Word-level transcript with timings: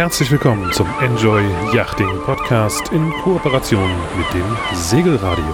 herzlich 0.00 0.30
willkommen 0.30 0.72
zum 0.72 0.86
Enjoy 1.02 1.42
Yachting 1.74 2.08
Podcast 2.24 2.90
in 2.90 3.12
Kooperation 3.22 3.90
mit 4.16 4.32
dem 4.32 4.56
Segelradio. 4.74 5.44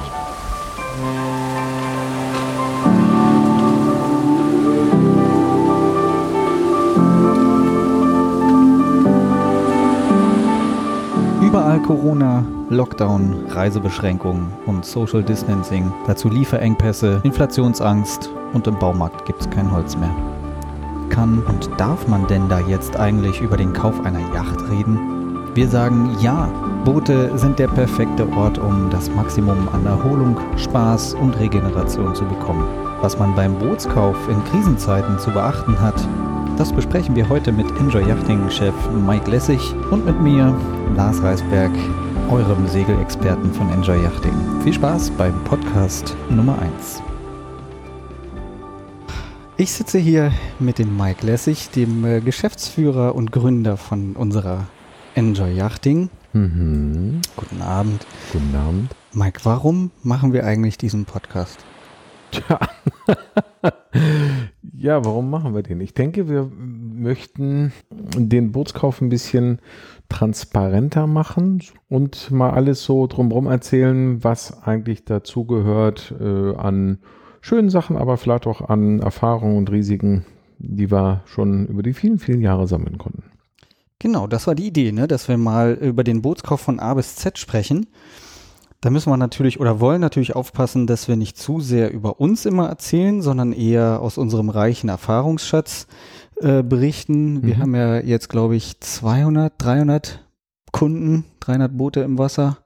Überall 11.42 11.82
Corona, 11.82 12.44
Lockdown, 12.70 13.46
Reisebeschränkungen 13.48 14.52
und 14.66 14.86
Social 14.86 15.24
Distancing. 15.24 15.92
Dazu 16.06 16.28
Lieferengpässe, 16.28 17.20
Inflationsangst 17.24 18.30
und 18.52 18.68
im 18.68 18.78
Baumarkt 18.78 19.24
gibt 19.24 19.40
es 19.40 19.50
kein 19.50 19.72
Holz 19.72 19.96
mehr. 19.96 20.14
Kann 21.08 21.42
und 21.46 21.70
darf 21.78 22.06
man 22.08 22.26
denn 22.26 22.48
da 22.48 22.60
jetzt 22.60 22.98
eigentlich 22.98 23.40
über 23.40 23.56
den 23.56 23.72
Kauf 23.72 24.04
einer 24.04 24.20
Yacht 24.34 24.60
reden? 24.70 24.98
Wir 25.54 25.68
sagen 25.68 26.16
ja, 26.20 26.48
Boote 26.84 27.36
sind 27.38 27.58
der 27.58 27.68
perfekte 27.68 28.30
Ort, 28.32 28.58
um 28.58 28.90
das 28.90 29.10
Maximum 29.10 29.68
an 29.72 29.86
Erholung, 29.86 30.38
Spaß 30.56 31.14
und 31.14 31.38
Regeneration 31.38 32.14
zu 32.14 32.24
bekommen. 32.24 32.64
Was 33.00 33.18
man 33.18 33.34
beim 33.34 33.58
Bootskauf 33.58 34.16
in 34.28 34.44
Krisenzeiten 34.44 35.18
zu 35.18 35.30
beachten 35.30 35.80
hat, 35.80 35.96
das 36.58 36.72
besprechen 36.72 37.14
wir 37.14 37.28
heute 37.28 37.52
mit 37.52 37.66
Enjoy 37.78 38.06
Yachting-Chef 38.06 38.74
Mike 39.06 39.30
Lessig 39.30 39.74
und 39.90 40.06
mit 40.06 40.20
mir, 40.20 40.54
Lars 40.94 41.22
Reisberg, 41.22 41.72
eurem 42.30 42.66
Segelexperten 42.66 43.52
von 43.52 43.70
Enjoy 43.70 44.02
Yachting. 44.02 44.34
Viel 44.62 44.72
Spaß 44.72 45.10
beim 45.10 45.34
Podcast 45.44 46.16
Nummer 46.30 46.58
1. 46.58 47.05
Ich 49.58 49.72
sitze 49.72 49.98
hier 49.98 50.32
mit 50.58 50.78
dem 50.78 50.98
Mike 50.98 51.24
Lessig, 51.24 51.70
dem 51.70 52.04
äh, 52.04 52.20
Geschäftsführer 52.20 53.14
und 53.14 53.32
Gründer 53.32 53.78
von 53.78 54.14
unserer 54.14 54.66
Enjoy 55.14 55.50
Yachting. 55.50 56.10
Mhm. 56.34 57.22
Guten 57.36 57.62
Abend. 57.62 58.06
Guten 58.34 58.54
Abend. 58.54 58.94
Mike, 59.14 59.40
warum 59.44 59.92
machen 60.02 60.34
wir 60.34 60.44
eigentlich 60.44 60.76
diesen 60.76 61.06
Podcast? 61.06 61.64
Tja. 62.32 62.60
ja, 64.76 65.02
warum 65.06 65.30
machen 65.30 65.54
wir 65.54 65.62
den? 65.62 65.80
Ich 65.80 65.94
denke, 65.94 66.28
wir 66.28 66.50
möchten 66.52 67.72
den 67.90 68.52
Bootskauf 68.52 69.00
ein 69.00 69.08
bisschen 69.08 69.60
transparenter 70.10 71.06
machen 71.06 71.62
und 71.88 72.30
mal 72.30 72.50
alles 72.50 72.84
so 72.84 73.06
drumherum 73.06 73.46
erzählen, 73.46 74.22
was 74.22 74.62
eigentlich 74.64 75.06
dazugehört 75.06 76.14
äh, 76.20 76.54
an 76.56 76.98
schönen 77.46 77.70
Sachen, 77.70 77.96
aber 77.96 78.16
vielleicht 78.16 78.46
auch 78.46 78.60
an 78.60 78.98
Erfahrungen 79.00 79.56
und 79.56 79.70
Risiken, 79.70 80.26
die 80.58 80.90
wir 80.90 81.22
schon 81.26 81.66
über 81.66 81.82
die 81.82 81.94
vielen, 81.94 82.18
vielen 82.18 82.40
Jahre 82.40 82.66
sammeln 82.66 82.98
konnten. 82.98 83.22
Genau, 84.00 84.26
das 84.26 84.46
war 84.46 84.54
die 84.54 84.66
Idee, 84.66 84.90
ne? 84.92 85.06
dass 85.06 85.28
wir 85.28 85.38
mal 85.38 85.72
über 85.74 86.02
den 86.04 86.22
Bootskauf 86.22 86.60
von 86.60 86.80
A 86.80 86.94
bis 86.94 87.14
Z 87.16 87.38
sprechen. 87.38 87.86
Da 88.80 88.90
müssen 88.90 89.10
wir 89.10 89.16
natürlich 89.16 89.58
oder 89.60 89.80
wollen 89.80 90.00
natürlich 90.00 90.36
aufpassen, 90.36 90.86
dass 90.86 91.08
wir 91.08 91.16
nicht 91.16 91.38
zu 91.38 91.60
sehr 91.60 91.92
über 91.92 92.20
uns 92.20 92.44
immer 92.46 92.68
erzählen, 92.68 93.22
sondern 93.22 93.52
eher 93.52 94.00
aus 94.02 94.18
unserem 94.18 94.50
reichen 94.50 94.88
Erfahrungsschatz 94.90 95.86
äh, 96.40 96.62
berichten. 96.62 97.42
Wir 97.42 97.56
Mhm. 97.56 97.60
haben 97.62 97.74
ja 97.74 98.00
jetzt, 98.00 98.28
glaube 98.28 98.56
ich, 98.56 98.78
200, 98.80 99.54
300 99.58 100.24
Kunden, 100.72 101.24
300 101.40 101.76
Boote 101.76 102.00
im 102.00 102.18
Wasser, 102.18 102.58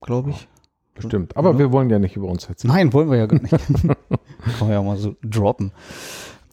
glaube 0.00 0.30
ich. 0.30 0.48
Bestimmt. 0.94 1.36
Aber 1.36 1.52
Ja. 1.52 1.58
wir 1.58 1.72
wollen 1.72 1.90
ja 1.90 1.98
nicht 1.98 2.16
über 2.16 2.28
uns 2.28 2.46
erzählen. 2.48 2.74
Nein, 2.74 2.92
wollen 2.92 3.10
wir 3.10 3.18
ja 3.18 3.26
gar 3.26 3.40
nicht. 3.40 3.50
Kann 3.82 3.96
man 4.60 4.70
ja 4.70 4.78
auch 4.80 4.84
mal 4.84 4.96
so 4.98 5.14
droppen. 5.22 5.72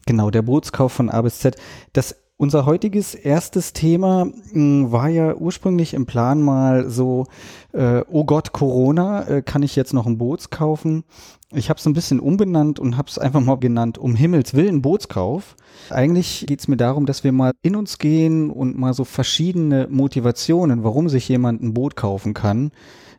Genau, 0.05 0.29
der 0.29 0.41
Bootskauf 0.41 0.91
von 0.93 1.09
A 1.09 1.21
bis 1.21 1.39
Z. 1.39 1.55
Das, 1.93 2.15
unser 2.37 2.65
heutiges 2.65 3.15
erstes 3.15 3.73
Thema 3.73 4.25
mh, 4.53 4.91
war 4.91 5.09
ja 5.09 5.35
ursprünglich 5.35 5.93
im 5.93 6.05
Plan 6.05 6.41
mal 6.41 6.89
so, 6.89 7.25
äh, 7.73 8.01
oh 8.09 8.23
Gott, 8.23 8.53
Corona, 8.53 9.27
äh, 9.27 9.41
kann 9.41 9.61
ich 9.61 9.75
jetzt 9.75 9.93
noch 9.93 10.07
ein 10.07 10.17
Boots 10.17 10.49
kaufen? 10.49 11.03
Ich 11.51 11.69
habe 11.69 11.79
es 11.79 11.85
ein 11.85 11.93
bisschen 11.93 12.19
umbenannt 12.19 12.79
und 12.79 12.95
habe 12.95 13.09
es 13.09 13.17
einfach 13.17 13.41
mal 13.41 13.57
genannt, 13.57 13.97
um 13.97 14.15
Himmels 14.15 14.53
Willen 14.53 14.81
Bootskauf. 14.81 15.55
Eigentlich 15.89 16.45
geht 16.47 16.59
es 16.59 16.67
mir 16.67 16.77
darum, 16.77 17.05
dass 17.07 17.23
wir 17.23 17.31
mal 17.31 17.51
in 17.63 17.75
uns 17.75 17.97
gehen 17.97 18.51
und 18.51 18.77
mal 18.77 18.93
so 18.93 19.03
verschiedene 19.03 19.87
Motivationen, 19.89 20.83
warum 20.83 21.09
sich 21.09 21.27
jemand 21.27 21.61
ein 21.63 21.73
Boot 21.73 21.95
kaufen 21.95 22.33
kann, 22.35 22.71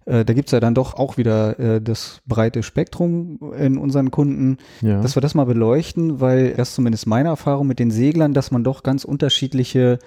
äh, 0.07 0.25
da 0.25 0.33
gibt's 0.33 0.53
ja 0.53 0.61
dann 0.61 0.75
doch 0.75 0.95
auch 0.95 1.17
wieder 1.17 1.59
äh, 1.59 1.81
das 1.81 2.21
breite 2.27 2.63
Spektrum 2.63 3.39
in 3.59 3.79
unseren 3.79 4.11
Kunden, 4.11 4.59
Ja. 4.81 5.01
dass 5.01 5.17
wir 5.17 5.21
das 5.21 5.35
mal 5.35 5.45
beleuchten, 5.47 6.21
weil 6.21 6.55
das 6.55 6.71
ist 6.71 6.75
zumindest 6.77 7.07
meine 7.07 7.29
Erfahrung 7.29 7.67
mit 7.67 7.79
den 7.79 7.91
Seglern, 7.91 8.35
dass 8.35 8.51
man 8.51 8.65
doch 8.65 8.83
ganz 8.83 9.05
unterschiedliche 9.05 9.99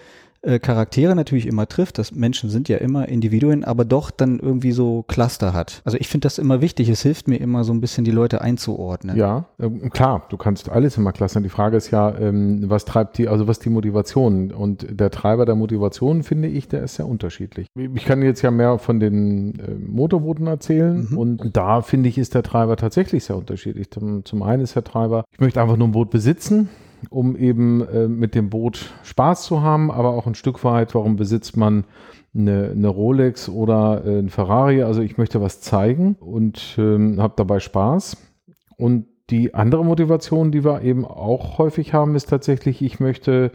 äh, 0.43 0.59
Charaktere 0.59 1.15
natürlich 1.15 1.47
immer 1.47 1.67
trifft. 1.67 1.97
Das 1.97 2.13
Menschen 2.13 2.49
sind 2.49 2.69
ja 2.69 2.77
immer 2.77 3.07
Individuen, 3.07 3.63
aber 3.63 3.85
doch 3.85 4.11
dann 4.11 4.39
irgendwie 4.39 4.71
so 4.71 5.03
Cluster 5.07 5.53
hat. 5.53 5.81
Also 5.85 5.97
ich 5.97 6.07
finde 6.07 6.25
das 6.25 6.37
immer 6.37 6.61
wichtig. 6.61 6.89
Es 6.89 7.01
hilft 7.01 7.27
mir 7.27 7.37
immer 7.37 7.63
so 7.63 7.73
ein 7.73 7.81
bisschen 7.81 8.03
die 8.03 8.11
Leute 8.11 8.41
einzuordnen. 8.41 9.15
Ja, 9.17 9.45
ähm, 9.59 9.89
klar, 9.89 10.25
du 10.29 10.37
kannst 10.37 10.69
alles 10.69 10.97
immer 10.97 11.11
klassen. 11.11 11.43
Die 11.43 11.49
Frage 11.49 11.77
ist 11.77 11.91
ja, 11.91 12.15
ähm, 12.17 12.69
was 12.69 12.85
treibt 12.85 13.17
die, 13.17 13.27
also 13.27 13.47
was 13.47 13.59
die 13.59 13.69
Motivation? 13.69 14.51
Und 14.51 14.85
der 14.89 15.09
Treiber 15.11 15.45
der 15.45 15.55
Motivation, 15.55 16.23
finde 16.23 16.47
ich, 16.47 16.67
der 16.67 16.83
ist 16.83 16.95
sehr 16.95 17.07
unterschiedlich. 17.07 17.67
Ich 17.75 18.05
kann 18.05 18.21
jetzt 18.21 18.41
ja 18.41 18.51
mehr 18.51 18.77
von 18.79 18.99
den 18.99 19.59
äh, 19.59 19.71
Motorbooten 19.75 20.47
erzählen 20.47 21.07
Mhm. 21.09 21.17
und 21.17 21.57
da 21.57 21.81
finde 21.81 22.09
ich, 22.09 22.17
ist 22.17 22.35
der 22.35 22.43
Treiber 22.43 22.75
tatsächlich 22.75 23.23
sehr 23.23 23.35
unterschiedlich. 23.37 23.89
Zum, 23.91 24.25
zum 24.25 24.43
einen 24.43 24.61
ist 24.63 24.75
der 24.75 24.83
Treiber, 24.83 25.23
ich 25.31 25.39
möchte 25.39 25.61
einfach 25.61 25.77
nur 25.77 25.87
ein 25.87 25.91
Boot 25.91 26.09
besitzen, 26.09 26.69
um 27.09 27.35
eben 27.35 27.81
äh, 27.87 28.07
mit 28.07 28.35
dem 28.35 28.49
Boot 28.49 28.93
Spaß 29.03 29.43
zu 29.43 29.61
haben, 29.61 29.91
aber 29.91 30.09
auch 30.09 30.27
ein 30.27 30.35
Stück 30.35 30.63
weit, 30.63 30.95
warum 30.95 31.15
besitzt 31.15 31.57
man 31.57 31.85
eine, 32.35 32.71
eine 32.71 32.87
Rolex 32.87 33.49
oder 33.49 34.03
äh, 34.05 34.19
ein 34.19 34.29
Ferrari? 34.29 34.83
Also 34.83 35.01
ich 35.01 35.17
möchte 35.17 35.41
was 35.41 35.61
zeigen 35.61 36.15
und 36.19 36.75
ähm, 36.77 37.21
habe 37.21 37.33
dabei 37.35 37.59
Spaß. 37.59 38.17
Und 38.77 39.05
die 39.29 39.53
andere 39.53 39.85
Motivation, 39.85 40.51
die 40.51 40.63
wir 40.63 40.81
eben 40.81 41.05
auch 41.05 41.57
häufig 41.57 41.93
haben, 41.93 42.15
ist 42.15 42.29
tatsächlich, 42.29 42.81
ich 42.81 42.99
möchte 42.99 43.51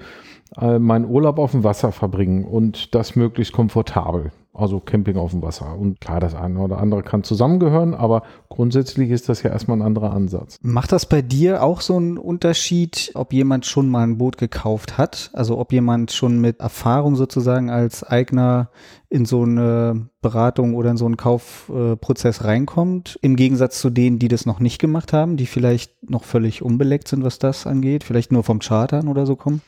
äh, 0.60 0.78
meinen 0.78 1.04
Urlaub 1.04 1.38
auf 1.38 1.53
dem 1.53 1.65
Wasser 1.65 1.92
verbringen 1.92 2.44
und 2.44 2.94
das 2.94 3.16
möglichst 3.16 3.53
komfortabel. 3.53 4.32
Also 4.58 4.80
Camping 4.80 5.16
auf 5.16 5.30
dem 5.30 5.41
Wasser. 5.41 5.76
Und 5.78 6.00
klar, 6.00 6.19
das 6.19 6.34
eine 6.34 6.58
oder 6.58 6.78
andere 6.78 7.04
kann 7.04 7.22
zusammengehören, 7.22 7.94
aber 7.94 8.22
grundsätzlich 8.48 9.10
ist 9.10 9.28
das 9.28 9.44
ja 9.44 9.50
erstmal 9.50 9.78
ein 9.78 9.82
anderer 9.82 10.12
Ansatz. 10.12 10.58
Macht 10.62 10.91
das 10.91 11.06
bei 11.06 11.22
dir 11.22 11.62
auch 11.62 11.80
so 11.80 11.96
einen 11.96 12.19
Unterschied, 12.19 13.12
ob 13.14 13.32
jemand 13.32 13.66
schon 13.66 13.88
mal 13.88 14.02
ein 14.02 14.18
Boot 14.18 14.36
gekauft 14.36 14.98
hat? 14.98 15.30
Also 15.32 15.58
ob 15.58 15.72
jemand 15.72 16.10
schon 16.10 16.41
mit 16.41 16.58
Erfahrung 16.58 17.14
sozusagen 17.14 17.70
als 17.70 18.02
Eigner 18.02 18.70
in 19.08 19.26
so 19.26 19.42
eine 19.42 20.08
Beratung 20.22 20.74
oder 20.74 20.91
in 20.91 20.97
so 20.97 21.06
einen 21.06 21.16
Kaufprozess 21.16 22.42
reinkommt, 22.42 23.16
im 23.22 23.36
Gegensatz 23.36 23.80
zu 23.80 23.91
denen, 23.91 24.18
die 24.18 24.28
das 24.28 24.44
noch 24.44 24.58
nicht 24.58 24.80
gemacht 24.80 25.12
haben, 25.12 25.36
die 25.36 25.47
vielleicht 25.47 26.10
noch 26.10 26.24
völlig 26.24 26.62
unbeleckt 26.62 27.06
sind, 27.06 27.22
was 27.22 27.38
das 27.38 27.64
angeht, 27.64 28.02
vielleicht 28.02 28.32
nur 28.32 28.42
vom 28.42 28.58
Chartern 28.58 29.06
oder 29.06 29.24
so 29.24 29.36
kommen? 29.36 29.62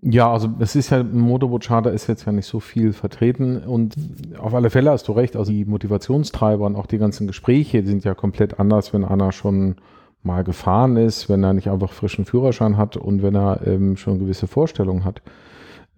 Ja, 0.00 0.32
also 0.32 0.48
es 0.60 0.76
ist 0.76 0.90
ja, 0.90 1.00
im 1.00 1.18
Motorboot-Charter 1.20 1.92
ist 1.92 2.06
jetzt 2.06 2.24
ja 2.24 2.30
nicht 2.30 2.46
so 2.46 2.60
viel 2.60 2.92
vertreten 2.92 3.58
und 3.64 3.96
auf 4.38 4.54
alle 4.54 4.70
Fälle 4.70 4.90
hast 4.92 5.08
du 5.08 5.12
recht, 5.12 5.34
also 5.34 5.50
die 5.50 5.64
Motivationstreiber 5.64 6.66
und 6.66 6.76
auch 6.76 6.86
die 6.86 6.98
ganzen 6.98 7.26
Gespräche 7.26 7.84
sind 7.84 8.04
ja 8.04 8.14
komplett 8.14 8.60
anders, 8.60 8.92
wenn 8.92 9.04
einer 9.04 9.32
schon 9.32 9.74
mal 10.22 10.44
gefahren 10.44 10.96
ist, 10.96 11.28
wenn 11.28 11.42
er 11.42 11.52
nicht 11.52 11.68
einfach 11.68 11.92
frischen 11.92 12.24
Führerschein 12.24 12.76
hat 12.76 12.96
und 12.96 13.22
wenn 13.22 13.34
er 13.34 13.66
ähm, 13.66 13.96
schon 13.96 14.20
gewisse 14.20 14.46
Vorstellungen 14.46 15.04
hat 15.04 15.20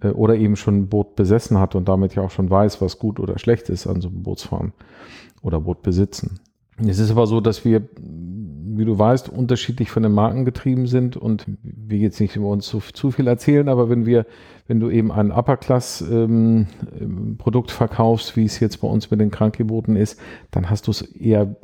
äh, 0.00 0.08
oder 0.08 0.34
eben 0.36 0.56
schon 0.56 0.78
ein 0.78 0.88
Boot 0.88 1.14
besessen 1.14 1.58
hat 1.58 1.74
und 1.74 1.86
damit 1.86 2.14
ja 2.14 2.22
auch 2.22 2.30
schon 2.30 2.48
weiß, 2.48 2.80
was 2.80 2.98
gut 2.98 3.20
oder 3.20 3.38
schlecht 3.38 3.68
ist 3.68 3.86
an 3.86 4.00
so 4.00 4.08
einem 4.08 4.22
Bootsfahren 4.22 4.72
oder 5.42 5.60
Boot 5.60 5.82
besitzen. 5.82 6.40
Es 6.86 6.98
ist 6.98 7.10
aber 7.10 7.26
so, 7.26 7.40
dass 7.40 7.64
wir, 7.64 7.82
wie 8.80 8.86
du 8.86 8.98
weißt, 8.98 9.28
unterschiedlich 9.28 9.90
von 9.90 10.02
den 10.02 10.12
Marken 10.12 10.44
getrieben 10.44 10.86
sind. 10.86 11.16
Und 11.16 11.46
wir 11.62 11.98
jetzt 11.98 12.18
nicht 12.18 12.34
über 12.34 12.48
uns 12.48 12.66
zu, 12.66 12.80
zu 12.80 13.12
viel 13.12 13.28
erzählen, 13.28 13.68
aber 13.68 13.90
wenn 13.90 14.06
wir, 14.06 14.24
wenn 14.66 14.80
du 14.80 14.90
eben 14.90 15.12
ein 15.12 15.30
Upper-Class-Produkt 15.30 17.70
verkaufst, 17.70 18.36
wie 18.36 18.44
es 18.44 18.58
jetzt 18.58 18.80
bei 18.80 18.88
uns 18.88 19.10
mit 19.10 19.20
den 19.20 19.30
Krankenbooten 19.30 19.96
ist, 19.96 20.18
dann 20.50 20.70
hast 20.70 20.86
du 20.86 20.92
es 20.92 21.02
eher 21.02 21.56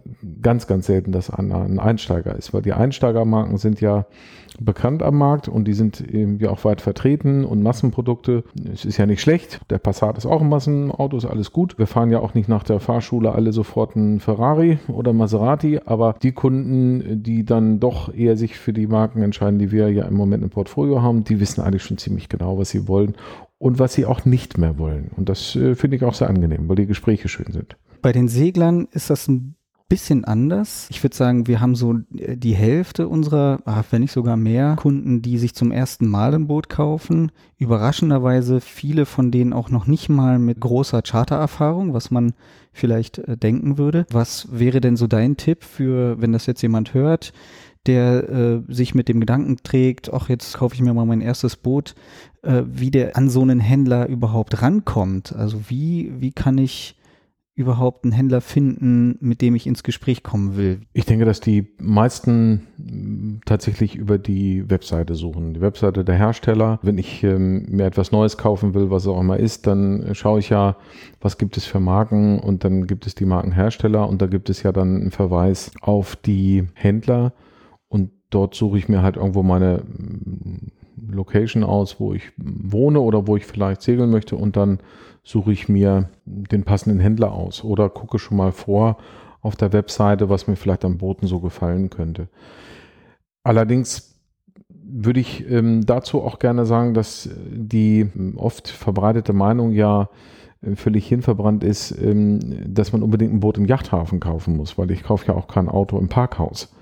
ganz, 0.42 0.66
ganz 0.66 0.84
selten, 0.86 1.10
dass 1.10 1.30
ein 1.30 1.80
Einsteiger 1.80 2.36
ist, 2.36 2.52
weil 2.52 2.60
die 2.62 2.74
Einsteigermarken 2.74 3.56
sind 3.56 3.80
ja 3.80 4.04
bekannt 4.60 5.02
am 5.02 5.18
Markt 5.18 5.48
und 5.48 5.66
die 5.66 5.74
sind 5.74 6.00
eben 6.00 6.38
ja 6.38 6.50
auch 6.50 6.64
weit 6.64 6.80
vertreten 6.80 7.44
und 7.44 7.62
Massenprodukte. 7.62 8.44
Es 8.72 8.84
ist 8.84 8.96
ja 8.96 9.06
nicht 9.06 9.20
schlecht. 9.20 9.60
Der 9.70 9.78
Passat 9.78 10.18
ist 10.18 10.26
auch 10.26 10.40
ein 10.40 10.48
Massenauto, 10.48 11.16
ist 11.16 11.24
alles 11.24 11.52
gut. 11.52 11.78
Wir 11.78 11.86
fahren 11.86 12.10
ja 12.10 12.20
auch 12.20 12.34
nicht 12.34 12.48
nach 12.48 12.62
der 12.62 12.80
Fahrschule 12.80 13.32
alle 13.32 13.52
sofort 13.52 13.96
einen 13.96 14.20
Ferrari 14.20 14.78
oder 14.88 15.12
Maserati, 15.12 15.80
aber 15.84 16.14
die 16.22 16.32
Kunden, 16.32 17.22
die 17.22 17.44
dann 17.44 17.80
doch 17.80 18.12
eher 18.12 18.36
sich 18.36 18.56
für 18.56 18.72
die 18.72 18.86
Marken 18.86 19.22
entscheiden, 19.22 19.58
die 19.58 19.72
wir 19.72 19.90
ja 19.90 20.04
im 20.06 20.14
Moment 20.14 20.42
im 20.42 20.50
Portfolio 20.50 21.02
haben, 21.02 21.24
die 21.24 21.40
wissen 21.40 21.60
eigentlich 21.60 21.82
schon 21.82 21.98
ziemlich 21.98 22.28
genau, 22.28 22.58
was 22.58 22.70
sie 22.70 22.88
wollen 22.88 23.14
und 23.58 23.78
was 23.78 23.94
sie 23.94 24.06
auch 24.06 24.24
nicht 24.24 24.58
mehr 24.58 24.78
wollen. 24.78 25.10
Und 25.16 25.28
das 25.28 25.56
äh, 25.56 25.74
finde 25.74 25.96
ich 25.96 26.04
auch 26.04 26.14
sehr 26.14 26.28
angenehm, 26.28 26.68
weil 26.68 26.76
die 26.76 26.86
Gespräche 26.86 27.28
schön 27.28 27.52
sind. 27.52 27.76
Bei 28.02 28.12
den 28.12 28.28
Seglern 28.28 28.86
ist 28.92 29.10
das 29.10 29.26
ein 29.26 29.55
bisschen 29.88 30.24
anders. 30.24 30.88
Ich 30.90 31.02
würde 31.02 31.16
sagen, 31.16 31.46
wir 31.46 31.60
haben 31.60 31.76
so 31.76 32.00
äh, 32.16 32.36
die 32.36 32.54
Hälfte 32.54 33.08
unserer, 33.08 33.60
ah, 33.64 33.84
wenn 33.90 34.02
nicht 34.02 34.12
sogar 34.12 34.36
mehr, 34.36 34.76
Kunden, 34.76 35.22
die 35.22 35.38
sich 35.38 35.54
zum 35.54 35.70
ersten 35.70 36.08
Mal 36.08 36.34
ein 36.34 36.48
Boot 36.48 36.68
kaufen. 36.68 37.30
Überraschenderweise 37.58 38.60
viele 38.60 39.06
von 39.06 39.30
denen 39.30 39.52
auch 39.52 39.70
noch 39.70 39.86
nicht 39.86 40.08
mal 40.08 40.38
mit 40.38 40.60
großer 40.60 41.02
Chartererfahrung, 41.02 41.94
was 41.94 42.10
man 42.10 42.34
vielleicht 42.72 43.18
äh, 43.18 43.36
denken 43.36 43.78
würde. 43.78 44.06
Was 44.10 44.48
wäre 44.50 44.80
denn 44.80 44.96
so 44.96 45.06
dein 45.06 45.36
Tipp 45.36 45.62
für, 45.62 46.20
wenn 46.20 46.32
das 46.32 46.46
jetzt 46.46 46.62
jemand 46.62 46.92
hört, 46.92 47.32
der 47.86 48.28
äh, 48.28 48.62
sich 48.68 48.94
mit 48.94 49.08
dem 49.08 49.20
Gedanken 49.20 49.58
trägt, 49.62 50.12
ach, 50.12 50.28
jetzt 50.28 50.56
kaufe 50.58 50.74
ich 50.74 50.82
mir 50.82 50.94
mal 50.94 51.06
mein 51.06 51.20
erstes 51.20 51.54
Boot, 51.54 51.94
äh, 52.42 52.62
wie 52.66 52.90
der 52.90 53.16
an 53.16 53.30
so 53.30 53.42
einen 53.42 53.60
Händler 53.60 54.08
überhaupt 54.08 54.62
rankommt? 54.62 55.34
Also 55.34 55.70
wie, 55.70 56.12
wie 56.18 56.32
kann 56.32 56.58
ich 56.58 56.96
überhaupt 57.56 58.04
einen 58.04 58.12
Händler 58.12 58.42
finden, 58.42 59.16
mit 59.20 59.40
dem 59.40 59.54
ich 59.54 59.66
ins 59.66 59.82
Gespräch 59.82 60.22
kommen 60.22 60.58
will? 60.58 60.82
Ich 60.92 61.06
denke, 61.06 61.24
dass 61.24 61.40
die 61.40 61.74
meisten 61.78 62.66
mm, 62.76 63.40
tatsächlich 63.46 63.96
über 63.96 64.18
die 64.18 64.68
Webseite 64.68 65.14
suchen. 65.14 65.54
Die 65.54 65.62
Webseite 65.62 66.04
der 66.04 66.16
Hersteller. 66.16 66.78
Wenn 66.82 66.98
ich 66.98 67.24
ähm, 67.24 67.64
mir 67.70 67.86
etwas 67.86 68.12
Neues 68.12 68.36
kaufen 68.36 68.74
will, 68.74 68.90
was 68.90 69.06
auch 69.06 69.18
immer 69.18 69.38
ist, 69.38 69.66
dann 69.66 70.10
schaue 70.12 70.38
ich 70.40 70.50
ja, 70.50 70.76
was 71.22 71.38
gibt 71.38 71.56
es 71.56 71.64
für 71.64 71.80
Marken 71.80 72.38
und 72.38 72.62
dann 72.62 72.86
gibt 72.86 73.06
es 73.06 73.14
die 73.14 73.24
Markenhersteller 73.24 74.06
und 74.06 74.20
da 74.20 74.26
gibt 74.26 74.50
es 74.50 74.62
ja 74.62 74.70
dann 74.70 75.00
einen 75.00 75.10
Verweis 75.10 75.72
auf 75.80 76.14
die 76.14 76.64
Händler 76.74 77.32
und 77.88 78.10
dort 78.28 78.54
suche 78.54 78.76
ich 78.76 78.90
mir 78.90 79.00
halt 79.00 79.16
irgendwo 79.16 79.42
meine 79.42 79.78
mm, 79.78 80.72
Location 81.10 81.64
aus, 81.64 82.00
wo 82.00 82.14
ich 82.14 82.32
wohne 82.36 83.00
oder 83.00 83.26
wo 83.26 83.36
ich 83.36 83.46
vielleicht 83.46 83.82
segeln 83.82 84.10
möchte 84.10 84.36
und 84.36 84.56
dann 84.56 84.80
suche 85.22 85.52
ich 85.52 85.68
mir 85.68 86.08
den 86.24 86.64
passenden 86.64 87.00
Händler 87.00 87.32
aus 87.32 87.64
oder 87.64 87.88
gucke 87.88 88.18
schon 88.18 88.36
mal 88.36 88.52
vor 88.52 88.96
auf 89.42 89.56
der 89.56 89.72
Webseite, 89.72 90.28
was 90.28 90.46
mir 90.46 90.56
vielleicht 90.56 90.84
am 90.84 90.98
Booten 90.98 91.26
so 91.26 91.40
gefallen 91.40 91.90
könnte. 91.90 92.28
Allerdings 93.42 94.16
würde 94.68 95.20
ich 95.20 95.48
ähm, 95.50 95.84
dazu 95.84 96.22
auch 96.22 96.38
gerne 96.38 96.64
sagen, 96.64 96.94
dass 96.94 97.28
die 97.50 98.08
oft 98.36 98.68
verbreitete 98.68 99.32
Meinung 99.32 99.72
ja 99.72 100.08
äh, 100.62 100.76
völlig 100.76 101.06
hinverbrannt 101.06 101.64
ist, 101.64 101.90
ähm, 101.90 102.40
dass 102.72 102.92
man 102.92 103.02
unbedingt 103.02 103.32
ein 103.32 103.40
Boot 103.40 103.58
im 103.58 103.66
Yachthafen 103.66 104.20
kaufen 104.20 104.56
muss, 104.56 104.78
weil 104.78 104.90
ich 104.90 105.02
kaufe 105.02 105.26
ja 105.26 105.34
auch 105.34 105.48
kein 105.48 105.68
Auto 105.68 105.98
im 105.98 106.08
Parkhaus. 106.08 106.72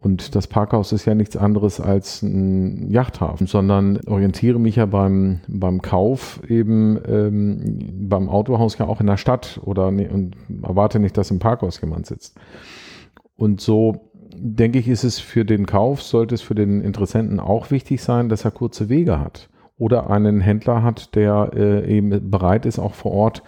Und 0.00 0.36
das 0.36 0.46
Parkhaus 0.46 0.92
ist 0.92 1.06
ja 1.06 1.14
nichts 1.16 1.36
anderes 1.36 1.80
als 1.80 2.22
ein 2.22 2.88
Yachthafen, 2.88 3.48
sondern 3.48 3.98
orientiere 4.06 4.60
mich 4.60 4.76
ja 4.76 4.86
beim, 4.86 5.40
beim 5.48 5.82
Kauf 5.82 6.40
eben 6.48 7.00
ähm, 7.04 8.08
beim 8.08 8.28
Autohaus 8.28 8.78
ja 8.78 8.86
auch 8.86 9.00
in 9.00 9.08
der 9.08 9.16
Stadt 9.16 9.60
oder 9.64 9.90
ne, 9.90 10.08
und 10.08 10.36
erwarte 10.62 11.00
nicht, 11.00 11.16
dass 11.16 11.32
im 11.32 11.40
Parkhaus 11.40 11.80
jemand 11.80 12.06
sitzt. 12.06 12.38
Und 13.36 13.60
so 13.60 14.12
denke 14.36 14.78
ich, 14.78 14.86
ist 14.86 15.02
es 15.02 15.18
für 15.18 15.44
den 15.44 15.66
Kauf, 15.66 16.00
sollte 16.00 16.36
es 16.36 16.42
für 16.42 16.54
den 16.54 16.80
Interessenten 16.80 17.40
auch 17.40 17.72
wichtig 17.72 18.00
sein, 18.00 18.28
dass 18.28 18.44
er 18.44 18.52
kurze 18.52 18.88
Wege 18.88 19.18
hat 19.18 19.48
oder 19.78 20.10
einen 20.10 20.40
Händler 20.40 20.84
hat, 20.84 21.16
der 21.16 21.50
äh, 21.54 21.92
eben 21.92 22.30
bereit 22.30 22.66
ist, 22.66 22.78
auch 22.78 22.94
vor 22.94 23.12
Ort 23.12 23.42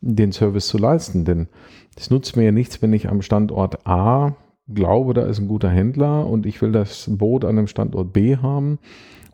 den 0.00 0.30
Service 0.30 0.68
zu 0.68 0.78
leisten. 0.78 1.24
Denn 1.24 1.48
es 1.96 2.10
nutzt 2.10 2.36
mir 2.36 2.44
ja 2.44 2.52
nichts, 2.52 2.80
wenn 2.80 2.92
ich 2.92 3.08
am 3.08 3.22
Standort 3.22 3.86
A 3.88 4.36
glaube, 4.68 5.14
da 5.14 5.22
ist 5.22 5.38
ein 5.38 5.48
guter 5.48 5.70
Händler 5.70 6.26
und 6.26 6.46
ich 6.46 6.60
will 6.62 6.72
das 6.72 7.08
Boot 7.10 7.44
an 7.44 7.58
einem 7.58 7.66
Standort 7.66 8.12
B 8.12 8.36
haben 8.36 8.78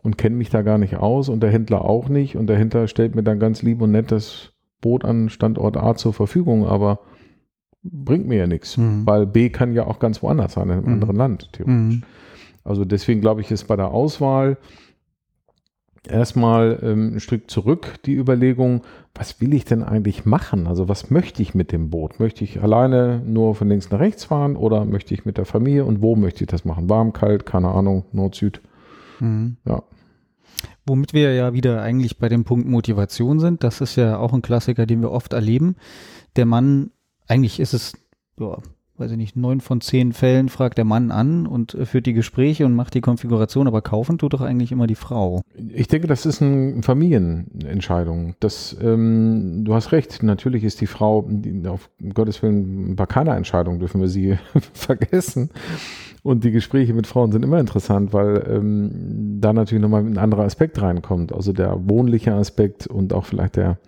und 0.03 0.17
kenne 0.17 0.35
mich 0.35 0.49
da 0.49 0.61
gar 0.61 0.77
nicht 0.77 0.97
aus 0.97 1.29
und 1.29 1.41
der 1.41 1.51
Händler 1.51 1.85
auch 1.85 2.09
nicht 2.09 2.35
und 2.35 2.47
der 2.47 2.57
Händler 2.57 2.87
stellt 2.87 3.15
mir 3.15 3.23
dann 3.23 3.39
ganz 3.39 3.61
lieb 3.61 3.81
und 3.81 3.91
nett 3.91 4.11
das 4.11 4.51
Boot 4.81 5.05
an 5.05 5.29
Standort 5.29 5.77
A 5.77 5.95
zur 5.95 6.13
Verfügung, 6.13 6.67
aber 6.67 6.99
bringt 7.83 8.27
mir 8.27 8.37
ja 8.37 8.47
nichts, 8.47 8.77
mhm. 8.77 9.05
weil 9.05 9.25
B 9.25 9.49
kann 9.49 9.73
ja 9.73 9.87
auch 9.87 9.99
ganz 9.99 10.21
woanders 10.21 10.53
sein, 10.53 10.69
in 10.69 10.71
einem 10.71 10.85
mhm. 10.85 10.93
anderen 10.93 11.15
Land, 11.15 11.49
theoretisch. 11.53 11.95
Mhm. 11.97 12.03
Also 12.63 12.85
deswegen 12.85 13.21
glaube 13.21 13.41
ich, 13.41 13.51
ist 13.51 13.65
bei 13.65 13.75
der 13.75 13.89
Auswahl 13.89 14.57
erstmal 16.07 16.79
ähm, 16.81 17.15
ein 17.15 17.19
Stück 17.19 17.49
zurück 17.49 17.95
die 18.05 18.15
Überlegung, 18.15 18.81
was 19.15 19.39
will 19.41 19.53
ich 19.53 19.65
denn 19.65 19.83
eigentlich 19.83 20.25
machen? 20.25 20.67
Also 20.67 20.89
was 20.89 21.09
möchte 21.09 21.41
ich 21.41 21.53
mit 21.53 21.71
dem 21.71 21.89
Boot? 21.89 22.19
Möchte 22.19 22.43
ich 22.43 22.61
alleine 22.61 23.21
nur 23.25 23.55
von 23.55 23.69
links 23.69 23.89
nach 23.89 23.99
rechts 23.99 24.25
fahren 24.25 24.55
oder 24.55 24.85
möchte 24.85 25.13
ich 25.13 25.25
mit 25.25 25.37
der 25.37 25.45
Familie 25.45 25.85
und 25.85 26.01
wo 26.01 26.15
möchte 26.15 26.43
ich 26.43 26.49
das 26.49 26.65
machen? 26.65 26.89
Warm, 26.89 27.13
kalt, 27.13 27.45
keine 27.45 27.69
Ahnung, 27.69 28.05
Nord, 28.11 28.35
Süd. 28.35 28.61
Mhm. 29.19 29.57
Ja. 29.65 29.83
Womit 30.85 31.13
wir 31.13 31.33
ja 31.33 31.53
wieder 31.53 31.81
eigentlich 31.81 32.17
bei 32.17 32.27
dem 32.27 32.43
Punkt 32.43 32.67
Motivation 32.67 33.39
sind. 33.39 33.63
Das 33.63 33.79
ist 33.79 33.95
ja 33.95 34.17
auch 34.17 34.33
ein 34.33 34.41
Klassiker, 34.41 34.85
den 34.85 35.01
wir 35.01 35.11
oft 35.11 35.33
erleben. 35.33 35.75
Der 36.35 36.45
Mann, 36.45 36.91
eigentlich 37.27 37.59
ist 37.59 37.73
es 37.73 37.93
ja, 38.39 38.57
weiß 38.97 39.11
ich 39.11 39.17
nicht, 39.17 39.35
neun 39.35 39.59
von 39.59 39.81
zehn 39.81 40.13
Fällen 40.13 40.49
fragt 40.49 40.77
der 40.77 40.85
Mann 40.85 41.09
an 41.09 41.47
und 41.47 41.73
äh, 41.73 41.85
führt 41.85 42.05
die 42.05 42.13
Gespräche 42.13 42.65
und 42.65 42.75
macht 42.75 42.93
die 42.93 43.01
Konfiguration, 43.01 43.67
aber 43.67 43.81
kaufen 43.81 44.19
tut 44.19 44.33
doch 44.33 44.41
eigentlich 44.41 44.71
immer 44.71 44.85
die 44.85 44.95
Frau. 44.95 45.41
Ich 45.73 45.87
denke, 45.87 46.07
das 46.07 46.25
ist 46.25 46.41
eine 46.41 46.83
Familienentscheidung. 46.83 48.35
Das, 48.39 48.77
ähm, 48.81 49.63
du 49.65 49.73
hast 49.73 49.91
recht, 49.91 50.21
natürlich 50.21 50.63
ist 50.63 50.79
die 50.79 50.87
Frau, 50.87 51.27
auf 51.67 51.89
Gottes 52.13 52.43
Willen, 52.43 52.95
bei 52.95 53.07
keiner 53.07 53.35
Entscheidung 53.35 53.79
dürfen 53.79 53.99
wir 53.99 54.09
sie 54.09 54.37
vergessen. 54.73 55.49
Und 56.21 56.43
die 56.43 56.51
Gespräche 56.51 56.93
mit 56.93 57.07
Frauen 57.07 57.31
sind 57.31 57.43
immer 57.43 57.59
interessant, 57.59 58.13
weil 58.13 58.45
ähm, 58.47 59.39
da 59.41 59.53
natürlich 59.53 59.81
nochmal 59.81 60.05
ein 60.05 60.17
anderer 60.17 60.43
Aspekt 60.43 60.81
reinkommt. 60.81 61.33
Also 61.33 61.51
der 61.51 61.89
wohnliche 61.89 62.33
Aspekt 62.33 62.87
und 62.87 63.11
auch 63.11 63.25
vielleicht 63.25 63.57
der, 63.57 63.79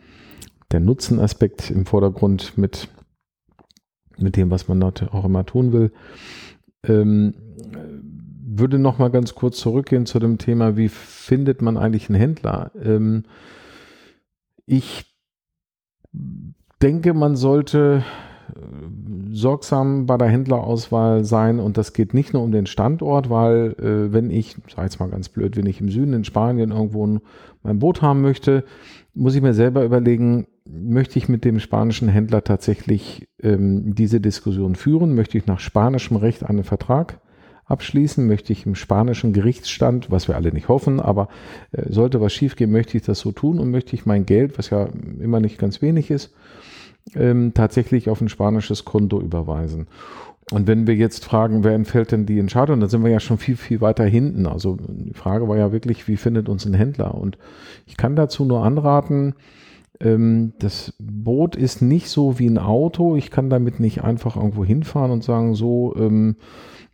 der 0.71 0.81
Nutzenaspekt 0.81 1.71
im 1.71 1.85
Vordergrund 1.85 2.57
mit 2.57 2.89
mit 4.17 4.35
dem, 4.35 4.51
was 4.51 4.67
man 4.67 4.79
dort 4.79 5.13
auch 5.13 5.25
immer 5.25 5.45
tun 5.45 5.73
will. 5.73 5.91
Ähm, 6.83 7.33
würde 8.57 8.79
noch 8.79 8.99
mal 8.99 9.09
ganz 9.09 9.35
kurz 9.35 9.57
zurückgehen 9.57 10.05
zu 10.05 10.19
dem 10.19 10.37
Thema, 10.37 10.77
wie 10.77 10.89
findet 10.89 11.61
man 11.61 11.77
eigentlich 11.77 12.09
einen 12.09 12.19
Händler? 12.19 12.71
Ähm, 12.81 13.23
ich 14.65 15.13
denke, 16.81 17.13
man 17.13 17.35
sollte 17.35 18.03
sorgsam 19.31 20.05
bei 20.05 20.17
der 20.17 20.27
Händlerauswahl 20.27 21.23
sein 21.23 21.59
und 21.59 21.77
das 21.77 21.93
geht 21.93 22.13
nicht 22.13 22.33
nur 22.33 22.43
um 22.43 22.51
den 22.51 22.65
Standort, 22.65 23.29
weil 23.29 23.75
äh, 23.79 24.13
wenn 24.13 24.29
ich, 24.29 24.55
sag 24.73 24.83
jetzt 24.85 24.99
mal 24.99 25.09
ganz 25.09 25.29
blöd, 25.29 25.57
wenn 25.57 25.65
ich 25.65 25.81
im 25.81 25.89
Süden 25.89 26.13
in 26.13 26.23
Spanien 26.23 26.71
irgendwo 26.71 27.05
ein, 27.05 27.21
mein 27.63 27.79
Boot 27.79 28.01
haben 28.01 28.21
möchte, 28.21 28.63
muss 29.13 29.35
ich 29.35 29.41
mir 29.41 29.53
selber 29.53 29.83
überlegen, 29.83 30.47
möchte 30.65 31.17
ich 31.19 31.29
mit 31.29 31.45
dem 31.45 31.59
spanischen 31.59 32.09
Händler 32.09 32.43
tatsächlich 32.43 33.27
ähm, 33.41 33.95
diese 33.95 34.19
Diskussion 34.19 34.75
führen? 34.75 35.15
Möchte 35.15 35.37
ich 35.37 35.45
nach 35.45 35.59
spanischem 35.59 36.17
Recht 36.17 36.43
einen 36.43 36.63
Vertrag 36.63 37.19
abschließen? 37.65 38.27
Möchte 38.27 38.51
ich 38.51 38.65
im 38.65 38.75
spanischen 38.75 39.31
Gerichtsstand, 39.31 40.11
was 40.11 40.27
wir 40.27 40.35
alle 40.35 40.51
nicht 40.51 40.67
hoffen, 40.67 40.99
aber 40.99 41.29
äh, 41.71 41.91
sollte 41.91 42.21
was 42.21 42.33
schiefgehen, 42.33 42.71
möchte 42.71 42.97
ich 42.97 43.03
das 43.03 43.19
so 43.19 43.31
tun 43.31 43.59
und 43.59 43.71
möchte 43.71 43.95
ich 43.95 44.05
mein 44.05 44.25
Geld, 44.25 44.57
was 44.57 44.69
ja 44.69 44.89
immer 45.19 45.39
nicht 45.39 45.57
ganz 45.57 45.81
wenig 45.81 46.11
ist, 46.11 46.33
ähm, 47.13 47.53
tatsächlich 47.53 48.09
auf 48.09 48.21
ein 48.21 48.29
spanisches 48.29 48.85
Konto 48.85 49.21
überweisen? 49.21 49.87
Und 50.51 50.67
wenn 50.67 50.85
wir 50.85 50.95
jetzt 50.95 51.25
fragen, 51.25 51.63
wer 51.63 51.73
entfällt 51.73 52.11
denn 52.11 52.27
die 52.27 52.37
Entscheidung, 52.37 52.79
dann 52.79 52.89
sind 52.89 53.03
wir 53.03 53.11
ja 53.11 53.19
schon 53.19 53.39
viel, 53.39 53.57
viel 53.57 53.81
weiter 53.81 54.05
hinten. 54.05 54.45
Also 54.45 54.77
die 54.79 55.13
Frage 55.13 55.47
war 55.47 55.57
ja 55.57 55.71
wirklich, 55.71 56.07
wie 56.07 56.17
findet 56.17 56.49
uns 56.49 56.65
ein 56.65 56.75
Händler? 56.75 57.15
Und 57.15 57.37
ich 57.87 57.97
kann 57.97 58.15
dazu 58.15 58.45
nur 58.45 58.63
anraten, 58.63 59.33
ähm, 59.99 60.53
das 60.59 60.93
Boot 60.99 61.55
ist 61.55 61.81
nicht 61.81 62.09
so 62.09 62.37
wie 62.37 62.47
ein 62.47 62.59
Auto. 62.59 63.15
Ich 63.15 63.31
kann 63.31 63.49
damit 63.49 63.79
nicht 63.79 64.03
einfach 64.03 64.35
irgendwo 64.35 64.63
hinfahren 64.63 65.11
und 65.11 65.23
sagen, 65.23 65.55
so, 65.55 65.95
ähm, 65.97 66.35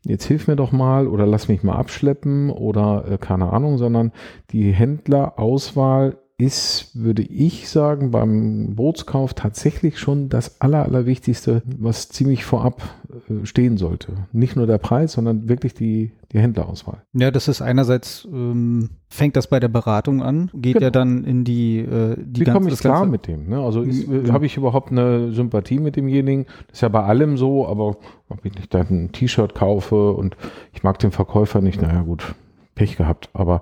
jetzt 0.06 0.26
hilf 0.26 0.48
mir 0.48 0.56
doch 0.56 0.72
mal 0.72 1.08
oder 1.08 1.26
lass 1.26 1.48
mich 1.48 1.64
mal 1.64 1.76
abschleppen 1.76 2.50
oder 2.50 3.06
äh, 3.10 3.18
keine 3.18 3.52
Ahnung, 3.52 3.78
sondern 3.78 4.12
die 4.52 4.72
Händlerauswahl 4.72 6.18
ist, 6.42 6.90
würde 6.96 7.22
ich 7.22 7.70
sagen, 7.70 8.10
beim 8.10 8.74
Bootskauf 8.74 9.36
tatsächlich 9.36 10.00
schon 10.00 10.28
das 10.28 10.60
Aller, 10.60 10.84
Allerwichtigste, 10.86 11.62
was 11.78 12.10
ziemlich 12.10 12.46
vorab 12.46 12.82
äh, 13.30 13.46
stehen 13.46 13.78
sollte. 13.78 14.14
Nicht 14.32 14.56
nur 14.56 14.66
der 14.66 14.80
Preis, 14.80 15.14
sondern 15.14 15.48
wirklich 15.48 15.76
die, 15.76 16.14
die 16.32 16.40
Händlerauswahl. 16.40 17.04
Ja, 17.14 17.30
das 17.30 17.48
ist 17.48 17.62
einerseits, 17.62 18.28
ähm, 18.34 18.90
fängt 19.08 19.36
das 19.36 19.48
bei 19.48 19.60
der 19.60 19.68
Beratung 19.68 20.24
an, 20.24 20.50
geht 20.56 20.74
genau. 20.74 20.86
ja 20.86 20.90
dann 20.90 21.26
in 21.26 21.44
die, 21.44 21.78
äh, 21.78 22.16
die 22.18 22.42
Wie 22.42 22.50
komme 22.50 22.72
ich 22.72 22.80
klar 22.80 23.06
mit 23.06 23.28
dem? 23.28 23.48
Ne? 23.48 23.60
Also 23.60 23.84
äh, 23.84 24.32
habe 24.32 24.48
ich 24.48 24.58
überhaupt 24.58 24.92
eine 24.92 25.32
Sympathie 25.34 25.78
mit 25.78 25.96
demjenigen? 25.96 26.46
Das 26.70 26.78
ist 26.78 26.82
ja 26.82 26.90
bei 26.90 27.04
allem 27.04 27.38
so, 27.38 27.68
aber 27.68 27.98
ob 28.30 28.44
ich 28.46 28.56
nicht 28.56 28.76
ein 28.76 29.12
T-Shirt 29.12 29.54
kaufe 29.54 30.14
und 30.14 30.36
ich 30.74 30.82
mag 30.82 30.98
den 30.98 31.12
Verkäufer 31.12 31.62
nicht, 31.62 31.80
naja 31.84 32.02
gut, 32.02 32.34
Pech 32.74 32.98
gehabt. 32.98 33.30
Aber 33.34 33.62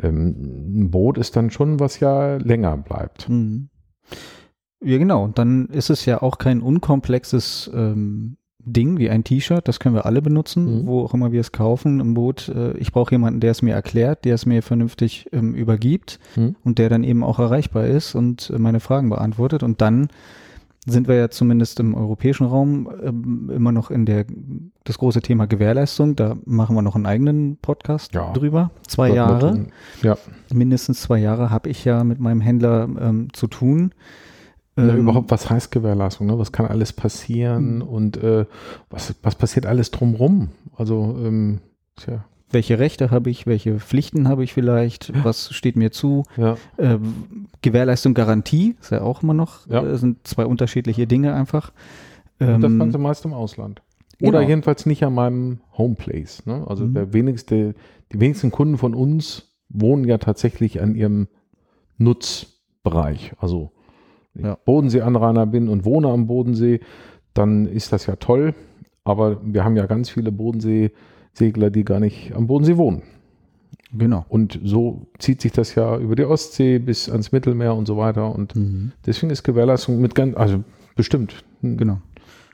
ähm, 0.00 0.82
ein 0.82 0.90
Boot 0.90 1.18
ist 1.18 1.36
dann 1.36 1.50
schon, 1.50 1.80
was 1.80 2.00
ja 2.00 2.36
länger 2.36 2.76
bleibt. 2.76 3.28
Mhm. 3.28 3.68
Ja, 4.82 4.98
genau. 4.98 5.24
Und 5.24 5.38
dann 5.38 5.66
ist 5.66 5.90
es 5.90 6.04
ja 6.06 6.22
auch 6.22 6.38
kein 6.38 6.60
unkomplexes 6.60 7.70
ähm, 7.72 8.36
Ding 8.64 8.98
wie 8.98 9.10
ein 9.10 9.24
T-Shirt, 9.24 9.66
das 9.66 9.80
können 9.80 9.94
wir 9.94 10.06
alle 10.06 10.22
benutzen, 10.22 10.82
mhm. 10.82 10.86
wo 10.86 11.02
auch 11.02 11.14
immer 11.14 11.32
wir 11.32 11.40
es 11.40 11.52
kaufen 11.52 12.00
im 12.00 12.14
Boot. 12.14 12.48
Äh, 12.48 12.76
ich 12.78 12.92
brauche 12.92 13.12
jemanden, 13.12 13.40
der 13.40 13.50
es 13.50 13.62
mir 13.62 13.74
erklärt, 13.74 14.24
der 14.24 14.34
es 14.34 14.46
mir 14.46 14.62
vernünftig 14.62 15.28
ähm, 15.32 15.54
übergibt 15.54 16.20
mhm. 16.36 16.56
und 16.62 16.78
der 16.78 16.88
dann 16.88 17.02
eben 17.02 17.24
auch 17.24 17.38
erreichbar 17.38 17.86
ist 17.86 18.14
und 18.14 18.50
äh, 18.50 18.58
meine 18.58 18.80
Fragen 18.80 19.08
beantwortet. 19.08 19.62
Und 19.62 19.80
dann 19.80 20.08
sind 20.86 21.06
wir 21.06 21.14
ja 21.14 21.30
zumindest 21.30 21.78
im 21.80 21.94
europäischen 21.94 22.44
Raum 22.46 22.88
ähm, 23.02 23.50
immer 23.54 23.70
noch 23.70 23.90
in 23.90 24.04
der 24.04 24.24
das 24.84 24.98
große 24.98 25.22
Thema 25.22 25.46
Gewährleistung. 25.46 26.16
Da 26.16 26.36
machen 26.44 26.74
wir 26.74 26.82
noch 26.82 26.96
einen 26.96 27.06
eigenen 27.06 27.56
Podcast 27.58 28.14
Ja. 28.14 28.32
drüber. 28.32 28.70
Zwei 28.88 29.08
Wird 29.08 29.16
Jahre. 29.16 29.66
Ja, 30.02 30.16
mindestens 30.52 31.02
zwei 31.02 31.18
Jahre 31.18 31.50
habe 31.50 31.68
ich 31.68 31.84
ja 31.84 32.02
mit 32.02 32.18
meinem 32.18 32.40
Händler 32.40 32.88
ähm, 33.00 33.28
zu 33.32 33.46
tun. 33.46 33.92
Ja, 34.76 34.88
Ähm, 34.88 35.00
überhaupt, 35.00 35.30
was 35.30 35.48
heißt 35.50 35.70
Gewährleistung? 35.70 36.26
Ne? 36.26 36.38
Was 36.38 36.50
kann 36.50 36.66
alles 36.66 36.92
passieren 36.92 37.76
Mhm. 37.76 37.82
und 37.82 38.16
äh, 38.16 38.46
was, 38.90 39.14
was 39.22 39.36
passiert 39.36 39.66
alles 39.66 39.90
drumrum? 39.92 40.48
Also, 40.76 41.16
ähm, 41.22 41.60
tja, 41.96 42.24
welche 42.52 42.78
Rechte 42.78 43.10
habe 43.10 43.30
ich, 43.30 43.46
welche 43.46 43.78
Pflichten 43.78 44.28
habe 44.28 44.44
ich 44.44 44.52
vielleicht, 44.52 45.12
was 45.24 45.52
steht 45.52 45.76
mir 45.76 45.90
zu. 45.92 46.22
ja, 46.36 46.56
Äh, 46.76 46.98
Gewährleistung, 47.62 48.14
Garantie 48.14 48.76
ist 48.80 48.90
ja 48.92 49.02
auch 49.02 49.22
immer 49.22 49.34
noch, 49.34 49.66
Ja. 49.68 49.82
äh, 49.84 49.96
sind 49.96 50.26
zwei 50.26 50.46
unterschiedliche 50.46 51.06
Dinge 51.06 51.34
einfach. 51.34 51.72
und 52.40 52.60
das 52.60 52.72
Ähm, 52.72 52.78
Ganze 52.80 52.98
meist 52.98 53.24
im 53.24 53.32
Ausland. 53.34 53.82
Oder 54.20 54.38
genau. 54.38 54.48
jedenfalls 54.48 54.84
nicht 54.86 55.04
an 55.04 55.14
meinem 55.14 55.60
Homeplace. 55.78 56.44
Ne? 56.46 56.64
Also 56.68 56.84
Mhm. 56.86 56.94
der 56.94 57.12
wenigste, 57.12 57.74
die 58.12 58.18
wenigsten 58.20 58.50
Kunden 58.50 58.78
von 58.78 58.94
uns 58.94 59.48
wohnen 59.68 60.04
ja 60.04 60.18
tatsächlich 60.18 60.80
an 60.82 60.94
ihrem 60.96 61.28
Nutzbereich. 61.98 63.32
Also 63.38 63.70
wenn 64.34 64.44
Ja. 64.46 64.52
ich 64.54 64.58
Bodensee-Anrainer 64.64 65.46
bin 65.46 65.68
und 65.68 65.84
wohne 65.84 66.08
am 66.08 66.26
Bodensee, 66.26 66.80
dann 67.34 67.66
ist 67.66 67.92
das 67.92 68.06
ja 68.06 68.16
toll. 68.16 68.54
Aber 69.04 69.40
wir 69.44 69.64
haben 69.64 69.76
ja 69.76 69.86
ganz 69.86 70.10
viele 70.10 70.30
Bodensee-Segler, 71.32 71.70
die 71.70 71.84
gar 71.84 72.00
nicht 72.00 72.34
am 72.34 72.46
Bodensee 72.46 72.76
wohnen. 72.76 73.02
Genau. 73.94 74.24
Und 74.28 74.58
so 74.64 75.06
zieht 75.18 75.42
sich 75.42 75.52
das 75.52 75.74
ja 75.74 75.98
über 75.98 76.16
die 76.16 76.24
Ostsee 76.24 76.78
bis 76.78 77.10
ans 77.10 77.32
Mittelmeer 77.32 77.74
und 77.74 77.86
so 77.86 77.96
weiter. 77.96 78.34
Und 78.34 78.56
Mhm. 78.56 78.92
deswegen 79.04 79.30
ist 79.30 79.42
Gewährleistung 79.42 80.00
mit 80.00 80.14
ganz, 80.14 80.36
also 80.36 80.64
bestimmt 80.96 81.44
ein 81.62 81.76
Genau. 81.76 81.98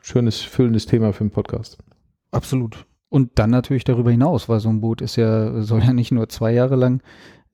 schönes, 0.03 0.41
füllendes 0.41 0.87
Thema 0.87 1.13
für 1.13 1.21
einen 1.21 1.31
Podcast. 1.31 1.79
Absolut. 2.33 2.87
Und 3.09 3.31
dann 3.39 3.51
natürlich 3.51 3.85
darüber 3.85 4.11
hinaus, 4.11 4.49
weil 4.49 4.61
so 4.61 4.69
ein 4.69 4.81
Boot 4.81 5.01
ist 5.01 5.17
ja, 5.17 5.63
soll 5.63 5.83
ja 5.83 5.93
nicht 5.93 6.13
nur 6.13 6.29
zwei 6.29 6.53
Jahre 6.53 6.77
lang 6.77 7.01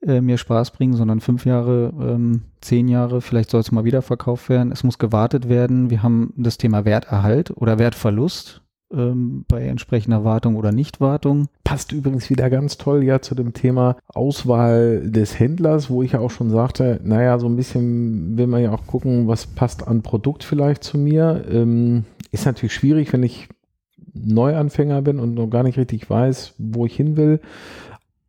äh, 0.01 0.19
mir 0.19 0.37
Spaß 0.37 0.71
bringen, 0.71 0.93
sondern 0.93 1.21
fünf 1.21 1.45
Jahre, 1.45 1.93
ähm, 1.99 2.41
zehn 2.61 2.87
Jahre, 2.87 3.21
vielleicht 3.21 3.49
soll 3.49 3.61
es 3.61 3.71
mal 3.71 3.85
wieder 3.85 4.01
verkauft 4.01 4.49
werden. 4.49 4.71
Es 4.71 4.83
muss 4.83 4.99
gewartet 4.99 5.47
werden. 5.47 5.89
Wir 5.89 6.03
haben 6.03 6.33
das 6.37 6.57
Thema 6.57 6.85
Werterhalt 6.85 7.51
oder 7.55 7.79
Wertverlust 7.79 8.61
ähm, 8.95 9.45
bei 9.47 9.63
entsprechender 9.63 10.23
Wartung 10.23 10.55
oder 10.55 10.71
Nichtwartung. 10.71 11.47
Passt 11.63 11.91
übrigens 11.91 12.29
wieder 12.29 12.49
ganz 12.49 12.77
toll 12.77 13.03
ja 13.03 13.21
zu 13.21 13.35
dem 13.35 13.53
Thema 13.53 13.97
Auswahl 14.07 15.09
des 15.09 15.39
Händlers, 15.39 15.89
wo 15.89 16.03
ich 16.03 16.13
ja 16.13 16.19
auch 16.19 16.31
schon 16.31 16.49
sagte, 16.49 16.99
naja, 17.03 17.39
so 17.39 17.47
ein 17.47 17.55
bisschen 17.55 18.37
will 18.37 18.47
man 18.47 18.61
ja 18.61 18.71
auch 18.71 18.87
gucken, 18.87 19.27
was 19.27 19.47
passt 19.47 19.87
an 19.87 20.01
Produkt 20.01 20.43
vielleicht 20.43 20.83
zu 20.83 20.97
mir. 20.97 21.45
Ähm, 21.51 22.05
ist 22.31 22.45
natürlich 22.45 22.73
schwierig, 22.73 23.11
wenn 23.13 23.23
ich 23.23 23.49
Neuanfänger 24.13 25.01
bin 25.01 25.19
und 25.19 25.33
noch 25.33 25.49
gar 25.49 25.63
nicht 25.63 25.77
richtig 25.77 26.09
weiß, 26.09 26.55
wo 26.57 26.85
ich 26.85 26.95
hin 26.95 27.17
will. 27.17 27.41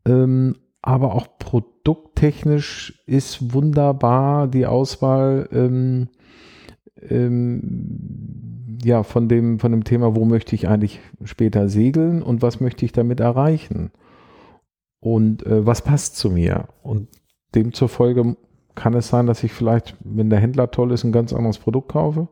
Ähm, 0.04 0.56
aber 0.82 1.14
auch 1.14 1.26
produkttechnisch 1.38 3.02
ist 3.06 3.52
wunderbar 3.52 4.46
die 4.46 4.66
Auswahl 4.66 5.49
ähm, 5.52 6.08
ähm, 7.11 8.55
ja, 8.83 9.02
von 9.02 9.28
dem, 9.28 9.59
von 9.59 9.73
dem 9.73 9.85
Thema, 9.85 10.14
wo 10.14 10.25
möchte 10.25 10.54
ich 10.54 10.68
eigentlich 10.68 11.00
später 11.25 11.68
segeln 11.68 12.23
und 12.23 12.42
was 12.42 12.61
möchte 12.61 12.85
ich 12.85 12.92
damit 12.92 13.21
erreichen? 13.21 13.90
Und 15.00 15.45
äh, 15.47 15.66
was 15.66 15.83
passt 15.83 16.16
zu 16.16 16.30
mir? 16.30 16.68
Und 16.83 17.09
demzufolge 17.54 18.37
kann 18.75 18.95
es 18.95 19.09
sein, 19.09 19.26
dass 19.26 19.45
ich 19.45 19.52
vielleicht, 19.52 19.97
wenn 20.00 20.30
der 20.30 20.40
Händler 20.40 20.71
toll 20.71 20.92
ist, 20.92 21.04
ein 21.04 21.12
ganz 21.12 21.33
anderes 21.33 21.59
Produkt 21.59 21.90
kaufe. 21.90 22.28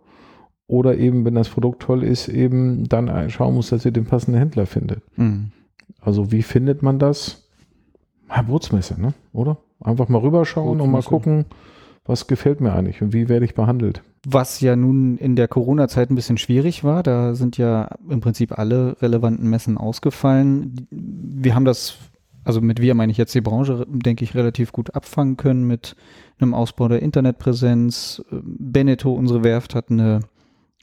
Oder 0.67 0.97
eben, 0.97 1.25
wenn 1.25 1.35
das 1.35 1.49
Produkt 1.49 1.83
toll 1.83 2.03
ist, 2.03 2.29
eben 2.29 2.89
dann 2.89 3.29
schauen 3.31 3.55
muss, 3.55 3.71
dass 3.71 3.85
ihr 3.85 3.93
den 3.93 4.07
passenden 4.07 4.39
Händler 4.39 4.67
findet. 4.67 5.03
Mhm. 5.19 5.53
Also 6.01 6.33
wie 6.33 6.43
findet 6.43 6.83
man 6.83 6.99
das? 6.99 7.49
Ja, 8.29 8.43
Bootsmesse, 8.43 9.01
ne? 9.01 9.13
Oder? 9.33 9.59
Einfach 9.81 10.09
mal 10.09 10.19
rüberschauen 10.19 10.81
und 10.81 10.91
mal 10.91 11.03
gucken, 11.03 11.45
was 12.05 12.27
gefällt 12.27 12.61
mir 12.61 12.73
eigentlich 12.73 13.03
und 13.03 13.13
wie 13.13 13.29
werde 13.29 13.45
ich 13.45 13.55
behandelt. 13.55 14.03
Was 14.27 14.61
ja 14.61 14.75
nun 14.75 15.19
in 15.19 15.37
der 15.37 15.49
Corona-Zeit 15.49 16.11
ein 16.11 16.15
bisschen 16.15 16.39
schwierig 16.39 16.83
war, 16.83 17.03
da 17.03 17.35
sind 17.35 17.59
ja 17.59 17.91
im 18.09 18.21
Prinzip 18.21 18.59
alle 18.59 19.01
relevanten 19.03 19.49
Messen 19.51 19.77
ausgefallen. 19.77 20.87
Wir 20.91 21.55
haben 21.55 21.67
das, 21.67 21.99
also 22.43 22.61
mit 22.61 22.81
wir 22.81 22.95
meine 22.95 23.13
ich 23.13 23.19
jetzt 23.19 23.35
die 23.35 23.43
Branche, 23.43 23.87
denke 23.89 24.25
ich, 24.25 24.35
relativ 24.35 24.73
gut 24.73 24.95
abfangen 24.95 25.37
können 25.37 25.67
mit 25.67 25.95
einem 26.39 26.55
Ausbau 26.55 26.89
der 26.89 27.03
Internetpräsenz. 27.03 28.25
Beneteau, 28.31 29.13
unsere 29.13 29.45
Werft, 29.45 29.75
hat 29.75 29.91
eine 29.91 30.21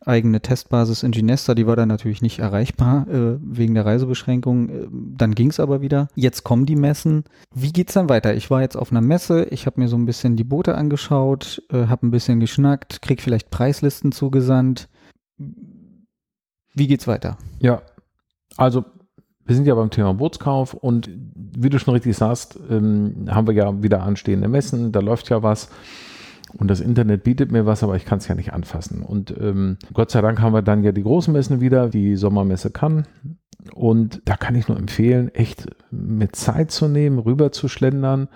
eigene 0.06 0.42
Testbasis 0.42 1.04
in 1.04 1.12
Ginesta, 1.12 1.54
die 1.54 1.68
war 1.68 1.76
dann 1.76 1.88
natürlich 1.88 2.22
nicht 2.22 2.40
erreichbar 2.40 3.08
äh, 3.08 3.38
wegen 3.42 3.76
der 3.76 3.86
Reisebeschränkung. 3.86 4.70
Äh, 4.70 4.88
dann 4.92 5.36
ging 5.36 5.50
es 5.50 5.60
aber 5.60 5.82
wieder. 5.82 6.08
Jetzt 6.16 6.44
kommen 6.44 6.66
die 6.66 6.76
Messen. 6.76 7.24
Wie 7.54 7.72
geht's 7.72 7.94
dann 7.94 8.10
weiter? 8.10 8.34
Ich 8.34 8.50
war 8.50 8.62
jetzt 8.62 8.76
auf 8.76 8.92
einer 8.92 9.02
Messe, 9.02 9.46
ich 9.46 9.66
habe 9.66 9.80
mir 9.80 9.88
so 9.88 9.98
ein 9.98 10.06
bisschen 10.06 10.36
die 10.36 10.44
Boote 10.44 10.76
angeschaut, 10.76 11.62
äh, 11.72 11.88
habe 11.88 12.08
ein 12.08 12.12
bisschen 12.12 12.40
geschnackt, 12.40 13.02
krieg 13.02 13.22
vielleicht 13.22 13.52
Preislisten 13.52 14.12
zugesandt. 14.12 14.90
Wie 15.38 16.88
geht's 16.88 17.08
weiter? 17.08 17.38
Ja, 17.60 17.82
also 18.58 18.86
wir 19.46 19.56
sind 19.56 19.68
ja 19.68 19.76
beim 19.76 19.90
Thema 19.90 20.14
Bootskauf 20.14 20.74
und 20.74 21.10
wie 21.36 21.70
du 21.70 21.78
schon 21.78 21.94
richtig 21.94 22.16
sagst, 22.16 22.60
ähm, 22.70 23.28
haben 23.30 23.48
wir 23.48 23.54
ja 23.54 23.84
wieder 23.84 24.02
anstehende 24.04 24.48
Messen, 24.48 24.92
da 24.92 25.00
läuft 25.00 25.30
ja 25.30 25.44
was. 25.44 25.70
Und 26.58 26.70
das 26.70 26.82
Internet 26.82 27.24
bietet 27.24 27.52
mir 27.52 27.66
was, 27.66 27.84
aber 27.84 27.96
ich 27.96 28.06
kann 28.06 28.18
es 28.18 28.28
ja 28.28 28.36
nicht 28.36 28.54
anfassen. 28.54 29.04
Und 29.04 29.34
ähm, 29.40 29.78
Gott 29.94 30.12
sei 30.12 30.22
Dank 30.22 30.42
haben 30.42 30.54
wir 30.54 30.62
dann 30.62 30.84
ja 30.84 30.92
die 30.92 31.04
großen 31.04 31.34
Messen 31.34 31.62
wieder, 31.62 31.90
die 31.90 32.16
Sommermesse 32.16 32.72
kann. 32.72 33.06
Und 33.74 34.22
da 34.26 34.36
kann 34.36 34.56
ich 34.56 34.68
nur 34.68 34.78
empfehlen, 34.78 35.34
echt 35.34 35.68
mit 35.92 36.36
Zeit 36.36 36.72
zu 36.72 36.88
nehmen, 36.88 37.20
rüber 37.20 37.52
zu 37.52 37.68
schlendern. 37.68 38.28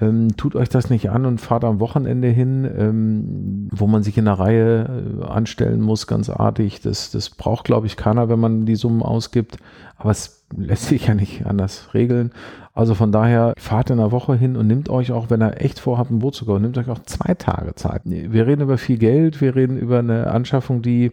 Ähm, 0.00 0.36
tut 0.36 0.54
euch 0.54 0.68
das 0.68 0.90
nicht 0.90 1.10
an 1.10 1.24
und 1.24 1.40
fahrt 1.40 1.64
am 1.64 1.80
Wochenende 1.80 2.28
hin, 2.28 2.68
ähm, 2.76 3.68
wo 3.72 3.86
man 3.86 4.02
sich 4.02 4.18
in 4.18 4.28
einer 4.28 4.38
Reihe 4.38 5.20
äh, 5.20 5.24
anstellen 5.24 5.80
muss, 5.80 6.06
ganz 6.06 6.28
artig. 6.28 6.82
Das, 6.82 7.10
das 7.10 7.30
braucht, 7.30 7.64
glaube 7.64 7.86
ich, 7.86 7.96
keiner, 7.96 8.28
wenn 8.28 8.38
man 8.38 8.66
die 8.66 8.76
Summen 8.76 9.02
ausgibt. 9.02 9.56
Aber 9.96 10.10
es 10.10 10.44
lässt 10.54 10.86
sich 10.86 11.06
ja 11.06 11.14
nicht 11.14 11.46
anders 11.46 11.94
regeln. 11.94 12.32
Also 12.78 12.94
von 12.94 13.10
daher, 13.10 13.54
fahrt 13.58 13.90
in 13.90 13.98
einer 13.98 14.12
Woche 14.12 14.36
hin 14.36 14.56
und 14.56 14.68
nehmt 14.68 14.88
euch 14.88 15.10
auch, 15.10 15.30
wenn 15.30 15.42
ihr 15.42 15.60
echt 15.60 15.80
vorhabt, 15.80 16.12
ein 16.12 16.20
Boot 16.20 16.36
zu 16.36 16.46
kaufen, 16.46 16.62
nehmt 16.62 16.78
euch 16.78 16.88
auch 16.88 17.00
zwei 17.00 17.34
Tage 17.34 17.74
Zeit. 17.74 18.02
Wir 18.04 18.46
reden 18.46 18.62
über 18.62 18.78
viel 18.78 18.98
Geld, 18.98 19.40
wir 19.40 19.56
reden 19.56 19.76
über 19.76 19.98
eine 19.98 20.28
Anschaffung, 20.30 20.80
die, 20.80 21.10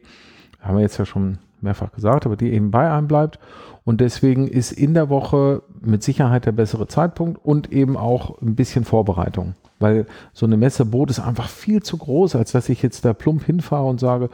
haben 0.62 0.76
wir 0.76 0.84
jetzt 0.84 1.00
ja 1.00 1.08
schon 1.08 1.40
mehrfach 1.62 1.92
gesagt, 1.92 2.28
aber 2.28 2.36
die 2.36 2.54
eben 2.54 2.70
bei 2.70 2.92
einem 2.92 3.08
bleibt. 3.08 3.40
Und 3.84 4.00
deswegen 4.00 4.48
ist 4.48 4.74
in 4.74 4.94
der 4.94 5.10
Woche 5.10 5.64
mit 5.82 6.04
Sicherheit 6.04 6.46
der 6.46 6.52
bessere 6.52 6.86
Zeitpunkt 6.86 7.44
und 7.44 7.74
eben 7.74 7.98
auch 7.98 8.40
ein 8.44 8.54
bisschen 8.54 8.86
Vorbereitung. 8.86 9.56
Weil 9.80 10.06
so 10.34 10.46
eine 10.46 10.58
Messeboot 10.58 11.10
ist 11.10 11.20
einfach 11.20 11.50
viel 11.50 11.82
zu 11.82 11.98
groß, 11.98 12.36
als 12.36 12.52
dass 12.52 12.70
ich 12.70 12.84
jetzt 12.84 13.06
da 13.06 13.14
plump 13.14 13.44
hinfahre 13.44 13.88
und 13.88 14.00
sage, 14.00 14.30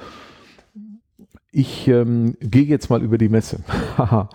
ich 1.51 1.87
ähm, 1.89 2.35
gehe 2.39 2.63
jetzt 2.63 2.89
mal 2.89 3.03
über 3.03 3.17
die 3.17 3.27
Messe. 3.27 3.59
Haha, 3.97 4.29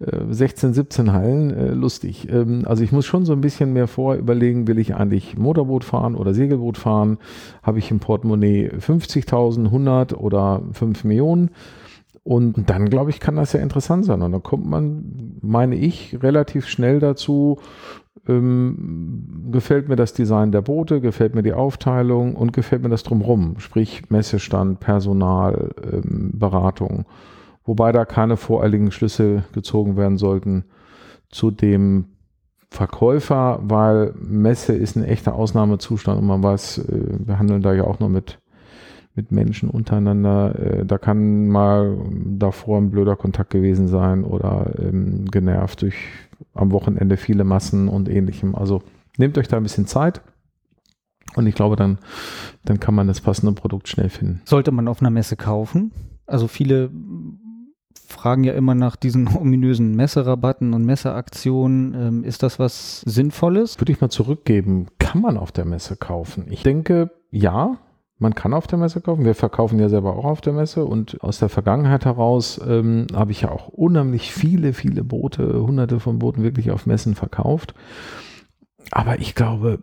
äh, 0.00 0.22
16, 0.30 0.72
17 0.72 1.12
Hallen, 1.12 1.50
äh, 1.50 1.70
lustig. 1.72 2.28
Ähm, 2.30 2.62
also 2.66 2.82
ich 2.82 2.90
muss 2.90 3.04
schon 3.04 3.26
so 3.26 3.32
ein 3.32 3.42
bisschen 3.42 3.72
mehr 3.74 3.86
vorher 3.86 4.20
überlegen, 4.20 4.66
will 4.66 4.78
ich 4.78 4.94
eigentlich 4.94 5.36
Motorboot 5.36 5.84
fahren 5.84 6.14
oder 6.14 6.32
Segelboot 6.32 6.78
fahren? 6.78 7.18
Habe 7.62 7.78
ich 7.78 7.90
im 7.90 8.00
Portemonnaie 8.00 8.70
50.000, 8.70 9.66
100 9.66 10.14
oder 10.14 10.62
5 10.72 11.04
Millionen? 11.04 11.50
Und 12.24 12.70
dann, 12.70 12.88
glaube 12.88 13.10
ich, 13.10 13.20
kann 13.20 13.36
das 13.36 13.52
ja 13.52 13.60
interessant 13.60 14.06
sein. 14.06 14.22
Und 14.22 14.32
dann 14.32 14.42
kommt 14.42 14.66
man, 14.66 15.38
meine 15.42 15.76
ich, 15.76 16.22
relativ 16.22 16.66
schnell 16.66 16.98
dazu, 16.98 17.58
ähm, 18.26 19.50
gefällt 19.52 19.88
mir 19.90 19.96
das 19.96 20.14
Design 20.14 20.50
der 20.50 20.62
Boote, 20.62 21.02
gefällt 21.02 21.34
mir 21.34 21.42
die 21.42 21.52
Aufteilung 21.52 22.34
und 22.34 22.54
gefällt 22.54 22.82
mir 22.82 22.88
das 22.88 23.02
drumherum, 23.02 23.58
sprich 23.58 24.10
Messestand, 24.10 24.80
Personal, 24.80 25.74
ähm, 25.92 26.30
Beratung. 26.32 27.04
Wobei 27.66 27.92
da 27.92 28.06
keine 28.06 28.38
voreiligen 28.38 28.90
Schlüsse 28.90 29.44
gezogen 29.52 29.98
werden 29.98 30.16
sollten 30.16 30.64
zu 31.30 31.50
dem 31.50 32.06
Verkäufer, 32.70 33.60
weil 33.62 34.14
Messe 34.18 34.72
ist 34.72 34.96
ein 34.96 35.04
echter 35.04 35.34
Ausnahmezustand 35.34 36.20
und 36.20 36.26
man 36.26 36.42
weiß, 36.42 36.78
äh, 36.78 37.18
wir 37.26 37.38
handeln 37.38 37.62
da 37.62 37.74
ja 37.74 37.84
auch 37.84 38.00
nur 38.00 38.08
mit 38.08 38.38
mit 39.14 39.30
Menschen 39.30 39.70
untereinander. 39.70 40.58
Äh, 40.58 40.86
da 40.86 40.98
kann 40.98 41.48
mal 41.48 41.96
davor 42.26 42.78
ein 42.78 42.90
blöder 42.90 43.16
Kontakt 43.16 43.50
gewesen 43.50 43.88
sein 43.88 44.24
oder 44.24 44.72
ähm, 44.78 45.26
genervt 45.26 45.82
durch 45.82 45.96
am 46.52 46.72
Wochenende 46.72 47.16
viele 47.16 47.44
Massen 47.44 47.88
und 47.88 48.08
ähnlichem. 48.08 48.54
Also 48.54 48.82
nehmt 49.16 49.38
euch 49.38 49.48
da 49.48 49.56
ein 49.56 49.62
bisschen 49.62 49.86
Zeit 49.86 50.20
und 51.36 51.46
ich 51.46 51.54
glaube, 51.54 51.76
dann, 51.76 51.98
dann 52.64 52.80
kann 52.80 52.94
man 52.94 53.06
das 53.06 53.20
passende 53.20 53.52
Produkt 53.52 53.88
schnell 53.88 54.08
finden. 54.08 54.40
Sollte 54.44 54.72
man 54.72 54.88
auf 54.88 55.00
einer 55.00 55.10
Messe 55.10 55.36
kaufen? 55.36 55.92
Also 56.26 56.48
viele 56.48 56.90
fragen 58.06 58.44
ja 58.44 58.54
immer 58.54 58.74
nach 58.74 58.96
diesen 58.96 59.28
ominösen 59.36 59.94
Messerabatten 59.94 60.74
und 60.74 60.84
Messeaktionen. 60.84 61.94
Ähm, 61.94 62.24
ist 62.24 62.42
das 62.42 62.58
was 62.58 63.00
Sinnvolles? 63.02 63.80
Würde 63.80 63.92
ich 63.92 64.00
mal 64.00 64.10
zurückgeben, 64.10 64.86
kann 64.98 65.20
man 65.20 65.36
auf 65.36 65.52
der 65.52 65.64
Messe 65.64 65.96
kaufen? 65.96 66.46
Ich 66.50 66.62
denke, 66.62 67.10
ja, 67.30 67.78
Man 68.18 68.34
kann 68.34 68.54
auf 68.54 68.66
der 68.66 68.78
Messe 68.78 69.00
kaufen. 69.00 69.24
Wir 69.24 69.34
verkaufen 69.34 69.78
ja 69.78 69.88
selber 69.88 70.16
auch 70.16 70.24
auf 70.24 70.40
der 70.40 70.52
Messe 70.52 70.84
und 70.84 71.20
aus 71.22 71.38
der 71.38 71.48
Vergangenheit 71.48 72.04
heraus 72.04 72.60
ähm, 72.66 73.06
habe 73.12 73.32
ich 73.32 73.42
ja 73.42 73.50
auch 73.50 73.68
unheimlich 73.68 74.32
viele, 74.32 74.72
viele 74.72 75.02
Boote, 75.02 75.60
hunderte 75.60 75.98
von 75.98 76.20
Booten 76.20 76.42
wirklich 76.42 76.70
auf 76.70 76.86
Messen 76.86 77.16
verkauft. 77.16 77.74
Aber 78.90 79.18
ich 79.18 79.34
glaube, 79.34 79.80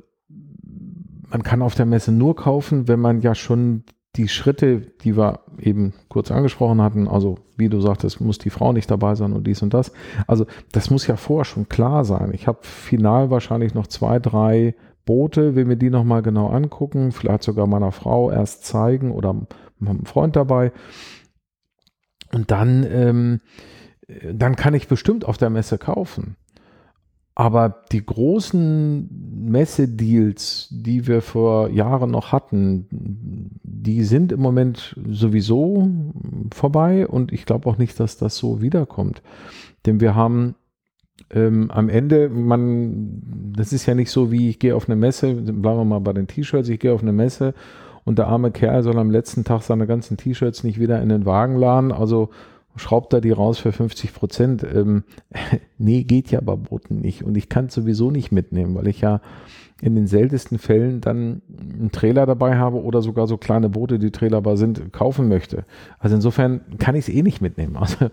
man 1.30 1.44
kann 1.44 1.62
auf 1.62 1.76
der 1.76 1.86
Messe 1.86 2.12
nur 2.12 2.36
kaufen, 2.36 2.88
wenn 2.88 3.00
man 3.00 3.22
ja 3.22 3.36
schon 3.36 3.84
die 4.16 4.28
Schritte, 4.28 4.82
die 4.82 5.16
wir 5.16 5.42
eben 5.58 5.94
kurz 6.10 6.32
angesprochen 6.32 6.82
hatten, 6.82 7.08
also 7.08 7.38
wie 7.56 7.70
du 7.70 7.80
sagtest, 7.80 8.20
muss 8.20 8.38
die 8.38 8.50
Frau 8.50 8.74
nicht 8.74 8.92
dabei 8.92 9.16
sein 9.16 9.32
und 9.32 9.48
dies 9.48 9.62
und 9.62 9.74
das. 9.74 9.94
Also 10.28 10.46
das 10.74 10.90
muss 10.90 11.08
ja 11.08 11.16
vorher 11.16 11.46
schon 11.46 11.70
klar 11.70 12.04
sein. 12.04 12.32
Ich 12.34 12.48
habe 12.48 12.60
final 12.62 13.30
wahrscheinlich 13.30 13.74
noch 13.74 13.88
zwei, 13.88 14.20
drei 14.20 14.76
Boote, 15.06 15.56
will 15.56 15.66
mir 15.66 15.78
die 15.78 15.90
nochmal 15.90 16.22
genau 16.22 16.48
angucken, 16.48 17.12
vielleicht 17.12 17.44
sogar 17.44 17.68
meiner 17.68 17.92
Frau 17.92 18.32
erst 18.32 18.66
zeigen 18.66 19.12
oder 19.12 19.36
meinem 19.80 20.06
Freund 20.06 20.36
dabei. 20.36 20.72
Und 22.32 22.52
dann, 22.52 22.86
ähm, 22.90 23.42
dann 24.32 24.56
kann 24.56 24.74
ich 24.74 24.88
bestimmt 24.88 25.26
auf 25.26 25.38
der 25.38 25.50
Messe 25.50 25.78
kaufen. 25.78 26.36
Aber 27.34 27.84
die 27.92 28.06
großen 28.06 29.10
Messedeals, 29.50 30.68
die 30.70 31.08
wir 31.08 31.22
vor 31.22 31.70
Jahren 31.70 32.12
noch 32.12 32.32
hatten, 32.32 32.88
die 33.64 34.04
sind 34.04 34.32
im 34.32 34.42
Moment 34.42 35.00
sowieso 35.10 35.90
vorbei 36.54 37.08
und 37.08 37.32
ich 37.32 37.46
glaube 37.46 37.70
auch 37.70 37.78
nicht, 37.78 38.00
dass 38.00 38.18
das 38.18 38.38
so 38.38 38.62
wiederkommt. 38.62 39.22
Denn 39.86 40.02
wir 40.02 40.14
haben 40.14 40.56
ähm, 41.30 41.70
am 41.72 41.90
Ende, 41.90 42.30
man, 42.30 43.22
das 43.56 43.74
ist 43.74 43.86
ja 43.86 43.96
nicht 43.96 44.12
so 44.12 44.32
wie 44.32 44.50
ich 44.50 44.60
gehe 44.60 44.76
auf 44.76 44.88
eine 44.90 44.96
Messe, 44.96 45.34
bleiben 45.34 45.80
wir 45.80 45.86
mal 45.86 46.00
bei 46.00 46.14
den 46.14 46.28
T-Shirts, 46.28 46.70
ich 46.70 46.80
gehe 46.80 46.94
auf 46.94 47.02
eine 47.02 47.14
Messe 47.14 47.54
und 48.04 48.18
der 48.18 48.28
arme 48.28 48.52
Kerl 48.52 48.84
soll 48.84 48.98
am 48.98 49.12
letzten 49.12 49.44
Tag 49.44 49.62
seine 49.62 49.88
ganzen 49.88 50.18
T-Shirts 50.18 50.64
nicht 50.64 50.80
wieder 50.80 51.02
in 51.02 51.10
den 51.10 51.26
Wagen 51.26 51.56
laden. 51.56 51.92
Also 51.92 52.30
schraubt 52.76 53.14
er 53.14 53.22
die 53.22 53.32
raus 53.32 53.60
für 53.60 53.72
50 53.72 54.14
Prozent. 54.14 54.64
Ähm, 54.64 55.04
nee, 55.78 56.04
geht 56.04 56.32
ja 56.32 56.42
bei 56.42 56.56
Booten 56.56 57.00
nicht. 57.00 57.24
Und 57.24 57.38
ich 57.38 57.50
kann 57.50 57.66
es 57.66 57.74
sowieso 57.74 58.12
nicht 58.12 58.32
mitnehmen, 58.32 58.76
weil 58.76 58.88
ich 58.88 59.02
ja 59.02 59.22
in 59.82 59.96
den 59.96 60.08
seltensten 60.08 60.60
Fällen 60.60 61.02
dann 61.02 61.42
einen 61.50 61.92
Trailer 61.92 62.26
dabei 62.26 62.58
habe 62.58 62.82
oder 62.82 63.02
sogar 63.02 63.28
so 63.28 63.38
kleine 63.38 63.68
Boote, 63.68 63.98
die 63.98 64.12
trailerbar 64.12 64.56
sind, 64.56 64.94
kaufen 64.94 65.28
möchte. 65.28 65.66
Also 65.98 66.16
insofern 66.16 66.62
kann 66.78 66.96
ich 66.96 67.08
es 67.08 67.14
eh 67.14 67.24
nicht 67.24 67.42
mitnehmen. 67.42 67.76
Also 67.82 68.12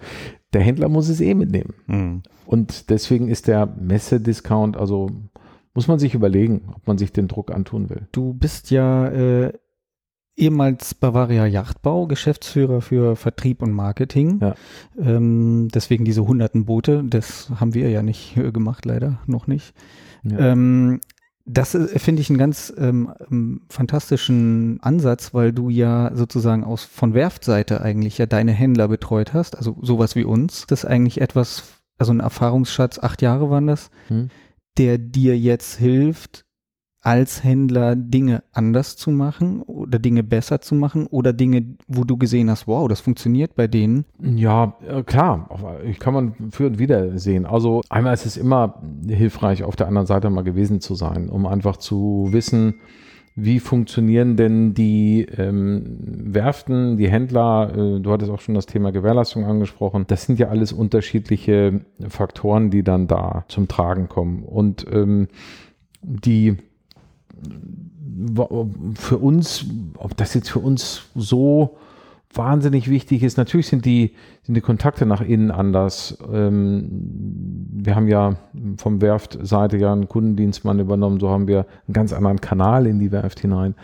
der 0.55 0.63
Händler 0.63 0.89
muss 0.89 1.11
es 1.11 1.21
eh 1.21 1.35
mitnehmen. 1.35 1.75
Mhm. 1.87 2.23
Und 2.47 2.89
deswegen 2.89 3.29
ist 3.29 3.49
der 3.49 3.67
Messe-Discount, 3.67 4.79
also 4.79 5.11
muss 5.75 5.89
man 5.89 5.99
sich 5.99 6.15
überlegen, 6.15 6.71
ob 6.75 6.87
man 6.87 6.97
sich 6.97 7.13
den 7.13 7.29
Druck 7.29 7.51
antun 7.51 7.91
will. 7.91 8.09
Du 8.13 8.33
bist 8.33 8.71
ja 8.71 9.09
äh, 9.09 9.53
ehemals 10.39 10.95
Bavaria 10.95 11.47
Yachtbau, 11.47 12.07
Geschäftsführer 12.07 12.81
für 12.81 13.17
Vertrieb 13.17 13.61
und 13.63 13.73
Marketing. 13.73 14.41
Ja. 14.41 14.55
Ähm, 14.99 15.69
deswegen 15.75 16.05
diese 16.05 16.27
hunderten 16.27 16.65
Boote, 16.65 17.05
das 17.05 17.51
haben 17.61 17.75
wir 17.75 17.91
ja 17.91 18.03
nicht 18.03 18.37
äh, 18.37 18.53
gemacht, 18.53 18.87
leider 18.87 19.21
noch 19.27 19.47
nicht. 19.47 19.75
Ja. 20.23 20.53
Ähm, 20.53 21.01
das 21.49 21.75
äh, 21.75 21.99
finde 21.99 22.23
ich 22.23 22.31
einen 22.31 22.39
ganz 22.39 22.73
ähm, 22.77 23.13
ähm, 23.31 23.63
fantastischen 23.69 24.79
Ansatz, 24.83 25.33
weil 25.35 25.53
du 25.53 25.71
ja 25.71 26.11
sozusagen 26.15 26.65
aus 26.65 26.85
von 26.85 27.15
Werftseite 27.15 27.81
eigentlich 27.81 28.19
ja 28.19 28.27
deine 28.27 28.53
Händler 28.53 28.89
betreut 28.89 29.33
hast, 29.33 29.57
also 29.57 29.77
sowas 29.83 30.15
wie 30.15 30.25
uns. 30.25 30.67
Das 30.67 30.85
ist 30.85 30.91
eigentlich 30.91 31.21
etwas, 31.21 31.65
also 31.99 32.13
ein 32.13 32.21
Erfahrungsschatz, 32.21 32.99
acht 32.99 33.23
Jahre 33.23 33.51
waren 33.51 33.67
das, 33.67 33.91
hm. 34.09 34.29
der 34.77 34.99
dir 34.99 35.39
jetzt 35.39 35.77
hilft, 35.77 36.45
als 37.09 37.43
Händler 37.43 37.97
Dinge 37.97 38.43
anders 38.53 38.97
zu 38.97 39.11
machen 39.11 39.63
oder 39.63 39.99
Dinge 39.99 40.23
besser 40.23 40.61
zu 40.61 40.75
machen 40.75 41.07
oder 41.07 41.33
Dinge, 41.33 41.65
wo 41.87 42.05
du 42.05 42.19
gesehen 42.19 42.51
hast, 42.51 42.69
wow, 42.69 42.87
das 42.87 43.01
funktioniert 43.01 43.55
bei 43.55 43.67
denen? 43.67 44.05
Ja, 44.21 44.75
äh, 44.87 45.03
klar, 45.05 45.49
ich 45.87 46.01
kann 46.01 46.13
man 46.13 46.35
für 46.51 46.67
und 46.67 46.79
wieder 46.79 47.19
sehen. 47.19 47.47
Also 47.47 47.81
einmal 47.89 48.13
ist 48.13 48.27
es 48.27 48.37
immer 48.37 48.83
hilfreich, 49.09 49.65
auf 49.65 49.75
der 49.75 49.87
anderen 49.89 50.07
Seite 50.07 50.29
mal 50.29 50.45
gewesen 50.45 50.83
zu 50.83 50.95
sein, 50.95 51.31
um 51.31 51.47
einfach 51.47 51.79
zu 51.79 52.29
wissen, 52.31 52.75
wie 53.35 53.59
funktionieren 53.59 54.37
denn 54.37 54.75
die 54.75 55.23
ähm, 55.39 55.97
Werften, 56.01 56.99
die 56.99 57.09
Händler? 57.09 57.73
Äh, 57.73 58.01
du 58.01 58.13
hattest 58.13 58.31
auch 58.31 58.41
schon 58.41 58.55
das 58.55 58.67
Thema 58.67 58.93
Gewährleistung 58.93 59.47
angesprochen. 59.47 60.05
Das 60.09 60.25
sind 60.25 60.39
ja 60.39 60.49
alles 60.49 60.75
unterschiedliche 60.75 61.81
Faktoren, 62.07 62.69
die 62.69 62.83
dann 62.83 63.07
da 63.07 63.45
zum 63.49 63.67
Tragen 63.67 64.09
kommen. 64.09 64.43
Und 64.43 64.85
ähm, 64.93 65.29
die 66.03 66.57
für 68.95 69.19
uns, 69.19 69.67
ob 69.97 70.17
das 70.17 70.35
jetzt 70.35 70.51
für 70.51 70.59
uns 70.59 71.03
so 71.15 71.77
wahnsinnig 72.33 72.91
wichtig 72.91 73.23
ist, 73.23 73.39
natürlich 73.39 73.69
sind 73.69 73.85
die, 73.85 74.13
sind 74.43 74.55
die 74.55 74.61
Kontakte 74.61 75.07
nach 75.07 75.23
innen 75.23 75.51
anders. 75.51 76.19
Ähm, 76.33 76.89
wir 77.73 77.97
haben 77.97 78.07
ja 78.07 78.37
vom 78.77 79.01
Werftseite 79.01 79.79
ja 79.79 79.93
einen 79.93 80.09
Kundendienstmann 80.09 80.79
übernommen, 80.79 81.21
so 81.21 81.31
haben 81.31 81.49
wir 81.49 81.67
einen 81.87 81.95
ganz 81.95 82.13
anderen 82.13 82.41
Kanal 82.41 82.87
in 82.87 82.99
die 82.99 83.13
Werft 83.13 83.41
hinein. 83.41 83.75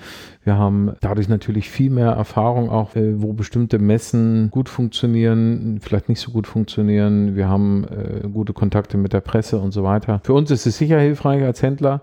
Wir 0.42 0.58
haben 0.58 0.92
dadurch 1.00 1.28
natürlich 1.28 1.70
viel 1.70 1.90
mehr 1.90 2.10
Erfahrung 2.10 2.68
auch, 2.68 2.94
äh, 2.96 3.20
wo 3.22 3.32
bestimmte 3.32 3.78
Messen 3.78 4.50
gut 4.50 4.68
funktionieren, 4.68 5.78
vielleicht 5.80 6.08
nicht 6.08 6.20
so 6.20 6.30
gut 6.30 6.46
funktionieren. 6.46 7.36
Wir 7.36 7.48
haben 7.48 7.84
äh, 7.84 8.28
gute 8.28 8.52
Kontakte 8.52 8.98
mit 8.98 9.12
der 9.14 9.20
Presse 9.20 9.58
und 9.58 9.72
so 9.72 9.84
weiter. 9.84 10.20
Für 10.22 10.34
uns 10.34 10.50
ist 10.50 10.66
es 10.66 10.76
sicher 10.76 11.00
hilfreich 11.00 11.42
als 11.42 11.62
Händler, 11.62 12.02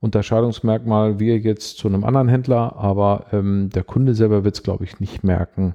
Unterscheidungsmerkmal 0.00 1.18
wir 1.18 1.38
jetzt 1.38 1.78
zu 1.78 1.88
einem 1.88 2.04
anderen 2.04 2.28
Händler, 2.28 2.76
aber 2.76 3.26
ähm, 3.32 3.70
der 3.70 3.84
Kunde 3.84 4.14
selber 4.14 4.44
wird 4.44 4.56
es, 4.56 4.62
glaube 4.62 4.84
ich, 4.84 5.00
nicht 5.00 5.24
merken. 5.24 5.74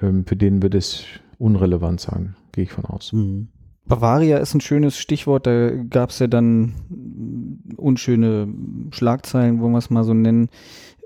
Ähm, 0.00 0.26
für 0.26 0.36
den 0.36 0.62
wird 0.62 0.74
es 0.74 1.04
unrelevant 1.38 2.00
sein, 2.00 2.36
gehe 2.52 2.64
ich 2.64 2.72
von 2.72 2.84
aus. 2.84 3.12
Mhm. 3.12 3.48
Bavaria 3.86 4.38
ist 4.38 4.54
ein 4.54 4.60
schönes 4.60 4.96
Stichwort, 4.96 5.46
da 5.46 5.70
gab 5.70 6.10
es 6.10 6.20
ja 6.20 6.28
dann 6.28 6.74
unschöne 7.76 8.48
Schlagzeilen, 8.92 9.60
wollen 9.60 9.72
wir 9.72 9.78
es 9.78 9.90
mal 9.90 10.04
so 10.04 10.14
nennen. 10.14 10.48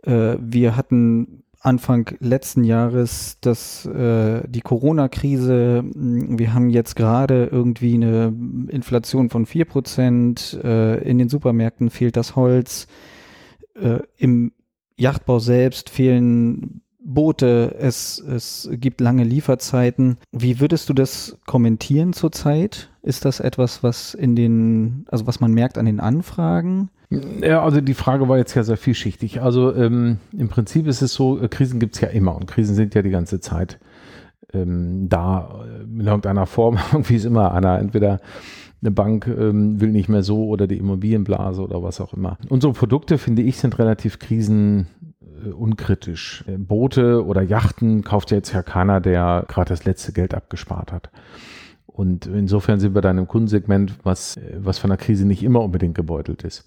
Äh, 0.02 0.36
wir 0.40 0.76
hatten 0.76 1.42
Anfang 1.66 2.16
letzten 2.20 2.62
Jahres 2.62 3.38
das, 3.40 3.87
äh, 3.87 4.42
die 4.46 4.61
Corona-Krise. 4.61 5.83
Wir 5.94 6.55
haben 6.55 6.70
jetzt 6.70 6.94
gerade 6.94 7.48
irgendwie 7.50 7.94
eine 7.94 8.33
Inflation 8.68 9.31
von 9.31 9.46
4%. 9.46 10.62
Äh, 10.62 11.02
in 11.02 11.18
den 11.18 11.29
Supermärkten 11.29 11.90
fehlt 11.90 12.16
das 12.16 12.37
Holz. 12.37 12.87
Äh, 13.74 13.98
Im 14.16 14.52
Yachtbau 14.96 15.40
selbst 15.40 15.90
fehlen 15.90 16.83
Boote. 17.00 17.74
Es, 17.79 18.20
es 18.20 18.68
gibt 18.72 19.00
lange 19.00 19.24
Lieferzeiten. 19.24 20.18
Wie 20.31 20.61
würdest 20.61 20.88
du 20.88 20.94
das 20.94 21.37
kommentieren 21.46 22.12
zurzeit? 22.12 22.90
Ist 23.02 23.24
das 23.24 23.40
etwas, 23.40 23.83
was 23.83 24.14
in 24.14 24.37
den, 24.37 25.05
also 25.09 25.26
was 25.26 25.40
man 25.40 25.52
merkt 25.52 25.79
an 25.79 25.87
den 25.87 25.98
Anfragen? 25.98 26.90
Ja, 27.10 27.62
also 27.62 27.80
die 27.80 27.94
Frage 27.94 28.28
war 28.28 28.36
jetzt 28.36 28.54
ja 28.54 28.64
sehr 28.64 28.76
vielschichtig. 28.76 29.40
Also 29.40 29.74
ähm, 29.74 30.18
im 30.36 30.48
Prinzip 30.48 30.86
ist 30.86 31.02
es 31.02 31.14
so, 31.14 31.40
äh, 31.40 31.48
Krisen 31.48 31.78
gibt 31.78 31.94
es 31.94 32.00
ja 32.00 32.08
immer 32.08 32.34
und 32.34 32.46
Krisen 32.46 32.74
sind 32.74 32.94
ja 32.94 33.02
die 33.02 33.10
ganze 33.10 33.40
Zeit 33.40 33.78
ähm, 34.52 35.08
da 35.08 35.64
äh, 35.64 35.82
in 35.82 36.06
irgendeiner 36.06 36.46
Form. 36.46 36.78
Irgendwie 36.92 37.16
ist 37.16 37.24
immer 37.24 37.52
einer, 37.52 37.78
entweder 37.78 38.20
eine 38.82 38.90
Bank 38.90 39.28
ähm, 39.28 39.80
will 39.80 39.90
nicht 39.90 40.08
mehr 40.08 40.22
so 40.22 40.46
oder 40.46 40.66
die 40.66 40.78
Immobilienblase 40.78 41.62
oder 41.62 41.82
was 41.82 42.00
auch 42.00 42.12
immer. 42.12 42.38
Unsere 42.48 42.72
Produkte, 42.72 43.18
finde 43.18 43.42
ich, 43.42 43.58
sind 43.58 43.78
relativ 43.78 44.18
krisenunkritisch. 44.18 46.44
Äh, 46.48 46.58
Boote 46.58 47.24
oder 47.24 47.42
Yachten 47.42 48.02
kauft 48.02 48.32
ja 48.32 48.38
jetzt 48.38 48.52
ja 48.52 48.62
keiner, 48.62 49.00
der 49.00 49.44
gerade 49.48 49.68
das 49.68 49.84
letzte 49.84 50.12
Geld 50.12 50.34
abgespart 50.34 50.90
hat. 50.92 51.10
Und 51.86 52.26
insofern 52.26 52.80
sind 52.80 52.94
wir 52.94 53.00
da 53.00 53.10
in 53.10 53.18
einem 53.18 53.28
Kundensegment, 53.28 53.94
was, 54.02 54.38
was 54.58 54.78
von 54.78 54.90
der 54.90 54.98
Krise 54.98 55.26
nicht 55.26 55.42
immer 55.42 55.62
unbedingt 55.62 55.94
gebeutelt 55.94 56.42
ist. 56.42 56.66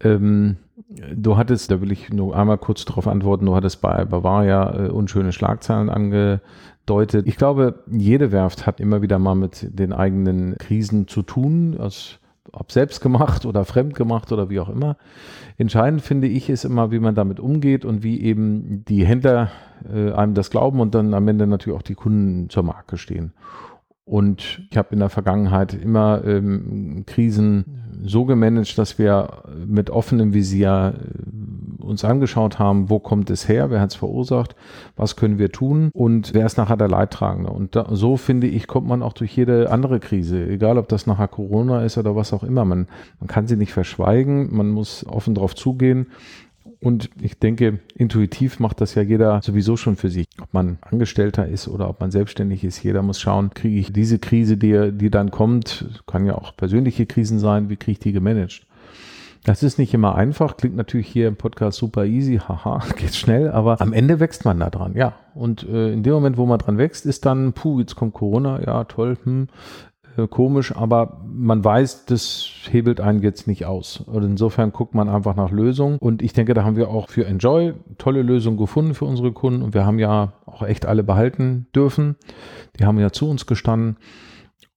Ähm, 0.00 0.56
du 0.88 1.36
hattest, 1.36 1.70
da 1.70 1.80
will 1.80 1.92
ich 1.92 2.12
nur 2.12 2.36
einmal 2.36 2.58
kurz 2.58 2.84
darauf 2.84 3.06
antworten, 3.06 3.46
du 3.46 3.54
hattest 3.54 3.80
bei 3.80 4.04
Bavaria 4.04 4.86
äh, 4.86 4.88
unschöne 4.88 5.32
Schlagzeilen 5.32 5.88
angedeutet. 5.88 7.26
Ich 7.26 7.36
glaube, 7.36 7.82
jede 7.90 8.32
Werft 8.32 8.66
hat 8.66 8.80
immer 8.80 9.02
wieder 9.02 9.18
mal 9.18 9.34
mit 9.34 9.66
den 9.78 9.92
eigenen 9.92 10.56
Krisen 10.58 11.06
zu 11.06 11.22
tun, 11.22 11.76
als, 11.78 12.18
ob 12.52 12.72
selbst 12.72 13.00
gemacht 13.00 13.46
oder 13.46 13.64
fremd 13.64 13.94
gemacht 13.94 14.32
oder 14.32 14.50
wie 14.50 14.60
auch 14.60 14.68
immer. 14.68 14.96
Entscheidend 15.56 16.02
finde 16.02 16.26
ich 16.26 16.50
ist 16.50 16.64
immer, 16.64 16.90
wie 16.90 16.98
man 16.98 17.14
damit 17.14 17.38
umgeht 17.38 17.84
und 17.84 18.02
wie 18.02 18.20
eben 18.20 18.84
die 18.88 19.04
Händler 19.04 19.50
äh, 19.92 20.12
einem 20.12 20.34
das 20.34 20.50
glauben 20.50 20.80
und 20.80 20.94
dann 20.94 21.14
am 21.14 21.28
Ende 21.28 21.46
natürlich 21.46 21.78
auch 21.78 21.82
die 21.82 21.94
Kunden 21.94 22.50
zur 22.50 22.64
Marke 22.64 22.96
stehen. 22.96 23.32
Und 24.04 24.62
ich 24.70 24.76
habe 24.76 24.92
in 24.92 24.98
der 24.98 25.08
Vergangenheit 25.08 25.72
immer 25.72 26.22
ähm, 26.24 27.04
Krisen 27.06 27.84
so 28.02 28.24
gemanagt, 28.26 28.76
dass 28.76 28.98
wir 28.98 29.42
mit 29.66 29.88
offenem 29.88 30.34
Visier 30.34 30.94
äh, 30.94 31.82
uns 31.82 32.04
angeschaut 32.04 32.58
haben, 32.58 32.90
wo 32.90 32.98
kommt 32.98 33.30
es 33.30 33.48
her, 33.48 33.70
wer 33.70 33.80
hat 33.80 33.90
es 33.90 33.96
verursacht, 33.96 34.56
was 34.96 35.16
können 35.16 35.38
wir 35.38 35.52
tun 35.52 35.90
und 35.92 36.34
wer 36.34 36.46
ist 36.46 36.56
nachher 36.56 36.76
der 36.76 36.88
Leidtragende. 36.88 37.50
Und 37.50 37.76
da, 37.76 37.86
so 37.90 38.16
finde 38.16 38.46
ich, 38.46 38.66
kommt 38.66 38.86
man 38.86 39.02
auch 39.02 39.12
durch 39.12 39.36
jede 39.36 39.70
andere 39.70 40.00
Krise, 40.00 40.46
egal 40.48 40.78
ob 40.78 40.88
das 40.88 41.06
nachher 41.06 41.28
Corona 41.28 41.82
ist 41.82 41.98
oder 41.98 42.16
was 42.16 42.32
auch 42.32 42.42
immer. 42.42 42.64
Man, 42.64 42.88
man 43.20 43.28
kann 43.28 43.46
sie 43.46 43.56
nicht 43.56 43.72
verschweigen, 43.72 44.54
man 44.54 44.70
muss 44.70 45.06
offen 45.06 45.34
drauf 45.34 45.54
zugehen 45.54 46.06
Und 46.84 47.08
ich 47.18 47.38
denke, 47.38 47.80
intuitiv 47.94 48.60
macht 48.60 48.82
das 48.82 48.94
ja 48.94 49.00
jeder 49.00 49.40
sowieso 49.40 49.78
schon 49.78 49.96
für 49.96 50.10
sich. 50.10 50.26
Ob 50.38 50.52
man 50.52 50.76
Angestellter 50.82 51.48
ist 51.48 51.66
oder 51.66 51.88
ob 51.88 51.98
man 52.00 52.10
selbstständig 52.10 52.62
ist, 52.62 52.82
jeder 52.82 53.00
muss 53.00 53.18
schauen, 53.20 53.54
kriege 53.54 53.78
ich 53.78 53.90
diese 53.90 54.18
Krise, 54.18 54.58
die, 54.58 54.92
die 54.92 55.10
dann 55.10 55.30
kommt, 55.30 56.02
kann 56.06 56.26
ja 56.26 56.34
auch 56.34 56.54
persönliche 56.54 57.06
Krisen 57.06 57.38
sein, 57.38 57.70
wie 57.70 57.76
kriege 57.76 57.92
ich 57.92 57.98
die 58.00 58.12
gemanagt? 58.12 58.66
Das 59.44 59.62
ist 59.62 59.78
nicht 59.78 59.94
immer 59.94 60.14
einfach, 60.14 60.58
klingt 60.58 60.76
natürlich 60.76 61.06
hier 61.06 61.28
im 61.28 61.36
Podcast 61.36 61.78
super 61.78 62.04
easy, 62.04 62.38
haha, 62.48 62.82
geht 62.96 63.14
schnell, 63.14 63.50
aber 63.50 63.80
am 63.80 63.94
Ende 63.94 64.20
wächst 64.20 64.44
man 64.44 64.60
da 64.60 64.68
dran, 64.68 64.94
ja. 64.94 65.14
Und 65.34 65.66
äh, 65.66 65.90
in 65.90 66.02
dem 66.02 66.12
Moment, 66.12 66.36
wo 66.36 66.44
man 66.44 66.58
dran 66.58 66.76
wächst, 66.76 67.06
ist 67.06 67.24
dann, 67.24 67.54
puh, 67.54 67.80
jetzt 67.80 67.96
kommt 67.96 68.12
Corona, 68.12 68.62
ja, 68.62 68.84
toll, 68.84 69.16
hm, 69.24 69.48
äh, 70.16 70.28
komisch, 70.28 70.74
aber 70.74 71.20
man 71.26 71.64
weiß, 71.64 72.06
das 72.06 72.48
hebelt 72.70 73.00
einen 73.00 73.22
jetzt 73.22 73.46
nicht 73.46 73.66
aus. 73.66 73.98
Und 73.98 74.22
insofern 74.22 74.72
guckt 74.72 74.94
man 74.94 75.08
einfach 75.08 75.34
nach 75.34 75.50
Lösungen. 75.50 75.98
Und 75.98 76.22
ich 76.22 76.32
denke, 76.32 76.54
da 76.54 76.64
haben 76.64 76.76
wir 76.76 76.88
auch 76.88 77.08
für 77.08 77.26
Enjoy 77.26 77.74
tolle 77.98 78.22
Lösungen 78.22 78.56
gefunden 78.56 78.94
für 78.94 79.06
unsere 79.06 79.32
Kunden. 79.32 79.62
Und 79.62 79.74
wir 79.74 79.84
haben 79.84 79.98
ja 79.98 80.32
auch 80.46 80.62
echt 80.62 80.86
alle 80.86 81.02
behalten 81.02 81.66
dürfen. 81.74 82.16
Die 82.78 82.84
haben 82.84 82.98
ja 82.98 83.10
zu 83.10 83.28
uns 83.28 83.46
gestanden. 83.46 83.96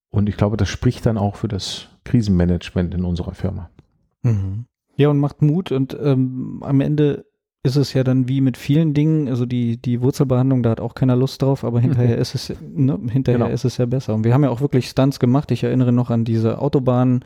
Und 0.10 0.28
ich 0.30 0.38
glaube, 0.38 0.58
das 0.58 0.69
spricht 0.69 1.06
dann 1.06 1.17
auch 1.17 1.36
für 1.36 1.47
das 1.47 1.89
Krisenmanagement 2.04 2.93
in 2.95 3.04
unserer 3.04 3.34
Firma. 3.34 3.69
Mhm. 4.23 4.65
Ja, 4.95 5.10
und 5.10 5.19
macht 5.19 5.43
Mut 5.43 5.71
und 5.71 5.95
ähm, 6.02 6.63
am 6.65 6.82
Ende 6.82 7.26
ist 7.67 7.75
es 7.75 7.93
ja 7.93 8.03
dann 8.03 8.27
wie 8.27 8.41
mit 8.41 8.58
vielen 8.58 8.95
Dingen, 8.95 9.27
also 9.27 9.45
die, 9.45 9.77
die 9.77 10.01
Wurzelbehandlung, 10.01 10.63
da 10.63 10.71
hat 10.71 10.80
auch 10.80 10.95
keiner 10.95 11.15
Lust 11.15 11.41
drauf, 11.43 11.63
aber 11.63 11.80
hinterher 11.80 12.15
mhm. 12.15 12.21
ist 12.21 12.34
es, 12.34 12.53
ne, 12.75 12.97
hinterher 13.12 13.39
genau. 13.39 13.53
ist 13.53 13.65
es 13.65 13.77
ja 13.77 13.86
besser. 13.86 14.15
Und 14.15 14.23
wir 14.23 14.34
haben 14.34 14.43
ja 14.43 14.49
auch 14.49 14.62
wirklich 14.62 14.89
Stunts 14.89 15.19
gemacht. 15.19 15.51
Ich 15.51 15.63
erinnere 15.63 15.91
noch 15.91 16.10
an 16.10 16.25
diese 16.25 16.60
Autobahn, 16.60 17.23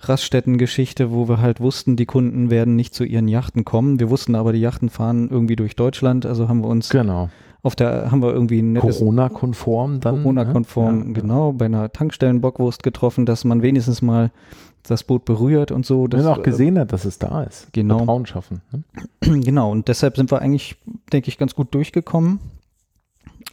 Raststätten-Geschichte, 0.00 1.10
wo 1.10 1.28
wir 1.28 1.40
halt 1.40 1.60
wussten, 1.60 1.96
die 1.96 2.06
Kunden 2.06 2.50
werden 2.50 2.76
nicht 2.76 2.94
zu 2.94 3.04
ihren 3.04 3.26
Yachten 3.26 3.64
kommen. 3.64 3.98
Wir 3.98 4.10
wussten 4.10 4.34
aber, 4.36 4.52
die 4.52 4.60
Yachten 4.60 4.90
fahren 4.90 5.28
irgendwie 5.28 5.56
durch 5.56 5.74
Deutschland, 5.74 6.24
also 6.24 6.48
haben 6.48 6.62
wir 6.62 6.68
uns 6.68 6.88
genau. 6.88 7.30
auf 7.62 7.74
der, 7.74 8.10
haben 8.10 8.22
wir 8.22 8.32
irgendwie 8.32 8.60
ein 8.60 8.76
Corona-konform 8.76 10.00
dann. 10.00 10.16
Ne? 10.16 10.22
Corona-konform, 10.22 11.08
ja, 11.08 11.20
genau, 11.20 11.52
bei 11.52 11.64
einer 11.64 11.90
Tankstellenbockwurst 11.90 12.82
getroffen, 12.82 13.26
dass 13.26 13.44
man 13.44 13.62
wenigstens 13.62 14.00
mal 14.00 14.30
das 14.90 15.04
Boot 15.04 15.24
berührt 15.24 15.70
und 15.70 15.86
so. 15.86 16.06
Dass, 16.06 16.24
man 16.24 16.38
auch 16.38 16.42
gesehen 16.42 16.78
hat, 16.78 16.92
dass 16.92 17.04
es 17.04 17.18
da 17.18 17.42
ist. 17.42 17.72
Genau. 17.72 17.98
Vertrauen 17.98 18.26
schaffen. 18.26 18.62
Ne? 18.72 18.82
Genau, 19.44 19.70
und 19.70 19.88
deshalb 19.88 20.16
sind 20.16 20.30
wir 20.30 20.40
eigentlich, 20.40 20.76
denke 21.12 21.28
ich, 21.28 21.38
ganz 21.38 21.54
gut 21.54 21.74
durchgekommen. 21.74 22.40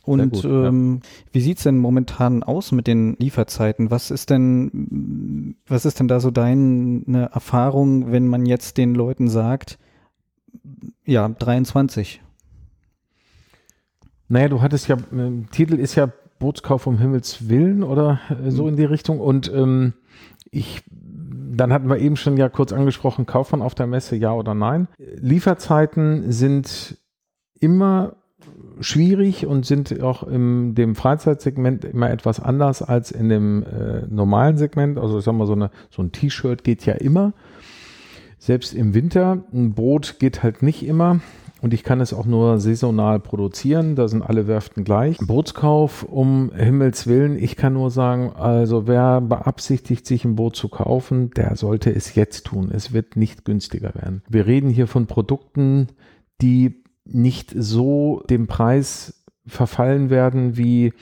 Und 0.04 0.34
gut, 0.34 0.46
ähm, 0.46 1.02
ja. 1.02 1.10
wie 1.34 1.42
sieht's 1.42 1.64
denn 1.64 1.78
momentan 1.78 2.44
aus 2.44 2.72
mit 2.72 2.88
den 2.88 3.16
Lieferzeiten? 3.18 3.92
Was 3.92 4.12
ist 4.12 4.30
denn, 4.30 5.56
was 5.68 5.86
ist 5.86 6.00
denn 6.00 6.08
da 6.08 6.20
so 6.20 6.32
deine 6.32 7.30
Erfahrung, 7.34 8.12
wenn 8.12 8.28
man 8.28 8.46
jetzt 8.46 8.78
den 8.78 8.94
Leuten 8.94 9.28
sagt, 9.28 9.80
ja, 11.06 11.28
23? 11.28 12.22
Naja, 14.28 14.48
du 14.48 14.62
hattest 14.62 14.88
ja, 14.88 14.96
äh, 14.96 15.44
Titel 15.52 15.76
ist 15.76 15.96
ja 15.96 16.12
Bootskauf 16.40 16.88
um 16.88 17.00
Himmels 17.00 17.50
Willen 17.50 17.84
oder 17.84 18.20
äh, 18.30 18.52
so 18.52 18.64
mhm. 18.64 18.70
in 18.70 18.76
die 18.78 18.86
Richtung. 18.86 19.20
Und 19.20 19.52
ähm, 19.54 19.94
ich 20.52 20.84
dann 21.56 21.74
hatten 21.74 21.90
wir 21.90 21.98
eben 21.98 22.16
schon 22.16 22.38
ja 22.38 22.50
kurz 22.50 22.74
angesprochen, 22.74 23.26
kauft 23.26 23.52
man 23.52 23.62
auf 23.62 23.76
der 23.76 23.88
Messe 23.88 24.16
ja 24.16 24.34
oder 24.34 24.54
nein. 24.54 24.88
Lieferzeiten 24.98 26.32
sind 26.32 26.98
immer 27.60 28.16
schwierig 28.80 29.46
und 29.46 29.66
sind 29.66 30.02
auch 30.02 30.24
in 30.24 30.76
dem 30.76 30.96
Freizeitsegment 30.96 31.86
immer 31.86 32.10
etwas 32.10 32.40
anders 32.40 32.82
als 32.82 33.12
in 33.12 33.30
dem 33.30 33.64
äh, 33.64 34.06
normalen 34.08 34.58
Segment. 34.58 34.98
Also 34.98 35.20
ich 35.20 35.26
sag 35.26 35.34
mal, 35.34 35.48
so, 35.48 35.54
eine, 35.54 35.72
so 35.90 36.02
ein 36.02 36.12
T-Shirt 36.12 36.64
geht 36.64 36.86
ja 36.86 36.94
immer. 36.94 37.34
Selbst 38.38 38.74
im 38.74 38.94
Winter. 38.94 39.44
Ein 39.54 39.74
Boot 39.74 40.20
geht 40.20 40.44
halt 40.44 40.62
nicht 40.62 40.86
immer 40.86 41.22
und 41.66 41.74
ich 41.74 41.84
kann 41.84 42.00
es 42.00 42.14
auch 42.14 42.28
nur 42.28 42.60
saisonal 42.60 43.20
produzieren. 43.20 43.96
Da 43.96 44.08
sind 44.08 44.22
alle 44.22 44.46
Werften 44.46 44.84
gleich. 44.84 45.18
Bootskauf 45.18 46.04
um 46.04 46.52
Himmels 46.56 47.08
Willen. 47.08 47.40
Ich 47.40 47.56
kann 47.56 47.74
nur 47.74 47.90
sagen, 47.90 48.34
also 48.36 48.86
wer 48.86 49.20
beabsichtigt, 49.20 50.06
sich 50.06 50.26
ein 50.26 50.36
Boot 50.36 50.56
zu 50.56 50.70
kaufen, 50.70 51.32
der 51.32 51.56
sollte 51.56 51.90
es 51.90 52.14
jetzt 52.14 52.46
tun. 52.46 52.70
Es 52.72 52.94
wird 52.94 53.16
nicht 53.16 53.46
günstiger 53.46 53.96
werden. 53.96 54.22
Wir 54.30 54.46
reden 54.46 54.70
hier 54.70 54.86
von 54.86 55.08
Produkten, 55.08 55.88
die 56.40 56.84
nicht 57.04 57.52
so 57.58 58.22
dem 58.30 58.46
Preis 58.46 59.26
verfallen 59.48 60.12
werden 60.12 60.58
wie 60.58 60.94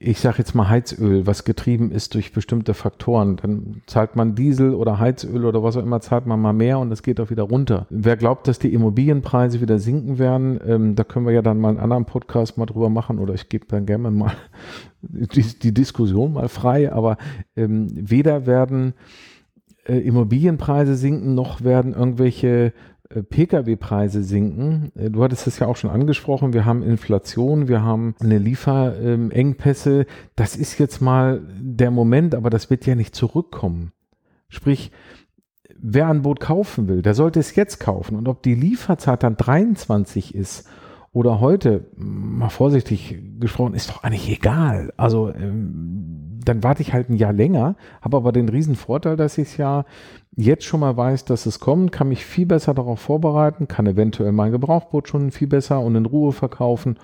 ich 0.00 0.20
sage 0.20 0.38
jetzt 0.38 0.54
mal 0.54 0.68
Heizöl, 0.68 1.26
was 1.26 1.42
getrieben 1.42 1.90
ist 1.90 2.14
durch 2.14 2.32
bestimmte 2.32 2.72
Faktoren. 2.72 3.36
Dann 3.36 3.82
zahlt 3.86 4.14
man 4.14 4.36
Diesel 4.36 4.72
oder 4.74 5.00
Heizöl 5.00 5.44
oder 5.44 5.64
was 5.64 5.76
auch 5.76 5.82
immer, 5.82 6.00
zahlt 6.00 6.24
man 6.24 6.40
mal 6.40 6.52
mehr 6.52 6.78
und 6.78 6.92
es 6.92 7.02
geht 7.02 7.18
auch 7.18 7.30
wieder 7.30 7.42
runter. 7.42 7.86
Wer 7.90 8.16
glaubt, 8.16 8.46
dass 8.46 8.60
die 8.60 8.72
Immobilienpreise 8.72 9.60
wieder 9.60 9.80
sinken 9.80 10.20
werden, 10.20 10.60
ähm, 10.64 10.94
da 10.94 11.02
können 11.02 11.26
wir 11.26 11.32
ja 11.32 11.42
dann 11.42 11.58
mal 11.58 11.70
einen 11.70 11.80
anderen 11.80 12.04
Podcast 12.04 12.58
mal 12.58 12.66
drüber 12.66 12.90
machen 12.90 13.18
oder 13.18 13.34
ich 13.34 13.48
gebe 13.48 13.66
dann 13.66 13.86
gerne 13.86 14.12
mal 14.12 14.32
die, 15.02 15.42
die 15.42 15.74
Diskussion 15.74 16.34
mal 16.34 16.48
frei, 16.48 16.92
aber 16.92 17.16
ähm, 17.56 17.88
weder 17.92 18.46
werden 18.46 18.94
äh, 19.84 19.98
Immobilienpreise 19.98 20.94
sinken, 20.94 21.34
noch 21.34 21.64
werden 21.64 21.92
irgendwelche 21.92 22.72
Pkw-Preise 23.08 24.22
sinken. 24.22 24.92
Äh, 24.94 25.10
du 25.10 25.22
hattest 25.22 25.46
es 25.46 25.58
ja 25.58 25.66
auch 25.66 25.76
schon 25.76 25.90
angesprochen. 25.90 26.52
Wir 26.52 26.64
haben 26.64 26.82
Inflation, 26.82 27.68
wir 27.68 27.82
haben 27.82 28.14
eine 28.20 28.38
Lieferengpässe. 28.38 30.06
Das 30.36 30.56
ist 30.56 30.78
jetzt 30.78 31.00
mal 31.00 31.42
der 31.60 31.90
Moment, 31.90 32.34
aber 32.34 32.50
das 32.50 32.70
wird 32.70 32.86
ja 32.86 32.94
nicht 32.94 33.14
zurückkommen. 33.14 33.92
Sprich, 34.48 34.92
wer 35.76 36.08
ein 36.08 36.22
Boot 36.22 36.40
kaufen 36.40 36.88
will, 36.88 37.02
der 37.02 37.14
sollte 37.14 37.40
es 37.40 37.54
jetzt 37.54 37.80
kaufen. 37.80 38.16
Und 38.16 38.28
ob 38.28 38.42
die 38.42 38.54
Lieferzeit 38.54 39.22
dann 39.22 39.36
23 39.36 40.34
ist 40.34 40.68
oder 41.18 41.40
heute, 41.40 41.84
mal 41.96 42.48
vorsichtig 42.48 43.18
gesprochen, 43.40 43.74
ist 43.74 43.90
doch 43.90 44.04
eigentlich 44.04 44.30
egal. 44.30 44.92
Also 44.96 45.34
ähm, 45.34 46.38
dann 46.44 46.62
warte 46.62 46.80
ich 46.80 46.92
halt 46.92 47.10
ein 47.10 47.16
Jahr 47.16 47.32
länger, 47.32 47.74
habe 48.00 48.18
aber 48.18 48.30
den 48.30 48.48
riesen 48.48 48.76
Vorteil, 48.76 49.16
dass 49.16 49.36
ich 49.36 49.48
es 49.48 49.56
ja 49.56 49.84
jetzt 50.36 50.62
schon 50.62 50.78
mal 50.78 50.96
weiß, 50.96 51.24
dass 51.24 51.46
es 51.46 51.58
kommt, 51.58 51.90
kann 51.90 52.10
mich 52.10 52.24
viel 52.24 52.46
besser 52.46 52.72
darauf 52.72 53.00
vorbereiten, 53.00 53.66
kann 53.66 53.88
eventuell 53.88 54.30
mein 54.30 54.52
Gebrauchboot 54.52 55.08
schon 55.08 55.32
viel 55.32 55.48
besser 55.48 55.80
und 55.80 55.96
in 55.96 56.06
Ruhe 56.06 56.30
verkaufen, 56.30 57.00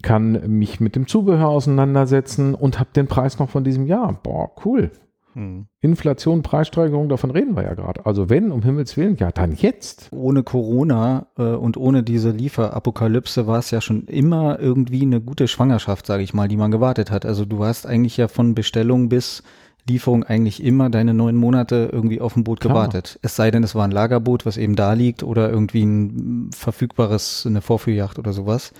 kann 0.00 0.56
mich 0.56 0.78
mit 0.78 0.94
dem 0.94 1.08
Zubehör 1.08 1.48
auseinandersetzen 1.48 2.54
und 2.54 2.78
habe 2.78 2.90
den 2.94 3.08
Preis 3.08 3.40
noch 3.40 3.50
von 3.50 3.64
diesem 3.64 3.86
Jahr. 3.86 4.20
Boah, 4.22 4.52
cool. 4.64 4.92
Hm. 5.34 5.66
Inflation, 5.80 6.42
Preissteigerung, 6.42 7.08
davon 7.08 7.30
reden 7.30 7.56
wir 7.56 7.64
ja 7.64 7.74
gerade. 7.74 8.06
Also 8.06 8.30
wenn, 8.30 8.50
um 8.50 8.62
Himmels 8.62 8.96
Willen, 8.96 9.16
ja, 9.16 9.30
dann 9.30 9.52
jetzt. 9.52 10.08
Ohne 10.12 10.42
Corona 10.42 11.26
äh, 11.36 11.42
und 11.42 11.76
ohne 11.76 12.02
diese 12.02 12.30
Lieferapokalypse 12.30 13.46
war 13.46 13.58
es 13.58 13.70
ja 13.70 13.80
schon 13.80 14.06
immer 14.06 14.58
irgendwie 14.58 15.02
eine 15.02 15.20
gute 15.20 15.48
Schwangerschaft, 15.48 16.06
sage 16.06 16.22
ich 16.22 16.34
mal, 16.34 16.48
die 16.48 16.56
man 16.56 16.70
gewartet 16.70 17.10
hat. 17.10 17.26
Also 17.26 17.44
du 17.44 17.64
hast 17.64 17.86
eigentlich 17.86 18.16
ja 18.16 18.28
von 18.28 18.54
Bestellung 18.54 19.08
bis 19.08 19.42
Lieferung 19.86 20.24
eigentlich 20.24 20.62
immer 20.62 20.88
deine 20.88 21.12
neun 21.12 21.36
Monate 21.36 21.90
irgendwie 21.92 22.20
auf 22.20 22.34
dem 22.34 22.44
Boot 22.44 22.60
Klar. 22.60 22.74
gewartet. 22.74 23.18
Es 23.22 23.36
sei 23.36 23.50
denn, 23.50 23.62
es 23.62 23.74
war 23.74 23.84
ein 23.84 23.90
Lagerboot, 23.90 24.46
was 24.46 24.56
eben 24.56 24.76
da 24.76 24.94
liegt 24.94 25.22
oder 25.22 25.50
irgendwie 25.50 25.84
ein 25.84 26.50
verfügbares, 26.54 27.44
eine 27.46 27.60
Vorführjacht 27.60 28.18
oder 28.18 28.32
sowas. 28.32 28.72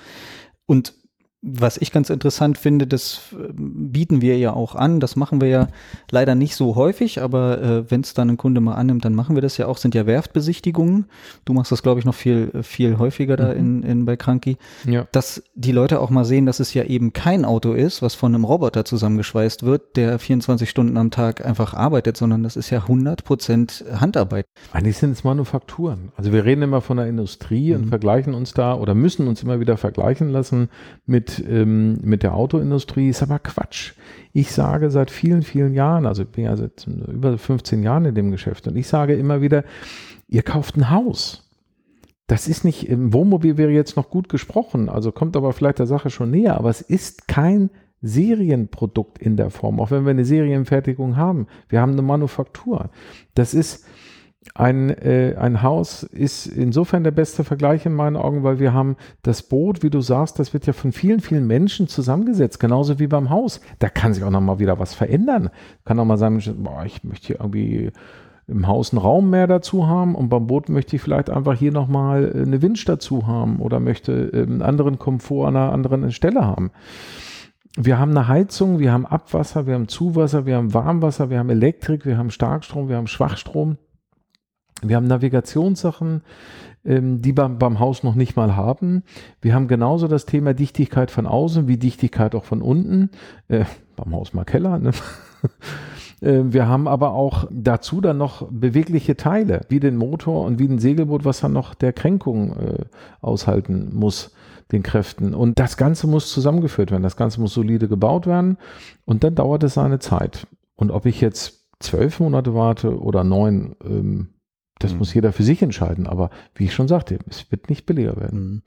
Und 0.66 0.94
was 1.46 1.76
ich 1.76 1.92
ganz 1.92 2.09
interessant 2.09 2.57
finde, 2.57 2.87
das 2.87 3.20
äh, 3.33 3.52
bieten 3.52 4.22
wir 4.22 4.38
ja 4.38 4.54
auch 4.54 4.74
an. 4.74 4.98
Das 4.98 5.14
machen 5.14 5.42
wir 5.42 5.48
ja 5.48 5.68
leider 6.11 6.35
nicht 6.35 6.57
so 6.57 6.74
häufig, 6.74 7.20
aber 7.20 7.61
äh, 7.61 7.90
wenn 7.90 8.00
es 8.00 8.14
dann 8.14 8.30
ein 8.30 8.37
Kunde 8.38 8.62
mal 8.62 8.74
annimmt, 8.74 9.04
dann 9.04 9.14
machen 9.14 9.37
wir 9.37 9.42
das 9.42 9.59
ja 9.59 9.66
auch. 9.66 9.76
Sind 9.76 9.94
ja 9.94 10.07
Werftbesichtigungen. 10.07 11.04
Du 11.44 11.52
machst 11.52 11.70
das, 11.70 11.83
glaube 11.83 12.00
ich, 12.00 12.07
noch 12.07 12.14
viel 12.14 12.50
viel 12.62 12.98
häufiger 12.98 13.37
da 13.37 13.52
mhm. 13.52 13.59
in, 13.59 13.83
in 13.83 14.04
bei 14.07 14.16
Kranki. 14.16 14.57
Ja. 14.87 15.07
Dass 15.12 15.42
die 15.54 15.72
Leute 15.72 16.00
auch 16.00 16.09
mal 16.09 16.24
sehen, 16.24 16.46
dass 16.46 16.61
es 16.61 16.72
ja 16.72 16.85
eben 16.85 17.12
kein 17.12 17.44
Auto 17.44 17.72
ist, 17.72 18.00
was 18.00 18.14
von 18.14 18.35
einem 18.35 18.44
Roboter 18.44 18.87
zusammengeschweißt 18.87 19.64
wird, 19.64 19.96
der 19.96 20.18
24 20.18 20.68
Stunden 20.70 20.96
am 20.96 21.11
Tag 21.11 21.44
einfach 21.44 21.74
arbeitet, 21.74 22.16
sondern 22.16 22.42
das 22.42 22.57
ist 22.57 22.70
ja 22.70 22.80
100 22.80 23.24
Prozent 23.24 23.85
Handarbeit. 23.94 24.46
Eigentlich 24.72 24.96
sind 24.96 25.11
es 25.11 25.24
Manufakturen. 25.24 26.11
Also 26.16 26.33
wir 26.33 26.46
reden 26.46 26.62
immer 26.62 26.80
von 26.80 26.96
der 26.96 27.07
Industrie 27.07 27.74
mhm. 27.74 27.83
und 27.83 27.88
vergleichen 27.90 28.33
uns 28.33 28.54
da 28.54 28.74
oder 28.74 28.94
müssen 28.94 29.28
uns 29.28 29.42
immer 29.42 29.61
wieder 29.61 29.76
vergleichen 29.76 30.30
lassen 30.30 30.70
mit 31.04 31.34
ähm, 31.40 31.99
mit 32.03 32.23
der 32.23 32.35
Autoindustrie, 32.35 33.09
ist 33.09 33.23
aber 33.23 33.38
Quatsch. 33.38 33.92
Ich 34.33 34.53
sage 34.53 34.90
seit 34.90 35.11
vielen, 35.11 35.42
vielen 35.42 35.75
Jahren, 35.75 36.07
also 36.07 36.23
ich 36.23 36.29
bin 36.29 36.44
ja 36.44 36.57
seit 36.57 36.87
über 36.87 37.38
15 37.38 37.83
Jahren 37.83 38.05
in 38.05 38.14
dem 38.14 38.31
Geschäft 38.31 38.66
und 38.66 38.77
ich 38.77 38.88
sage 38.88 39.14
immer 39.14 39.40
wieder, 39.40 39.64
ihr 40.29 40.42
kauft 40.42 40.77
ein 40.77 40.90
Haus. 40.90 41.51
Das 42.27 42.49
ist 42.49 42.64
nicht, 42.64 42.88
im 42.88 43.12
Wohnmobil 43.12 43.59
wäre 43.59 43.70
jetzt 43.70 43.97
noch 43.97 44.09
gut 44.09 44.29
gesprochen, 44.29 44.88
also 44.88 45.12
kommt 45.12 45.37
aber 45.37 45.53
vielleicht 45.53 45.79
der 45.79 45.87
Sache 45.87 46.11
schon 46.11 46.31
näher, 46.31 46.57
aber 46.57 46.70
es 46.70 46.81
ist 46.81 47.29
kein 47.29 47.70
Serienprodukt 48.05 49.18
in 49.18 49.37
der 49.37 49.51
Form, 49.51 49.81
auch 49.81 49.90
wenn 49.90 50.05
wir 50.05 50.11
eine 50.11 50.25
Serienfertigung 50.25 51.16
haben. 51.16 51.47
Wir 51.68 51.81
haben 51.81 51.92
eine 51.92 52.03
Manufaktur. 52.03 52.90
Das 53.35 53.55
ist, 53.55 53.87
ein, 54.52 54.90
äh, 54.90 55.37
ein 55.38 55.62
Haus 55.62 56.02
ist 56.02 56.46
insofern 56.46 57.02
der 57.02 57.11
beste 57.11 57.44
Vergleich 57.44 57.87
in 57.87 57.94
meinen 57.94 58.16
Augen, 58.16 58.42
weil 58.42 58.59
wir 58.59 58.72
haben 58.72 58.96
das 59.22 59.42
Boot, 59.42 59.83
wie 59.83 59.90
du 59.90 60.00
sagst, 60.00 60.38
das 60.38 60.52
wird 60.52 60.66
ja 60.66 60.72
von 60.72 60.92
vielen, 60.92 61.20
vielen 61.20 61.46
Menschen 61.46 61.88
zusammengesetzt, 61.88 62.61
genauso 62.61 62.98
wie 62.98 63.07
beim 63.07 63.30
Haus. 63.30 63.61
Da 63.78 63.88
kann 63.88 64.12
sich 64.12 64.22
auch 64.22 64.30
nochmal 64.30 64.59
wieder 64.59 64.78
was 64.78 64.94
verändern. 64.94 65.50
Kann 65.85 65.98
auch 65.98 66.04
mal 66.04 66.18
sein, 66.18 66.40
boah, 66.59 66.85
ich 66.85 67.02
möchte 67.04 67.28
hier 67.28 67.40
irgendwie 67.40 67.90
im 68.46 68.66
Haus 68.66 68.92
einen 68.92 69.00
Raum 69.00 69.30
mehr 69.30 69.46
dazu 69.46 69.87
haben 69.87 70.14
und 70.14 70.28
beim 70.28 70.46
Boot 70.46 70.68
möchte 70.68 70.96
ich 70.96 71.02
vielleicht 71.02 71.30
einfach 71.30 71.54
hier 71.54 71.72
nochmal 71.72 72.24
äh, 72.24 72.42
eine 72.42 72.61
Winch 72.61 72.85
dazu 72.85 73.26
haben 73.26 73.59
oder 73.61 73.80
möchte 73.80 74.12
ähm, 74.12 74.52
einen 74.52 74.62
anderen 74.62 74.98
Komfort 74.98 75.48
an 75.48 75.57
einer 75.57 75.72
anderen 75.72 76.12
Stelle 76.12 76.44
haben. 76.44 76.70
Wir 77.76 77.98
haben 77.98 78.11
eine 78.11 78.28
Heizung, 78.28 78.78
wir 78.78 78.92
haben 78.92 79.07
Abwasser, 79.07 79.66
wir 79.66 79.74
haben 79.74 79.88
Zuwasser, 79.88 80.46
wir 80.46 80.57
haben 80.57 80.74
Warmwasser, 80.74 81.30
wir 81.30 81.38
haben 81.38 81.50
Elektrik, 81.50 82.07
wir 82.07 82.18
haben 82.18 82.30
Starkstrom, 82.30 82.88
wir 82.88 82.96
haben 82.96 83.09
Schwachstrom. 83.09 83.78
Wir 84.88 84.97
haben 84.97 85.07
Navigationssachen, 85.07 86.23
ähm, 86.85 87.23
die 87.23 87.33
beim, 87.33 87.59
beim 87.59 87.79
Haus 87.79 88.03
noch 88.03 88.14
nicht 88.14 88.37
mal 88.37 88.57
haben. 88.57 89.03
Wir 89.40 89.55
haben 89.55 89.68
genauso 89.68 90.09
das 90.09 90.27
Thema 90.27 90.55
Dichtigkeit 90.55 91.11
von 91.11 91.27
außen 91.27 91.68
wie 91.68 91.77
Dichtigkeit 91.77 92.35
auch 92.35 92.44
von 92.44 92.62
unten. 92.62 93.11
Äh, 93.49 93.64
beim 93.97 94.14
Haus 94.14 94.35
mal 94.35 94.44
Keller. 94.44 94.79
Ne? 94.79 94.92
Äh, 96.20 96.53
wir 96.53 96.68
haben 96.68 96.88
aber 96.88 97.12
auch 97.12 97.49
dazu 97.51 98.01
dann 98.01 98.16
noch 98.16 98.47
bewegliche 98.49 99.16
Teile, 99.16 99.62
wie 99.68 99.81
den 99.81 99.97
Motor 99.97 100.47
und 100.47 100.59
wie 100.59 100.68
ein 100.68 100.79
Segelboot, 100.79 101.25
was 101.25 101.40
dann 101.40 101.53
noch 101.53 101.75
der 101.75 101.92
Kränkung 101.92 102.57
äh, 102.57 102.85
aushalten 103.20 103.90
muss, 103.92 104.33
den 104.73 104.83
Kräften. 104.83 105.35
Und 105.35 105.59
das 105.59 105.77
Ganze 105.77 106.07
muss 106.07 106.33
zusammengeführt 106.33 106.92
werden. 106.92 107.03
Das 107.03 107.16
Ganze 107.16 107.40
muss 107.40 107.53
solide 107.53 107.88
gebaut 107.88 108.27
werden. 108.27 108.57
Und 109.05 109.25
dann 109.25 109.35
dauert 109.35 109.64
es 109.64 109.75
seine 109.75 109.99
Zeit. 109.99 110.47
Und 110.77 110.92
ob 110.92 111.05
ich 111.05 111.20
jetzt 111.20 111.64
zwölf 111.81 112.20
Monate 112.20 112.55
warte 112.55 112.99
oder 112.99 113.25
neun, 113.25 113.77
ähm, 113.85 114.29
das 114.78 114.92
mhm. 114.92 114.98
muss 114.98 115.14
jeder 115.14 115.32
für 115.32 115.42
sich 115.42 115.62
entscheiden. 115.62 116.06
Aber 116.06 116.30
wie 116.54 116.64
ich 116.64 116.74
schon 116.74 116.88
sagte, 116.88 117.18
es 117.28 117.50
wird 117.50 117.68
nicht 117.68 117.87
billiger 117.87 118.16
werden. 118.16 118.40
Mhm. 118.40 118.62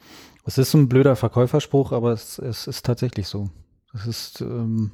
Es 0.46 0.58
ist 0.58 0.74
ein 0.74 0.88
blöder 0.88 1.16
Verkäuferspruch, 1.16 1.92
aber 1.92 2.12
es, 2.12 2.40
es 2.40 2.68
ist 2.68 2.86
tatsächlich 2.86 3.28
so. 3.28 3.50
Es 3.94 4.08
ist, 4.08 4.42
ähm, 4.42 4.92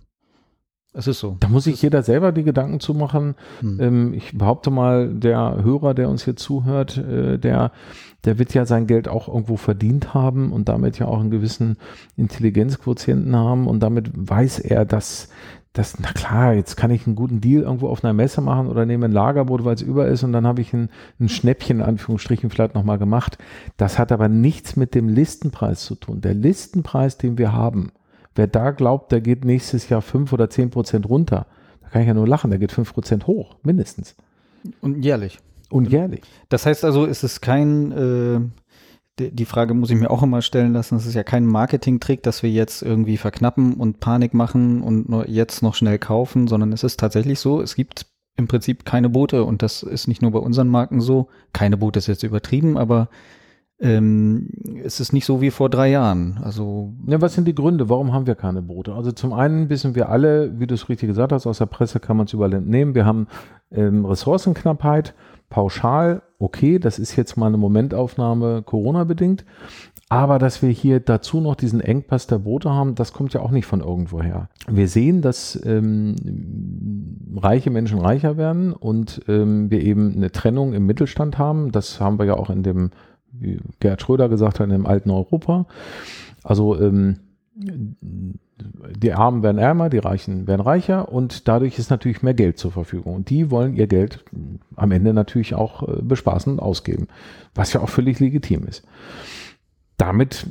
es 0.93 1.08
ist 1.08 1.19
so. 1.19 1.38
Da 1.39 1.47
muss 1.47 1.65
sich 1.65 1.82
jeder 1.82 2.04
selber 2.04 2.32
die 2.32 2.43
Gedanken 2.43 2.80
zu 2.80 2.93
machen. 2.93 3.36
Hm. 3.60 3.80
Ähm, 3.80 4.13
ich 4.13 4.38
behaupte 4.38 4.69
mal, 4.71 5.13
der 5.13 5.63
Hörer, 5.63 5.93
der 5.93 6.10
uns 6.10 6.23
hier 6.23 6.36
zuhört, 6.36 6.97
äh, 6.97 7.38
der, 7.38 7.71
der 8.26 8.39
wird 8.39 8.54
ja 8.54 8.65
sein 8.65 8.88
Geld 8.88 9.08
auch 9.08 9.28
irgendwo 9.28 9.58
verdient 9.58 10.13
haben 10.13 10.52
und 10.52 10.69
damit 10.69 10.99
ja 10.99 11.08
auch 11.08 11.19
einen 11.19 11.32
gewissen 11.32 11.78
Intelligenzquotienten 12.15 13.36
haben 13.36 13.67
und 13.67 13.82
damit 13.82 14.12
weiß 14.13 14.60
er, 14.60 14.86
dass, 14.86 15.30
dass, 15.74 16.00
na 16.00 16.12
klar, 16.12 16.54
jetzt 16.54 16.78
kann 16.78 16.92
ich 16.92 17.08
einen 17.08 17.16
guten 17.16 17.42
Deal 17.42 17.64
irgendwo 17.64 17.90
auf 17.90 18.04
einer 18.04 18.14
Messe 18.14 18.42
machen 18.42 18.68
oder 18.68 18.86
nehme 18.86 19.06
ein 19.06 19.12
Lagerboot, 19.12 19.66
weil 19.66 19.76
es 19.76 19.82
über 19.82 20.08
ist 20.08 20.24
und 20.24 20.32
dann 20.32 20.48
habe 20.48 20.62
ich 20.62 20.74
ein, 20.74 20.90
ein 21.20 21.30
Schnäppchen, 21.30 21.80
in 21.80 21.86
Anführungsstrichen, 21.86 22.50
vielleicht 22.50 22.76
nochmal 22.76 23.00
gemacht. 23.00 23.38
Das 23.78 23.98
hat 23.98 24.12
aber 24.12 24.28
nichts 24.30 24.76
mit 24.76 24.94
dem 24.94 25.10
Listenpreis 25.10 25.84
zu 25.84 25.96
tun. 25.96 26.22
Der 26.22 26.36
Listenpreis, 26.36 27.18
den 27.18 27.38
wir 27.38 27.54
haben, 27.54 27.92
Wer 28.36 28.48
da 28.48 28.72
glaubt, 28.72 29.12
der 29.12 29.22
geht 29.22 29.46
nächstes 29.46 29.90
Jahr 29.90 30.02
fünf 30.02 30.34
oder 30.34 30.50
zehn 30.50 30.70
Prozent 30.70 31.08
runter, 31.08 31.46
da 31.82 31.90
kann 31.90 32.02
ich 32.02 32.08
ja 32.08 32.14
nur 32.14 32.28
lachen, 32.28 32.50
der 32.50 32.60
geht 32.60 32.72
fünf 32.72 32.94
Prozent 32.94 33.28
hoch, 33.28 33.56
mindestens. 33.64 34.16
Und 34.82 35.04
jährlich. 35.04 35.40
Und 35.70 35.92
jährlich. 35.92 36.22
Das 36.50 36.66
heißt 36.66 36.84
also, 36.84 37.06
ist 37.06 37.24
es 37.24 37.42
kein, 37.42 37.92
äh, 37.92 38.40
die 39.19 39.45
Frage 39.45 39.73
muss 39.73 39.91
ich 39.91 39.99
mir 39.99 40.10
auch 40.10 40.23
immer 40.23 40.41
stellen 40.41 40.73
lassen, 40.73 40.95
es 40.95 41.06
ist 41.06 41.13
ja 41.13 41.23
kein 41.23 41.45
Marketing-Trick, 41.45 42.23
dass 42.23 42.41
wir 42.41 42.49
jetzt 42.49 42.82
irgendwie 42.82 43.17
verknappen 43.17 43.76
und 43.76 43.99
Panik 43.99 44.34
machen 44.34 44.82
und 44.82 45.28
jetzt 45.28 45.62
noch 45.62 45.76
schnell 45.76 45.99
kaufen, 45.99 46.47
sondern 46.47 46.73
es 46.73 46.84
ist 46.84 46.99
tatsächlich 46.99 47.39
so, 47.39 47.62
es 47.62 47.76
gibt 47.76 48.08
im 48.36 48.47
Prinzip 48.47 48.86
keine 48.86 49.10
Boote 49.10 49.43
und 49.43 49.62
das 49.62 49.84
ist 49.84 50.08
nicht 50.08 50.21
nur 50.21 50.32
bei 50.32 50.39
unseren 50.39 50.67
Marken 50.67 51.02
so. 51.02 51.28
Keine 51.54 51.78
Boote 51.78 51.99
ist 51.99 52.08
jetzt 52.08 52.23
übertrieben, 52.23 52.78
aber 52.78 53.10
ähm, 53.80 54.49
es 54.84 54.99
ist 54.99 55.13
nicht 55.13 55.26
so 55.26 55.41
wie 55.41 55.52
vor 55.52 55.69
drei 55.69 55.89
Jahren. 55.89 56.39
Also 56.41 56.93
ja, 57.06 57.21
was 57.21 57.34
sind 57.34 57.47
die 57.47 57.56
Gründe? 57.56 57.89
Warum 57.89 58.13
haben 58.13 58.26
wir 58.26 58.36
keine 58.36 58.62
Boote? 58.62 58.93
Also 58.93 59.12
zum 59.12 59.34
einen 59.34 59.69
wissen 59.69 59.93
wir 59.93 60.10
alle, 60.10 60.60
wie 60.60 60.67
du 60.67 60.73
es 60.73 60.89
richtig 60.89 61.10
gesagt 61.10 61.32
hast, 61.32 61.45
aus 61.45 61.60
der 61.60 61.65
Presse 61.67 61.99
kann 61.99 62.17
man 62.17 62.26
es 62.26 62.34
überall 62.34 62.54
entnehmen. 62.54 62.95
Wir 62.95 63.06
haben 63.06 63.28
ähm, 63.71 64.06
Ressourcenknappheit, 64.06 65.13
pauschal, 65.54 66.24
okay, 66.39 66.80
das 66.80 66.98
ist 66.98 67.16
jetzt 67.16 67.38
mal 67.38 67.46
eine 67.46 67.58
Momentaufnahme 67.58 68.63
Corona-bedingt. 68.63 69.46
Aber 70.10 70.39
dass 70.39 70.63
wir 70.63 70.70
hier 70.70 71.00
dazu 71.00 71.42
noch 71.42 71.54
diesen 71.54 71.80
Engpass 71.80 72.26
der 72.26 72.39
Boote 72.39 72.72
haben, 72.72 72.96
das 72.96 73.13
kommt 73.13 73.34
ja 73.34 73.42
auch 73.42 73.52
nicht 73.52 73.68
von 73.68 73.80
irgendwoher. 73.82 74.50
Wir 74.68 74.88
sehen, 74.88 75.22
dass 75.22 75.60
ähm, 75.63 76.16
reiche 77.38 77.70
Menschen 77.70 78.00
reicher 78.00 78.36
werden 78.36 78.74
und 78.74 79.22
ähm, 79.28 79.70
wir 79.70 79.82
eben 79.82 80.16
eine 80.16 80.32
Trennung 80.32 80.74
im 80.74 80.88
Mittelstand 80.88 81.38
haben. 81.38 81.72
Das 81.72 82.00
haben 82.00 82.18
wir 82.18 82.26
ja 82.26 82.34
auch 82.34 82.50
in 82.50 82.63
dem 82.63 82.89
wie 83.32 83.60
Gerhard 83.80 84.02
Schröder 84.02 84.30
gesagt 84.30 84.60
hat, 84.60 84.70
im 84.72 84.88
alten 84.88 85.12
Europa. 85.12 85.68
Also 86.44 86.80
ähm, 86.80 87.18
die 88.58 89.13
Armen 89.13 89.44
werden 89.44 89.58
ärmer, 89.58 89.89
die 89.89 89.98
Reichen 89.98 90.48
werden 90.48 90.62
reicher 90.62 91.12
und 91.12 91.48
dadurch 91.48 91.80
ist 91.80 91.89
natürlich 91.89 92.22
mehr 92.22 92.34
Geld 92.34 92.58
zur 92.58 92.72
Verfügung. 92.72 93.16
Und 93.16 93.30
die 93.30 93.52
wollen 93.52 93.76
ihr 93.76 93.88
Geld 93.88 94.24
am 94.76 94.92
Ende 94.92 95.13
natürlich 95.13 95.56
auch 95.56 95.88
äh, 95.88 96.02
bespaßen 96.02 96.54
und 96.54 96.60
ausgeben, 96.60 97.08
was 97.56 97.74
ja 97.74 97.82
auch 97.82 97.89
völlig 97.89 98.20
legitim 98.20 98.66
ist. 98.66 98.86
Damit 99.98 100.48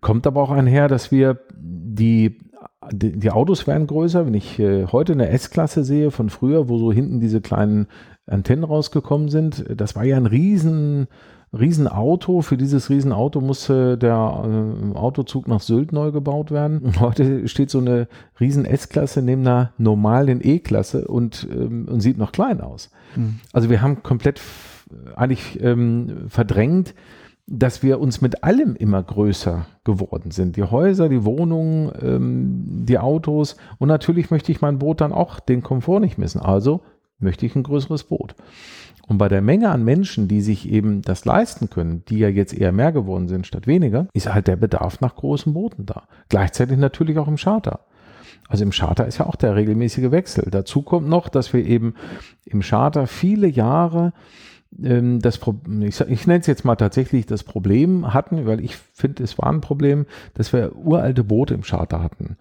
kommt 0.00 0.26
aber 0.26 0.42
auch 0.42 0.50
einher, 0.50 0.88
dass 0.88 1.10
wir 1.10 1.40
die, 1.54 2.38
die, 2.92 3.18
die 3.18 3.30
Autos 3.30 3.66
werden 3.66 3.86
größer. 3.86 4.26
Wenn 4.26 4.34
ich 4.34 4.58
äh, 4.58 4.86
heute 4.86 5.12
eine 5.12 5.28
S-Klasse 5.28 5.84
sehe 5.84 6.10
von 6.10 6.30
früher, 6.30 6.68
wo 6.68 6.78
so 6.78 6.92
hinten 6.92 7.20
diese 7.20 7.40
kleinen 7.40 7.86
Antennen 8.26 8.64
rausgekommen 8.64 9.28
sind, 9.28 9.64
das 9.68 9.94
war 9.94 10.04
ja 10.04 10.16
ein 10.16 10.26
riesen 10.26 11.06
Riesenauto. 11.52 12.42
Für 12.42 12.56
dieses 12.56 12.90
Riesenauto 12.90 13.40
musste 13.40 13.96
der 13.96 14.14
äh, 14.14 14.96
Autozug 14.96 15.48
nach 15.48 15.60
Sylt 15.60 15.92
neu 15.92 16.10
gebaut 16.10 16.50
werden. 16.50 16.78
Und 16.78 17.00
heute 17.00 17.48
steht 17.48 17.70
so 17.70 17.78
eine 17.78 18.08
riesen 18.40 18.64
S-Klasse 18.64 19.22
neben 19.22 19.42
einer 19.42 19.72
normalen 19.78 20.40
E-Klasse 20.42 21.06
und, 21.06 21.46
ähm, 21.50 21.86
und 21.88 22.00
sieht 22.00 22.18
noch 22.18 22.32
klein 22.32 22.60
aus. 22.60 22.90
Mhm. 23.14 23.40
Also 23.52 23.70
wir 23.70 23.82
haben 23.82 24.02
komplett 24.02 24.40
eigentlich 25.16 25.60
ähm, 25.62 26.28
verdrängt, 26.28 26.94
dass 27.46 27.82
wir 27.82 28.00
uns 28.00 28.20
mit 28.20 28.42
allem 28.42 28.74
immer 28.74 29.02
größer 29.02 29.66
geworden 29.84 30.32
sind. 30.32 30.56
Die 30.56 30.64
Häuser, 30.64 31.08
die 31.08 31.24
Wohnungen, 31.24 31.92
ähm, 32.02 32.84
die 32.86 32.98
Autos. 32.98 33.56
Und 33.78 33.88
natürlich 33.88 34.30
möchte 34.30 34.50
ich 34.50 34.60
mein 34.60 34.78
Boot 34.78 35.00
dann 35.00 35.12
auch 35.12 35.38
den 35.38 35.62
Komfort 35.62 36.00
nicht 36.00 36.18
missen. 36.18 36.40
Also 36.40 36.80
möchte 37.18 37.46
ich 37.46 37.54
ein 37.54 37.62
größeres 37.62 38.04
Boot. 38.04 38.34
Und 39.06 39.18
bei 39.18 39.28
der 39.28 39.40
Menge 39.40 39.70
an 39.70 39.84
Menschen, 39.84 40.26
die 40.26 40.40
sich 40.40 40.68
eben 40.68 41.02
das 41.02 41.24
leisten 41.24 41.70
können, 41.70 42.04
die 42.08 42.18
ja 42.18 42.28
jetzt 42.28 42.52
eher 42.52 42.72
mehr 42.72 42.92
geworden 42.92 43.28
sind 43.28 43.46
statt 43.46 43.66
weniger, 43.66 44.08
ist 44.12 44.32
halt 44.32 44.48
der 44.48 44.56
Bedarf 44.56 45.00
nach 45.00 45.14
großen 45.14 45.54
Booten 45.54 45.86
da. 45.86 46.04
Gleichzeitig 46.28 46.76
natürlich 46.76 47.18
auch 47.18 47.28
im 47.28 47.36
Charter. 47.36 47.80
Also 48.48 48.64
im 48.64 48.70
Charter 48.70 49.06
ist 49.06 49.18
ja 49.18 49.26
auch 49.26 49.36
der 49.36 49.54
regelmäßige 49.54 50.10
Wechsel. 50.10 50.48
Dazu 50.50 50.82
kommt 50.82 51.08
noch, 51.08 51.28
dass 51.28 51.52
wir 51.52 51.64
eben 51.64 51.94
im 52.44 52.60
Charter 52.62 53.06
viele 53.06 53.46
Jahre 53.46 54.12
ähm, 54.82 55.20
das 55.20 55.40
ich, 55.80 56.00
ich 56.00 56.26
nenne 56.26 56.40
es 56.40 56.46
jetzt 56.46 56.64
mal 56.64 56.76
tatsächlich 56.76 57.26
das 57.26 57.44
Problem 57.44 58.12
hatten, 58.12 58.46
weil 58.46 58.60
ich 58.60 58.76
finde, 58.76 59.22
es 59.22 59.38
war 59.38 59.48
ein 59.50 59.60
Problem, 59.60 60.06
dass 60.34 60.52
wir 60.52 60.76
uralte 60.76 61.24
Boote 61.24 61.54
im 61.54 61.62
Charter 61.62 62.02
hatten. 62.02 62.36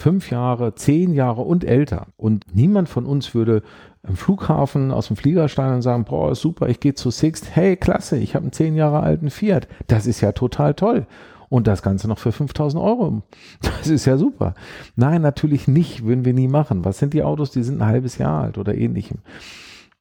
Fünf 0.00 0.30
Jahre, 0.30 0.76
zehn 0.76 1.12
Jahre 1.12 1.42
und 1.42 1.64
älter. 1.64 2.06
Und 2.16 2.44
niemand 2.54 2.88
von 2.88 3.04
uns 3.04 3.34
würde 3.34 3.64
im 4.06 4.14
Flughafen 4.14 4.92
aus 4.92 5.08
dem 5.08 5.16
Fliegerstein 5.16 5.74
und 5.74 5.82
sagen, 5.82 6.04
boah, 6.04 6.36
super, 6.36 6.68
ich 6.68 6.78
gehe 6.78 6.94
zu 6.94 7.10
Sixt, 7.10 7.56
hey, 7.56 7.76
klasse, 7.76 8.16
ich 8.16 8.36
habe 8.36 8.44
einen 8.44 8.52
zehn 8.52 8.76
Jahre 8.76 9.00
alten 9.00 9.28
Fiat, 9.28 9.66
das 9.88 10.06
ist 10.06 10.20
ja 10.20 10.30
total 10.30 10.74
toll. 10.74 11.08
Und 11.48 11.66
das 11.66 11.82
Ganze 11.82 12.06
noch 12.06 12.20
für 12.20 12.30
5000 12.30 12.80
Euro. 12.80 13.22
Das 13.60 13.88
ist 13.88 14.04
ja 14.04 14.16
super. 14.18 14.54
Nein, 14.94 15.20
natürlich 15.20 15.66
nicht, 15.66 16.04
würden 16.04 16.24
wir 16.24 16.32
nie 16.32 16.46
machen. 16.46 16.84
Was 16.84 16.98
sind 16.98 17.12
die 17.12 17.24
Autos, 17.24 17.50
die 17.50 17.64
sind 17.64 17.82
ein 17.82 17.88
halbes 17.88 18.18
Jahr 18.18 18.40
alt 18.40 18.56
oder 18.56 18.76
ähnlichem. 18.76 19.18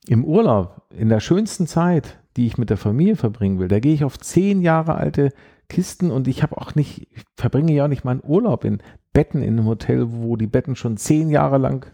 Im 0.07 0.23
Urlaub, 0.25 0.83
in 0.95 1.09
der 1.09 1.21
schönsten 1.21 1.65
Zeit, 1.65 2.19
die 2.35 2.45
ich 2.45 2.59
mit 2.59 2.69
der 2.69 2.77
Familie 2.77 3.15
verbringen 3.15 3.57
will, 3.57 3.67
da 3.67 3.79
gehe 3.79 3.95
ich 3.95 4.03
auf 4.03 4.19
zehn 4.19 4.61
Jahre 4.61 4.93
alte 4.93 5.33
Kisten 5.69 6.11
und 6.11 6.27
ich 6.27 6.43
habe 6.43 6.57
auch 6.57 6.75
nicht, 6.75 7.07
ich 7.11 7.23
verbringe 7.35 7.73
ja 7.73 7.85
auch 7.85 7.89
nicht 7.89 8.05
meinen 8.05 8.21
Urlaub 8.23 8.63
in 8.63 8.79
Betten 9.17 9.41
in 9.41 9.57
einem 9.57 9.65
Hotel, 9.65 10.11
wo 10.11 10.35
die 10.35 10.45
Betten 10.45 10.75
schon 10.75 10.95
zehn 10.95 11.31
Jahre 11.31 11.57
lang 11.57 11.87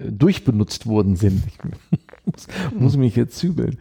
durchbenutzt 0.00 0.88
worden 0.88 1.14
sind. 1.14 1.44
Ich 1.46 1.58
muss, 2.26 2.46
muss 2.76 2.96
mich 2.96 3.14
jetzt 3.14 3.36
zügeln. 3.36 3.78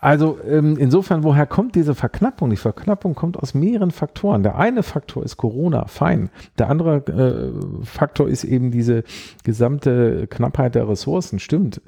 Also 0.00 0.38
ähm, 0.48 0.78
insofern, 0.78 1.24
woher 1.24 1.44
kommt 1.46 1.74
diese 1.74 1.94
Verknappung? 1.94 2.48
Die 2.48 2.56
Verknappung 2.56 3.14
kommt 3.14 3.36
aus 3.36 3.52
mehreren 3.52 3.90
Faktoren. 3.90 4.44
Der 4.44 4.56
eine 4.56 4.82
Faktor 4.82 5.24
ist 5.24 5.36
Corona, 5.36 5.84
fein. 5.88 6.30
Der 6.56 6.70
andere 6.70 7.04
äh, 7.06 7.84
Faktor 7.84 8.28
ist 8.30 8.44
eben 8.44 8.70
diese 8.70 9.04
gesamte 9.44 10.28
Knappheit 10.28 10.74
der 10.74 10.88
Ressourcen, 10.88 11.38
stimmt. 11.38 11.82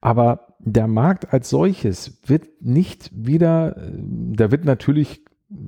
Aber 0.00 0.54
der 0.60 0.86
Markt 0.86 1.32
als 1.32 1.50
solches 1.50 2.20
wird 2.24 2.46
nicht 2.60 3.10
wieder, 3.12 3.76
äh, 3.78 3.90
der 3.96 4.52
wird 4.52 4.64
natürlich 4.64 5.24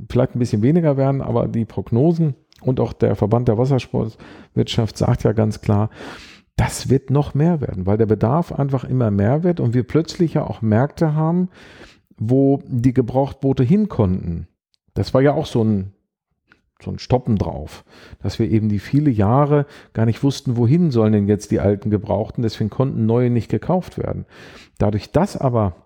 vielleicht 0.09 0.37
ein 0.37 0.39
bisschen 0.39 0.63
weniger 0.63 0.97
werden, 0.97 1.21
aber 1.21 1.49
die 1.49 1.65
Prognosen 1.65 2.35
und 2.65 2.81
auch 2.81 2.93
der 2.93 3.17
Verband 3.17 3.49
der 3.49 3.59
Wassersportwirtschaft 3.59 4.97
sagt 4.99 5.25
ja 5.25 5.33
ganz 5.33 5.61
klar, 5.61 5.91
das 6.57 6.89
wird 6.89 7.11
noch 7.11 7.35
mehr 7.35 7.61
werden, 7.61 7.87
weil 7.87 7.99
der 7.99 8.07
Bedarf 8.07 8.53
einfach 8.53 8.85
immer 8.85 9.11
mehr 9.11 9.43
wird 9.43 9.61
und 9.61 9.75
wir 9.75 9.85
plötzlich 9.85 10.35
ja 10.35 10.45
auch 10.45 10.63
Märkte 10.63 11.15
haben, 11.15 11.49
wo 12.17 12.63
die 12.67 12.93
Gebrauchtboote 12.93 13.65
hin 13.65 13.89
konnten. 13.89 14.47
Das 14.95 15.15
war 15.15 15.21
ja 15.21 15.33
auch 15.33 15.47
so 15.47 15.65
ein 15.65 15.95
so 16.83 16.91
ein 16.91 16.99
Stoppen 16.99 17.37
drauf, 17.37 17.85
dass 18.23 18.39
wir 18.39 18.51
eben 18.51 18.69
die 18.69 18.79
viele 18.79 19.11
Jahre 19.11 19.67
gar 19.95 20.07
nicht 20.07 20.23
wussten, 20.23 20.57
wohin 20.57 20.91
sollen 20.91 21.13
denn 21.13 21.29
jetzt 21.29 21.51
die 21.51 21.61
alten 21.61 21.89
Gebrauchten, 21.89 22.43
deswegen 22.43 22.69
konnten 22.69 23.07
neue 23.07 23.31
nicht 23.31 23.51
gekauft 23.51 23.97
werden. 23.97 24.27
Dadurch, 24.79 25.11
dass 25.11 25.37
aber 25.37 25.84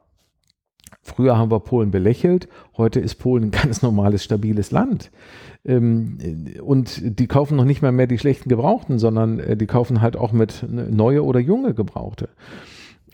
Früher 1.09 1.37
haben 1.37 1.51
wir 1.51 1.61
Polen 1.61 1.90
belächelt, 1.90 2.49
heute 2.77 3.01
ist 3.01 3.16
Polen 3.16 3.44
ein 3.44 3.51
ganz 3.51 3.83
normales, 3.83 4.25
stabiles 4.25 4.71
Land. 4.71 5.11
Ähm, 5.64 6.18
und 6.62 7.18
die 7.18 7.27
kaufen 7.27 7.57
noch 7.57 7.64
nicht 7.64 7.83
mal 7.83 7.92
mehr 7.92 8.07
die 8.07 8.18
schlechten 8.18 8.49
Gebrauchten, 8.49 8.99
sondern 8.99 9.40
äh, 9.40 9.57
die 9.57 9.66
kaufen 9.66 10.01
halt 10.01 10.16
auch 10.16 10.33
mit 10.33 10.64
neue 10.68 11.25
oder 11.25 11.40
junge 11.40 11.75
Gebrauchte. 11.75 12.29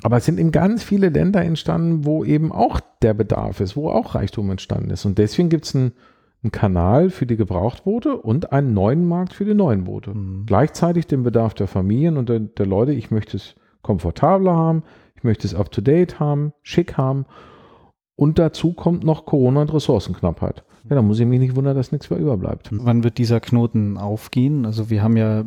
Aber 0.03 0.19
es 0.19 0.27
sind 0.27 0.39
eben 0.39 0.53
ganz 0.53 0.83
viele 0.83 1.09
Länder 1.09 1.43
entstanden, 1.43 2.05
wo 2.05 2.25
eben 2.25 2.53
auch 2.53 2.81
der 3.03 3.15
Bedarf 3.15 3.61
ist, 3.61 3.77
wo 3.77 3.89
auch 3.89 4.15
Reichtum 4.15 4.51
entstanden 4.51 4.91
ist. 4.91 5.05
Und 5.05 5.19
deswegen 5.19 5.49
gibt 5.49 5.65
es 5.65 5.75
einen, 5.75 5.93
einen, 6.43 6.53
Kanal 6.53 7.11
für 7.11 7.27
die 7.27 7.37
Gebrauchtboote 7.37 8.17
und 8.17 8.53
einen 8.53 8.75
neuen 8.75 9.07
Markt 9.07 9.33
für 9.33 9.45
die 9.45 9.55
neuen 9.55 9.85
Boote. 9.85 10.13
Mhm. 10.13 10.45
Gleichzeitig 10.47 11.07
den 11.07 11.23
Bedarf 11.23 11.55
der 11.55 11.69
Familien 11.69 12.17
und 12.17 12.29
der, 12.29 12.41
der 12.41 12.67
Leute, 12.67 12.93
ich 12.93 13.11
möchte 13.11 13.37
es 13.37 13.55
komfortabler 13.83 14.55
haben, 14.55 14.83
ich 15.17 15.25
möchte 15.25 15.47
es 15.47 15.55
up-to-date 15.55 16.21
haben, 16.21 16.53
schick 16.63 16.99
haben 16.99 17.25
und 18.16 18.38
dazu 18.38 18.72
kommt 18.72 19.05
noch 19.05 19.27
Corona 19.27 19.62
und 19.62 19.72
Ressourcenknappheit. 19.72 20.64
Ja, 20.88 20.96
da 20.96 21.03
muss 21.03 21.18
ich 21.18 21.27
mich 21.27 21.40
nicht 21.40 21.57
wundern, 21.57 21.77
dass 21.77 21.92
nichts 21.92 22.11
mehr 22.11 22.18
überbleibt. 22.18 22.68
Wann 22.70 23.05
wird 23.05 23.18
dieser 23.18 23.40
Knoten 23.40 23.96
aufgehen? 23.96 24.66
Also 24.66 24.90
wir 24.90 25.03
haben 25.03 25.16
ja 25.16 25.44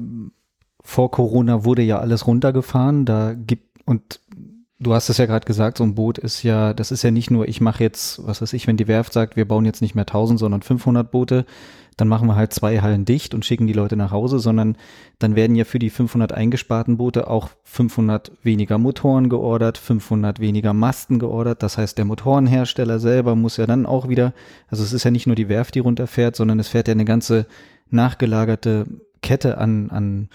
vor 0.83 1.11
Corona 1.11 1.65
wurde 1.65 1.81
ja 1.81 1.99
alles 1.99 2.27
runtergefahren. 2.27 3.05
Da 3.05 3.33
gibt 3.33 3.85
und 3.85 4.19
du 4.79 4.93
hast 4.93 5.09
es 5.09 5.17
ja 5.17 5.25
gerade 5.25 5.45
gesagt, 5.45 5.77
so 5.77 5.83
ein 5.83 5.95
Boot 5.95 6.17
ist 6.17 6.43
ja, 6.43 6.73
das 6.73 6.91
ist 6.91 7.03
ja 7.03 7.11
nicht 7.11 7.31
nur, 7.31 7.47
ich 7.47 7.61
mache 7.61 7.83
jetzt, 7.83 8.25
was 8.25 8.41
weiß 8.41 8.53
ich, 8.53 8.67
wenn 8.67 8.77
die 8.77 8.87
Werft 8.87 9.13
sagt, 9.13 9.35
wir 9.35 9.47
bauen 9.47 9.65
jetzt 9.65 9.81
nicht 9.81 9.95
mehr 9.95 10.03
1000, 10.03 10.39
sondern 10.39 10.61
500 10.61 11.09
Boote, 11.09 11.45
dann 11.97 12.07
machen 12.07 12.27
wir 12.27 12.35
halt 12.35 12.53
zwei 12.53 12.79
Hallen 12.79 13.05
dicht 13.05 13.33
und 13.33 13.43
schicken 13.43 13.65
die 13.65 13.73
Leute 13.73 13.97
nach 13.97 14.11
Hause, 14.11 14.37
sondern 14.39 14.77
dann 15.17 15.35
werden 15.35 15.55
ja 15.55 15.65
für 15.65 15.79
die 15.79 15.89
500 15.89 16.31
eingesparten 16.31 16.97
Boote 16.97 17.27
auch 17.27 17.49
500 17.63 18.31
weniger 18.43 18.77
Motoren 18.77 19.29
geordert, 19.29 19.79
500 19.79 20.39
weniger 20.39 20.73
Masten 20.73 21.17
geordert. 21.17 21.63
Das 21.63 21.77
heißt, 21.77 21.97
der 21.97 22.05
Motorenhersteller 22.05 22.99
selber 22.99 23.35
muss 23.35 23.57
ja 23.57 23.65
dann 23.65 23.87
auch 23.87 24.07
wieder, 24.07 24.33
also 24.69 24.83
es 24.83 24.93
ist 24.93 25.03
ja 25.03 25.11
nicht 25.11 25.25
nur 25.25 25.35
die 25.35 25.49
Werft, 25.49 25.73
die 25.73 25.79
runterfährt, 25.79 26.35
sondern 26.35 26.59
es 26.59 26.67
fährt 26.67 26.87
ja 26.87 26.93
eine 26.93 27.05
ganze 27.05 27.47
nachgelagerte 27.89 28.85
Kette 29.21 29.57
an, 29.57 29.89
an 29.89 30.29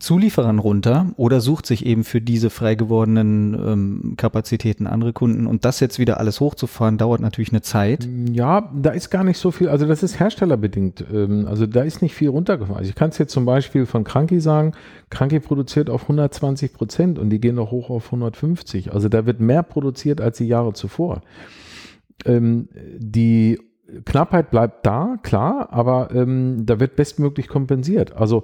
Zulieferern 0.00 0.58
runter 0.58 1.12
oder 1.16 1.40
sucht 1.40 1.66
sich 1.66 1.86
eben 1.86 2.02
für 2.02 2.20
diese 2.20 2.50
frei 2.50 2.74
gewordenen 2.74 3.54
ähm, 3.54 4.14
Kapazitäten 4.16 4.88
andere 4.88 5.12
Kunden. 5.12 5.46
Und 5.46 5.64
das 5.64 5.78
jetzt 5.78 6.00
wieder 6.00 6.18
alles 6.18 6.40
hochzufahren, 6.40 6.98
dauert 6.98 7.20
natürlich 7.20 7.52
eine 7.52 7.62
Zeit. 7.62 8.08
Ja, 8.32 8.72
da 8.74 8.90
ist 8.90 9.10
gar 9.10 9.22
nicht 9.22 9.38
so 9.38 9.52
viel, 9.52 9.68
also 9.68 9.86
das 9.86 10.02
ist 10.02 10.18
herstellerbedingt. 10.18 11.04
Ähm, 11.12 11.46
also 11.46 11.66
da 11.66 11.82
ist 11.82 12.02
nicht 12.02 12.14
viel 12.14 12.28
runtergefahren. 12.28 12.78
Also 12.78 12.88
ich 12.88 12.96
kann 12.96 13.10
es 13.10 13.18
jetzt 13.18 13.32
zum 13.32 13.44
Beispiel 13.44 13.86
von 13.86 14.02
Kranki 14.02 14.40
sagen, 14.40 14.72
Kranki 15.10 15.38
produziert 15.38 15.88
auf 15.88 16.02
120 16.02 16.72
Prozent 16.72 17.18
und 17.20 17.30
die 17.30 17.40
gehen 17.40 17.54
noch 17.54 17.70
hoch 17.70 17.88
auf 17.88 18.06
150. 18.06 18.92
Also 18.92 19.08
da 19.08 19.26
wird 19.26 19.38
mehr 19.38 19.62
produziert 19.62 20.20
als 20.20 20.38
die 20.38 20.48
Jahre 20.48 20.72
zuvor. 20.72 21.22
Ähm, 22.24 22.68
die 22.98 23.60
Knappheit 24.04 24.50
bleibt 24.50 24.84
da, 24.86 25.18
klar, 25.22 25.68
aber 25.70 26.10
ähm, 26.12 26.66
da 26.66 26.80
wird 26.80 26.96
bestmöglich 26.96 27.46
kompensiert. 27.46 28.16
Also 28.16 28.42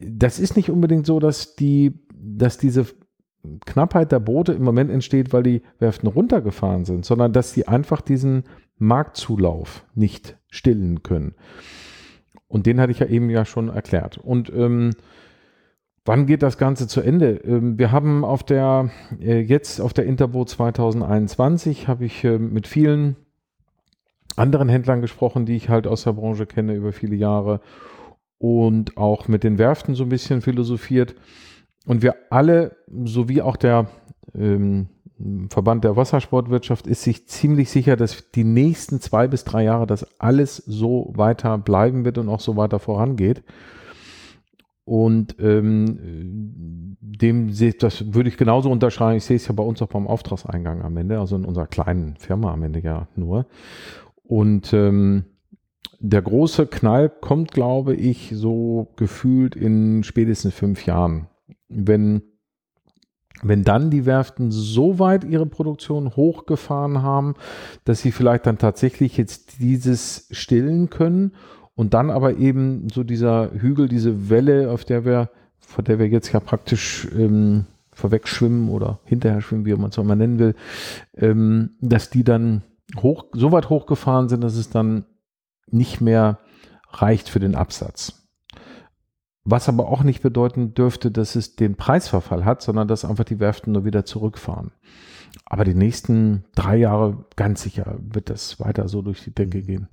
das 0.00 0.38
ist 0.38 0.56
nicht 0.56 0.70
unbedingt 0.70 1.06
so, 1.06 1.20
dass 1.20 1.56
die, 1.56 2.00
dass 2.14 2.58
diese 2.58 2.86
Knappheit 3.66 4.12
der 4.12 4.20
Boote 4.20 4.52
im 4.52 4.62
Moment 4.62 4.90
entsteht, 4.90 5.32
weil 5.32 5.42
die 5.42 5.62
Werften 5.78 6.08
runtergefahren 6.08 6.84
sind, 6.84 7.04
sondern 7.04 7.32
dass 7.32 7.52
sie 7.52 7.68
einfach 7.68 8.00
diesen 8.00 8.44
Marktzulauf 8.78 9.84
nicht 9.94 10.36
stillen 10.48 11.02
können. 11.02 11.34
Und 12.48 12.66
den 12.66 12.80
hatte 12.80 12.92
ich 12.92 12.98
ja 12.98 13.06
eben 13.06 13.30
ja 13.30 13.44
schon 13.44 13.68
erklärt. 13.68 14.18
Und 14.18 14.50
ähm, 14.54 14.90
wann 16.04 16.26
geht 16.26 16.42
das 16.42 16.58
Ganze 16.58 16.88
zu 16.88 17.00
Ende? 17.00 17.36
Ähm, 17.44 17.78
wir 17.78 17.92
haben 17.92 18.24
auf 18.24 18.42
der, 18.42 18.90
äh, 19.20 19.40
jetzt 19.40 19.80
auf 19.80 19.92
der 19.92 20.06
Interboot 20.06 20.48
2021 20.48 21.88
habe 21.88 22.04
ich 22.04 22.24
äh, 22.24 22.38
mit 22.38 22.66
vielen 22.66 23.16
anderen 24.36 24.68
Händlern 24.68 25.00
gesprochen, 25.00 25.46
die 25.46 25.56
ich 25.56 25.68
halt 25.68 25.86
aus 25.86 26.04
der 26.04 26.12
Branche 26.12 26.46
kenne 26.46 26.74
über 26.74 26.92
viele 26.92 27.16
Jahre 27.16 27.60
und 28.40 28.96
auch 28.96 29.28
mit 29.28 29.44
den 29.44 29.58
Werften 29.58 29.94
so 29.94 30.04
ein 30.04 30.08
bisschen 30.08 30.40
philosophiert. 30.40 31.14
Und 31.86 32.02
wir 32.02 32.14
alle, 32.30 32.74
sowie 33.04 33.42
auch 33.42 33.56
der 33.56 33.88
ähm, 34.34 34.88
Verband 35.50 35.84
der 35.84 35.96
Wassersportwirtschaft, 35.96 36.86
ist 36.86 37.02
sich 37.02 37.28
ziemlich 37.28 37.68
sicher, 37.68 37.96
dass 37.96 38.30
die 38.30 38.44
nächsten 38.44 39.00
zwei 39.00 39.28
bis 39.28 39.44
drei 39.44 39.64
Jahre 39.64 39.86
das 39.86 40.18
alles 40.18 40.56
so 40.56 41.12
weiter 41.14 41.58
bleiben 41.58 42.06
wird 42.06 42.16
und 42.16 42.30
auch 42.30 42.40
so 42.40 42.56
weiter 42.56 42.78
vorangeht. 42.78 43.42
Und 44.86 45.36
ähm, 45.38 46.96
dem 47.00 47.52
sehe 47.52 47.74
das 47.74 48.14
würde 48.14 48.30
ich 48.30 48.38
genauso 48.38 48.70
unterschreiben. 48.70 49.18
Ich 49.18 49.24
sehe 49.24 49.36
es 49.36 49.46
ja 49.46 49.52
bei 49.52 49.62
uns 49.62 49.82
auch 49.82 49.88
beim 49.88 50.06
Auftragseingang 50.06 50.80
am 50.80 50.96
Ende, 50.96 51.20
also 51.20 51.36
in 51.36 51.44
unserer 51.44 51.66
kleinen 51.66 52.16
Firma 52.16 52.54
am 52.54 52.62
Ende 52.62 52.80
ja 52.80 53.06
nur. 53.16 53.44
Und 54.24 54.72
ähm, 54.72 55.26
der 56.00 56.22
große 56.22 56.66
Knall 56.66 57.10
kommt, 57.10 57.52
glaube 57.52 57.94
ich, 57.94 58.32
so 58.34 58.88
gefühlt 58.96 59.54
in 59.54 60.02
spätestens 60.02 60.54
fünf 60.54 60.86
Jahren. 60.86 61.28
Wenn, 61.68 62.22
wenn 63.42 63.64
dann 63.64 63.90
die 63.90 64.06
Werften 64.06 64.50
so 64.50 64.98
weit 64.98 65.24
ihre 65.24 65.44
Produktion 65.44 66.16
hochgefahren 66.16 67.02
haben, 67.02 67.34
dass 67.84 68.00
sie 68.00 68.12
vielleicht 68.12 68.46
dann 68.46 68.56
tatsächlich 68.56 69.18
jetzt 69.18 69.60
dieses 69.60 70.26
stillen 70.30 70.88
können 70.88 71.32
und 71.74 71.92
dann 71.92 72.10
aber 72.10 72.38
eben 72.38 72.88
so 72.92 73.04
dieser 73.04 73.52
Hügel, 73.52 73.86
diese 73.86 74.30
Welle, 74.30 74.70
auf 74.70 74.86
der 74.86 75.04
wir, 75.04 75.30
vor 75.58 75.84
der 75.84 75.98
wir 75.98 76.08
jetzt 76.08 76.32
ja 76.32 76.40
praktisch 76.40 77.08
ähm, 77.14 77.66
vorwegschwimmen 77.92 78.70
oder 78.70 79.00
hinterher 79.04 79.42
schwimmen, 79.42 79.66
wie 79.66 79.74
man 79.74 79.90
es 79.90 79.98
auch 79.98 80.04
mal 80.04 80.16
nennen 80.16 80.38
will, 80.38 80.54
ähm, 81.14 81.72
dass 81.82 82.08
die 82.08 82.24
dann 82.24 82.62
hoch, 82.96 83.26
so 83.32 83.52
weit 83.52 83.68
hochgefahren 83.68 84.30
sind, 84.30 84.42
dass 84.42 84.56
es 84.56 84.70
dann 84.70 85.04
nicht 85.72 86.00
mehr 86.00 86.38
reicht 86.90 87.28
für 87.28 87.40
den 87.40 87.54
Absatz. 87.54 88.14
Was 89.44 89.68
aber 89.68 89.88
auch 89.88 90.02
nicht 90.02 90.22
bedeuten 90.22 90.74
dürfte, 90.74 91.10
dass 91.10 91.34
es 91.34 91.56
den 91.56 91.76
Preisverfall 91.76 92.44
hat, 92.44 92.62
sondern 92.62 92.88
dass 92.88 93.04
einfach 93.04 93.24
die 93.24 93.40
Werften 93.40 93.72
nur 93.72 93.84
wieder 93.84 94.04
zurückfahren. 94.04 94.72
Aber 95.44 95.64
die 95.64 95.74
nächsten 95.74 96.44
drei 96.54 96.76
Jahre 96.76 97.24
ganz 97.36 97.62
sicher 97.62 97.98
wird 98.00 98.30
das 98.30 98.60
weiter 98.60 98.88
so 98.88 99.02
durch 99.02 99.24
die 99.24 99.34
Decke 99.34 99.62
gehen. 99.62 99.88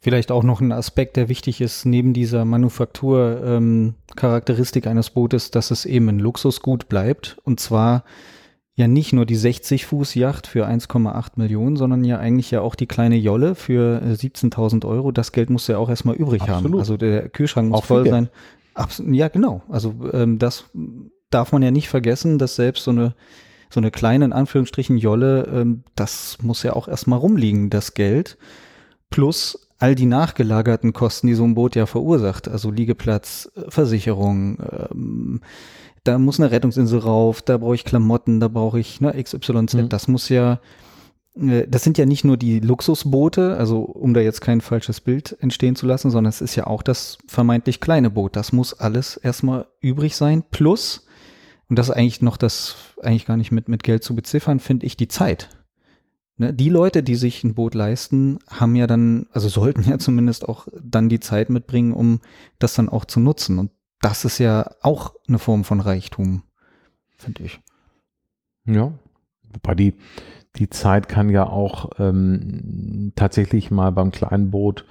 Vielleicht 0.00 0.32
auch 0.32 0.42
noch 0.42 0.60
ein 0.60 0.72
Aspekt, 0.72 1.16
der 1.16 1.28
wichtig 1.28 1.60
ist, 1.60 1.84
neben 1.84 2.12
dieser 2.12 2.44
Manufakturcharakteristik 2.44 4.86
ähm, 4.86 4.90
eines 4.90 5.10
Bootes, 5.10 5.52
dass 5.52 5.70
es 5.70 5.84
eben 5.84 6.08
ein 6.08 6.18
Luxusgut 6.18 6.88
bleibt. 6.88 7.38
Und 7.44 7.60
zwar 7.60 8.02
ja 8.74 8.88
nicht 8.88 9.12
nur 9.12 9.26
die 9.26 9.36
60 9.36 9.86
Fuß 9.86 10.14
Yacht 10.14 10.46
für 10.46 10.66
1,8 10.66 11.32
Millionen, 11.36 11.76
sondern 11.76 12.04
ja 12.04 12.18
eigentlich 12.18 12.50
ja 12.50 12.62
auch 12.62 12.74
die 12.74 12.86
kleine 12.86 13.16
Jolle 13.16 13.54
für 13.54 14.02
17.000 14.02 14.84
äh, 14.84 14.86
Euro. 14.86 15.12
Das 15.12 15.32
Geld 15.32 15.50
muss 15.50 15.66
ja 15.68 15.78
auch 15.78 15.90
erstmal 15.90 16.14
übrig 16.14 16.42
Absolut. 16.42 16.64
haben. 16.64 16.78
Also 16.78 16.96
der 16.96 17.28
Kühlschrank 17.28 17.68
muss 17.68 17.80
auch 17.80 17.84
voll 17.84 18.08
sein. 18.08 18.28
Abs 18.74 19.02
ja, 19.06 19.28
genau. 19.28 19.62
Also 19.68 19.94
ähm, 20.12 20.38
das 20.38 20.64
darf 21.30 21.52
man 21.52 21.62
ja 21.62 21.70
nicht 21.70 21.88
vergessen, 21.88 22.38
dass 22.38 22.56
selbst 22.56 22.84
so 22.84 22.90
eine 22.90 23.14
so 23.68 23.80
eine 23.80 23.90
kleine 23.90 24.26
in 24.26 24.32
Anführungsstrichen 24.32 24.98
Jolle, 24.98 25.48
ähm, 25.52 25.84
das 25.94 26.38
muss 26.42 26.62
ja 26.62 26.74
auch 26.74 26.88
erstmal 26.88 27.18
rumliegen, 27.18 27.70
das 27.70 27.94
Geld. 27.94 28.36
Plus 29.08 29.68
all 29.78 29.94
die 29.94 30.06
nachgelagerten 30.06 30.92
Kosten, 30.92 31.26
die 31.26 31.34
so 31.34 31.44
ein 31.44 31.54
Boot 31.54 31.74
ja 31.74 31.86
verursacht. 31.86 32.48
Also 32.48 32.70
Liegeplatz, 32.70 33.50
äh, 33.56 33.70
Versicherung, 33.70 34.58
ähm, 34.90 35.40
da 36.04 36.18
muss 36.18 36.40
eine 36.40 36.50
Rettungsinsel 36.50 36.98
rauf, 36.98 37.42
da 37.42 37.58
brauche 37.58 37.74
ich 37.74 37.84
Klamotten, 37.84 38.40
da 38.40 38.48
brauche 38.48 38.80
ich 38.80 39.00
ne, 39.00 39.12
XYZ. 39.22 39.74
Mhm. 39.74 39.88
Das 39.88 40.08
muss 40.08 40.28
ja, 40.28 40.60
äh, 41.34 41.66
das 41.68 41.84
sind 41.84 41.98
ja 41.98 42.06
nicht 42.06 42.24
nur 42.24 42.36
die 42.36 42.60
Luxusboote, 42.60 43.56
also 43.56 43.82
um 43.82 44.14
da 44.14 44.20
jetzt 44.20 44.40
kein 44.40 44.60
falsches 44.60 45.00
Bild 45.00 45.36
entstehen 45.40 45.76
zu 45.76 45.86
lassen, 45.86 46.10
sondern 46.10 46.30
es 46.30 46.40
ist 46.40 46.56
ja 46.56 46.66
auch 46.66 46.82
das 46.82 47.18
vermeintlich 47.26 47.80
kleine 47.80 48.10
Boot. 48.10 48.36
Das 48.36 48.52
muss 48.52 48.74
alles 48.74 49.16
erstmal 49.16 49.66
übrig 49.80 50.16
sein. 50.16 50.42
Plus, 50.50 51.06
und 51.68 51.78
das 51.78 51.88
ist 51.88 51.94
eigentlich 51.94 52.22
noch 52.22 52.36
das, 52.36 52.76
eigentlich 53.00 53.26
gar 53.26 53.36
nicht 53.36 53.52
mit, 53.52 53.68
mit 53.68 53.82
Geld 53.82 54.02
zu 54.02 54.14
beziffern, 54.14 54.58
finde 54.58 54.86
ich 54.86 54.96
die 54.96 55.08
Zeit. 55.08 55.48
Ne, 56.36 56.52
die 56.52 56.70
Leute, 56.70 57.02
die 57.02 57.14
sich 57.14 57.44
ein 57.44 57.54
Boot 57.54 57.74
leisten, 57.74 58.38
haben 58.48 58.74
ja 58.74 58.88
dann, 58.88 59.26
also 59.32 59.48
sollten 59.48 59.88
ja 59.88 59.98
zumindest 60.00 60.48
auch 60.48 60.66
dann 60.82 61.08
die 61.08 61.20
Zeit 61.20 61.48
mitbringen, 61.48 61.92
um 61.92 62.20
das 62.58 62.74
dann 62.74 62.88
auch 62.88 63.04
zu 63.04 63.20
nutzen. 63.20 63.58
Und 63.60 63.70
das 64.02 64.24
ist 64.26 64.38
ja 64.38 64.70
auch 64.82 65.14
eine 65.26 65.38
Form 65.38 65.64
von 65.64 65.80
Reichtum, 65.80 66.42
finde 67.16 67.44
ich. 67.44 67.60
Ja, 68.66 68.92
wobei 69.52 69.74
die, 69.74 69.94
die 70.56 70.68
Zeit 70.68 71.08
kann 71.08 71.30
ja 71.30 71.46
auch 71.46 71.90
ähm, 71.98 73.12
tatsächlich 73.16 73.70
mal 73.70 73.90
beim 73.90 74.10
kleinen 74.10 74.50
Boot 74.50 74.84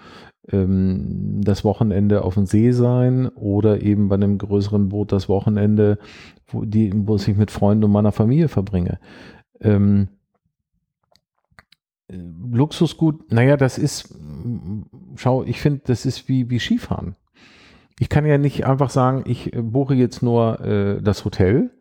ähm, 0.49 1.41
das 1.43 1.63
Wochenende 1.63 2.23
auf 2.23 2.33
dem 2.33 2.45
See 2.45 2.71
sein 2.71 3.27
oder 3.27 3.81
eben 3.81 4.09
bei 4.09 4.15
einem 4.15 4.37
größeren 4.37 4.89
Boot 4.89 5.11
das 5.11 5.29
Wochenende, 5.29 5.99
wo, 6.47 6.65
die, 6.65 6.91
wo 6.95 7.17
ich 7.17 7.27
mit 7.35 7.51
Freunden 7.51 7.83
und 7.83 7.91
meiner 7.91 8.11
Familie 8.11 8.47
verbringe. 8.47 8.99
Ähm, 9.59 10.07
Luxusgut, 12.09 13.31
naja, 13.31 13.55
das 13.55 13.77
ist 13.77 14.13
schau, 15.15 15.43
ich 15.43 15.61
finde, 15.61 15.81
das 15.85 16.05
ist 16.05 16.27
wie, 16.27 16.49
wie 16.49 16.59
Skifahren. 16.59 17.15
Ich 17.99 18.09
kann 18.09 18.25
ja 18.25 18.37
nicht 18.37 18.65
einfach 18.65 18.89
sagen, 18.89 19.23
ich 19.25 19.53
äh, 19.53 19.61
buche 19.61 19.93
jetzt 19.93 20.23
nur 20.23 20.59
äh, 20.61 21.01
das 21.01 21.25
Hotel 21.25 21.71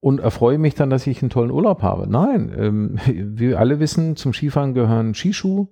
und 0.00 0.20
erfreue 0.20 0.58
mich 0.58 0.74
dann, 0.74 0.90
dass 0.90 1.06
ich 1.06 1.22
einen 1.22 1.30
tollen 1.30 1.50
Urlaub 1.50 1.82
habe. 1.82 2.06
Nein, 2.06 2.54
ähm, 2.56 2.98
wir 3.06 3.58
alle 3.58 3.80
wissen, 3.80 4.16
zum 4.16 4.32
Skifahren 4.32 4.74
gehören 4.74 5.14
Skischuh, 5.14 5.68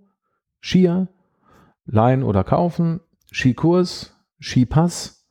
Skier, 0.60 1.08
leihen 1.86 2.22
oder 2.22 2.44
kaufen, 2.44 3.00
Skikurs, 3.32 4.16
Skipass, 4.40 5.22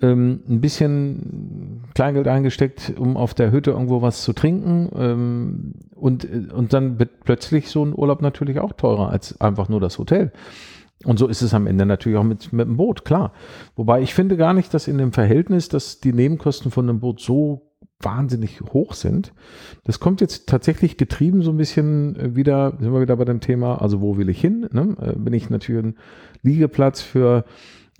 ähm, 0.00 0.40
ein 0.48 0.60
bisschen 0.60 1.82
Kleingeld 1.94 2.28
eingesteckt, 2.28 2.94
um 2.96 3.16
auf 3.16 3.34
der 3.34 3.50
Hütte 3.50 3.72
irgendwo 3.72 4.02
was 4.02 4.22
zu 4.22 4.32
trinken. 4.32 4.90
Ähm, 4.94 5.72
und, 5.94 6.52
und 6.52 6.72
dann 6.72 6.98
wird 6.98 7.24
plötzlich 7.24 7.70
so 7.70 7.84
ein 7.84 7.92
Urlaub 7.96 8.22
natürlich 8.22 8.60
auch 8.60 8.72
teurer 8.72 9.10
als 9.10 9.40
einfach 9.40 9.68
nur 9.68 9.80
das 9.80 9.98
Hotel. 9.98 10.32
Und 11.04 11.18
so 11.18 11.28
ist 11.28 11.42
es 11.42 11.54
am 11.54 11.66
Ende 11.66 11.86
natürlich 11.86 12.18
auch 12.18 12.24
mit, 12.24 12.52
mit 12.52 12.66
dem 12.66 12.76
Boot, 12.76 13.04
klar. 13.04 13.32
Wobei 13.76 14.02
ich 14.02 14.14
finde 14.14 14.36
gar 14.36 14.52
nicht, 14.52 14.74
dass 14.74 14.88
in 14.88 14.98
dem 14.98 15.12
Verhältnis, 15.12 15.68
dass 15.68 16.00
die 16.00 16.12
Nebenkosten 16.12 16.70
von 16.70 16.88
einem 16.88 17.00
Boot 17.00 17.20
so 17.20 17.68
wahnsinnig 18.00 18.60
hoch 18.60 18.94
sind. 18.94 19.32
Das 19.84 20.00
kommt 20.00 20.20
jetzt 20.20 20.48
tatsächlich 20.48 20.96
getrieben 20.96 21.42
so 21.42 21.50
ein 21.50 21.56
bisschen 21.56 22.16
äh, 22.16 22.36
wieder, 22.36 22.76
sind 22.80 22.92
wir 22.92 23.00
wieder 23.00 23.16
bei 23.16 23.24
dem 23.24 23.40
Thema, 23.40 23.80
also 23.80 24.00
wo 24.00 24.16
will 24.16 24.28
ich 24.28 24.40
hin? 24.40 24.68
Ne? 24.72 24.96
Äh, 25.00 25.14
wenn 25.16 25.32
ich 25.32 25.50
natürlich 25.50 25.84
einen 25.84 25.96
Liegeplatz 26.42 27.00
für, 27.00 27.44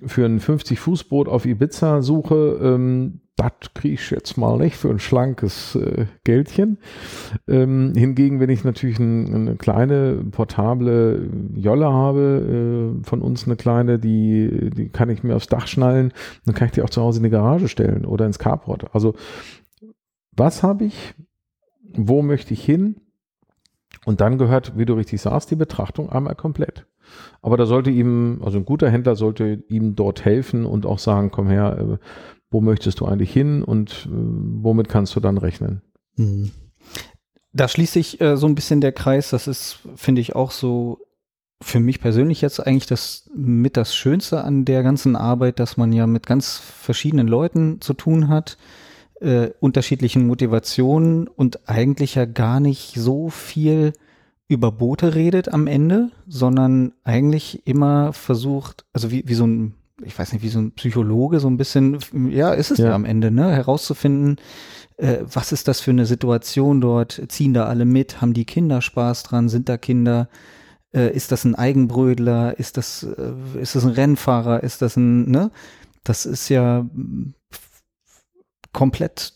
für 0.07 0.25
ein 0.25 0.41
50-Fuß-Boot 0.41 1.29
auf 1.29 1.47
Ibiza 1.47 2.03
suche, 2.03 2.59
ähm, 2.63 3.21
das 3.39 3.53
kriege 3.73 3.95
ich 3.95 4.11
jetzt 4.11 4.37
mal 4.37 4.59
nicht 4.59 4.77
für 4.77 4.91
ein 4.91 4.99
schlankes 4.99 5.77
äh, 5.77 6.07
Geldchen. 6.25 6.79
Ähm, 7.47 7.93
hingegen, 7.95 8.41
wenn 8.41 8.51
ich 8.51 8.65
natürlich 8.65 8.99
ein, 8.99 9.33
eine 9.33 9.57
kleine 9.57 10.25
portable 10.33 11.31
Jolle 11.55 11.87
habe, 11.87 12.99
äh, 13.01 13.05
von 13.05 13.23
uns 13.23 13.47
eine 13.47 13.55
kleine, 13.55 14.01
die, 14.01 14.71
die 14.71 14.89
kann 14.89 15.09
ich 15.09 15.23
mir 15.23 15.37
aufs 15.37 15.47
Dach 15.47 15.69
schnallen, 15.69 16.13
dann 16.47 16.55
kann 16.57 16.67
ich 16.67 16.73
die 16.73 16.83
auch 16.83 16.91
zu 16.91 17.01
Hause 17.01 17.19
in 17.19 17.25
die 17.25 17.31
Garage 17.31 17.69
stellen 17.69 18.05
oder 18.05 18.27
ins 18.27 18.41
Carport. 18.41 18.93
Also 18.93 19.15
was 20.33 20.65
habe 20.65 20.85
ich, 20.85 21.15
wo 21.95 22.23
möchte 22.23 22.53
ich 22.55 22.65
hin? 22.65 22.97
Und 24.05 24.21
dann 24.21 24.39
gehört, 24.39 24.77
wie 24.77 24.85
du 24.85 24.95
richtig 24.95 25.21
sagst, 25.21 25.51
die 25.51 25.57
Betrachtung 25.57 26.11
einmal 26.11 26.35
komplett. 26.35 26.87
Aber 27.41 27.57
da 27.57 27.67
sollte 27.67 27.91
ihm, 27.91 28.41
also 28.45 28.59
ein 28.59 28.65
guter 28.65 28.91
Händler 28.91 29.17
sollte 29.17 29.63
ihm 29.69 29.95
dort 29.95 30.25
helfen 30.25 30.67
und 30.67 30.87
auch 30.87 30.99
sagen, 30.99 31.31
komm 31.31 31.49
her, 31.49 31.79
äh, 31.79 31.99
wo 32.51 32.61
möchtest 32.61 33.01
du 33.01 33.07
eigentlich 33.07 33.33
hin 33.33 33.63
und 33.63 34.07
äh, 34.07 34.11
womit 34.13 34.89
kannst 34.89 35.15
du 35.17 35.21
dann 35.21 35.39
rechnen? 35.39 35.83
Mhm. 36.17 36.51
Da 37.53 37.69
schließt 37.69 37.93
sich 37.93 38.21
äh, 38.21 38.37
so 38.37 38.47
ein 38.47 38.55
bisschen 38.55 38.81
der 38.81 38.93
Kreis. 38.93 39.31
Das 39.31 39.47
ist, 39.47 39.81
finde 39.97 40.21
ich, 40.21 40.37
auch 40.37 40.51
so 40.51 40.99
für 41.61 41.81
mich 41.81 42.01
persönlich 42.01 42.41
jetzt 42.41 42.65
eigentlich 42.65 42.87
das 42.87 43.29
mit 43.35 43.77
das 43.77 43.95
Schönste 43.95 44.45
an 44.45 44.65
der 44.65 44.83
ganzen 44.83 45.17
Arbeit, 45.17 45.59
dass 45.59 45.77
man 45.77 45.93
ja 45.93 46.07
mit 46.07 46.27
ganz 46.27 46.57
verschiedenen 46.57 47.27
Leuten 47.27 47.81
zu 47.81 47.95
tun 47.95 48.29
hat 48.29 48.59
äh, 49.21 49.51
unterschiedlichen 49.61 50.27
Motivationen 50.27 51.29
und 51.29 51.69
eigentlich 51.69 52.15
ja 52.15 52.25
gar 52.25 52.61
nicht 52.61 52.95
so 52.95 53.29
viel 53.29 53.93
über 54.47 54.73
Boote 54.73 55.15
redet 55.15 55.53
am 55.53 55.67
Ende, 55.67 56.11
sondern 56.27 56.93
eigentlich 57.05 57.67
immer 57.67 58.13
versucht, 58.13 58.87
also 58.93 59.11
wie, 59.11 59.25
wie 59.27 59.35
so 59.35 59.47
ein, 59.47 59.75
ich 60.03 60.19
weiß 60.19 60.33
nicht, 60.33 60.43
wie 60.43 60.49
so 60.49 60.61
ein 60.61 60.73
Psychologe 60.73 61.41
so 61.41 61.49
ein 61.49 61.57
bisschen, 61.57 61.99
ja, 62.31 62.53
ist 62.53 62.71
es 62.71 62.79
ja, 62.79 62.89
ja 62.89 62.95
am 62.95 63.05
Ende, 63.05 63.31
ne, 63.31 63.53
herauszufinden, 63.53 64.37
äh, 64.97 65.19
was 65.23 65.53
ist 65.53 65.69
das 65.69 65.81
für 65.81 65.91
eine 65.91 66.07
Situation 66.07 66.81
dort, 66.81 67.23
ziehen 67.29 67.55
da 67.55 67.67
alle 67.67 67.85
mit, 67.85 68.21
haben 68.21 68.35
die 68.35 68.45
Kinder 68.45 68.83
Spaß 68.83 69.25
dran, 69.25 69.49
sind 69.49 69.69
da 69.69 69.77
Kinder, 69.77 70.29
äh, 70.93 71.13
ist 71.15 71.33
das 71.33 71.45
ein 71.45 71.55
Eigenbrödler, 71.55 72.59
ist 72.59 72.77
das, 72.77 73.03
äh, 73.03 73.61
ist 73.61 73.75
das 73.75 73.85
ein 73.85 73.91
Rennfahrer, 73.91 74.63
ist 74.63 74.83
das 74.83 74.97
ein, 74.97 75.31
ne, 75.31 75.51
das 76.05 76.27
ist 76.27 76.49
ja 76.49 76.87
komplett 78.73 79.35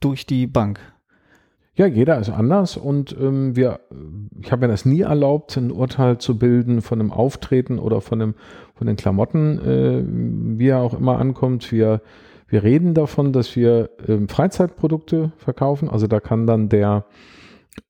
durch 0.00 0.26
die 0.26 0.46
Bank. 0.46 0.80
Ja, 1.74 1.86
jeder 1.86 2.18
ist 2.18 2.30
anders 2.30 2.76
und 2.76 3.16
ähm, 3.18 3.54
wir, 3.54 3.80
ich 4.40 4.50
habe 4.50 4.66
mir 4.66 4.72
das 4.72 4.84
nie 4.84 5.02
erlaubt, 5.02 5.56
ein 5.56 5.70
Urteil 5.70 6.18
zu 6.18 6.36
bilden 6.36 6.82
von 6.82 7.00
einem 7.00 7.12
Auftreten 7.12 7.78
oder 7.78 8.00
von, 8.00 8.20
einem, 8.20 8.34
von 8.74 8.86
den 8.86 8.96
Klamotten, 8.96 9.58
äh, 9.60 10.58
wie 10.58 10.68
er 10.68 10.80
auch 10.80 10.94
immer 10.94 11.18
ankommt. 11.18 11.70
Wir, 11.70 12.02
wir 12.48 12.64
reden 12.64 12.94
davon, 12.94 13.32
dass 13.32 13.54
wir 13.54 13.90
ähm, 14.08 14.28
Freizeitprodukte 14.28 15.32
verkaufen. 15.36 15.88
Also 15.88 16.08
da 16.08 16.18
kann 16.18 16.48
dann 16.48 16.68
der, 16.68 17.04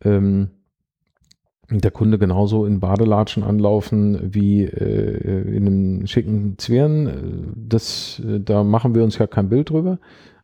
ähm, 0.04 0.50
der 1.70 1.90
Kunde 1.90 2.18
genauso 2.18 2.66
in 2.66 2.80
Badelatschen 2.80 3.42
anlaufen 3.42 4.34
wie 4.34 4.64
äh, 4.64 5.56
in 5.56 5.66
einem 5.66 6.06
schicken 6.06 6.58
Zwirn. 6.58 7.54
Das, 7.56 8.20
äh, 8.20 8.40
da 8.40 8.62
machen 8.62 8.94
wir 8.94 9.02
uns 9.02 9.16
ja 9.16 9.26
kein 9.26 9.48
Bild 9.48 9.70
drüber. 9.70 9.98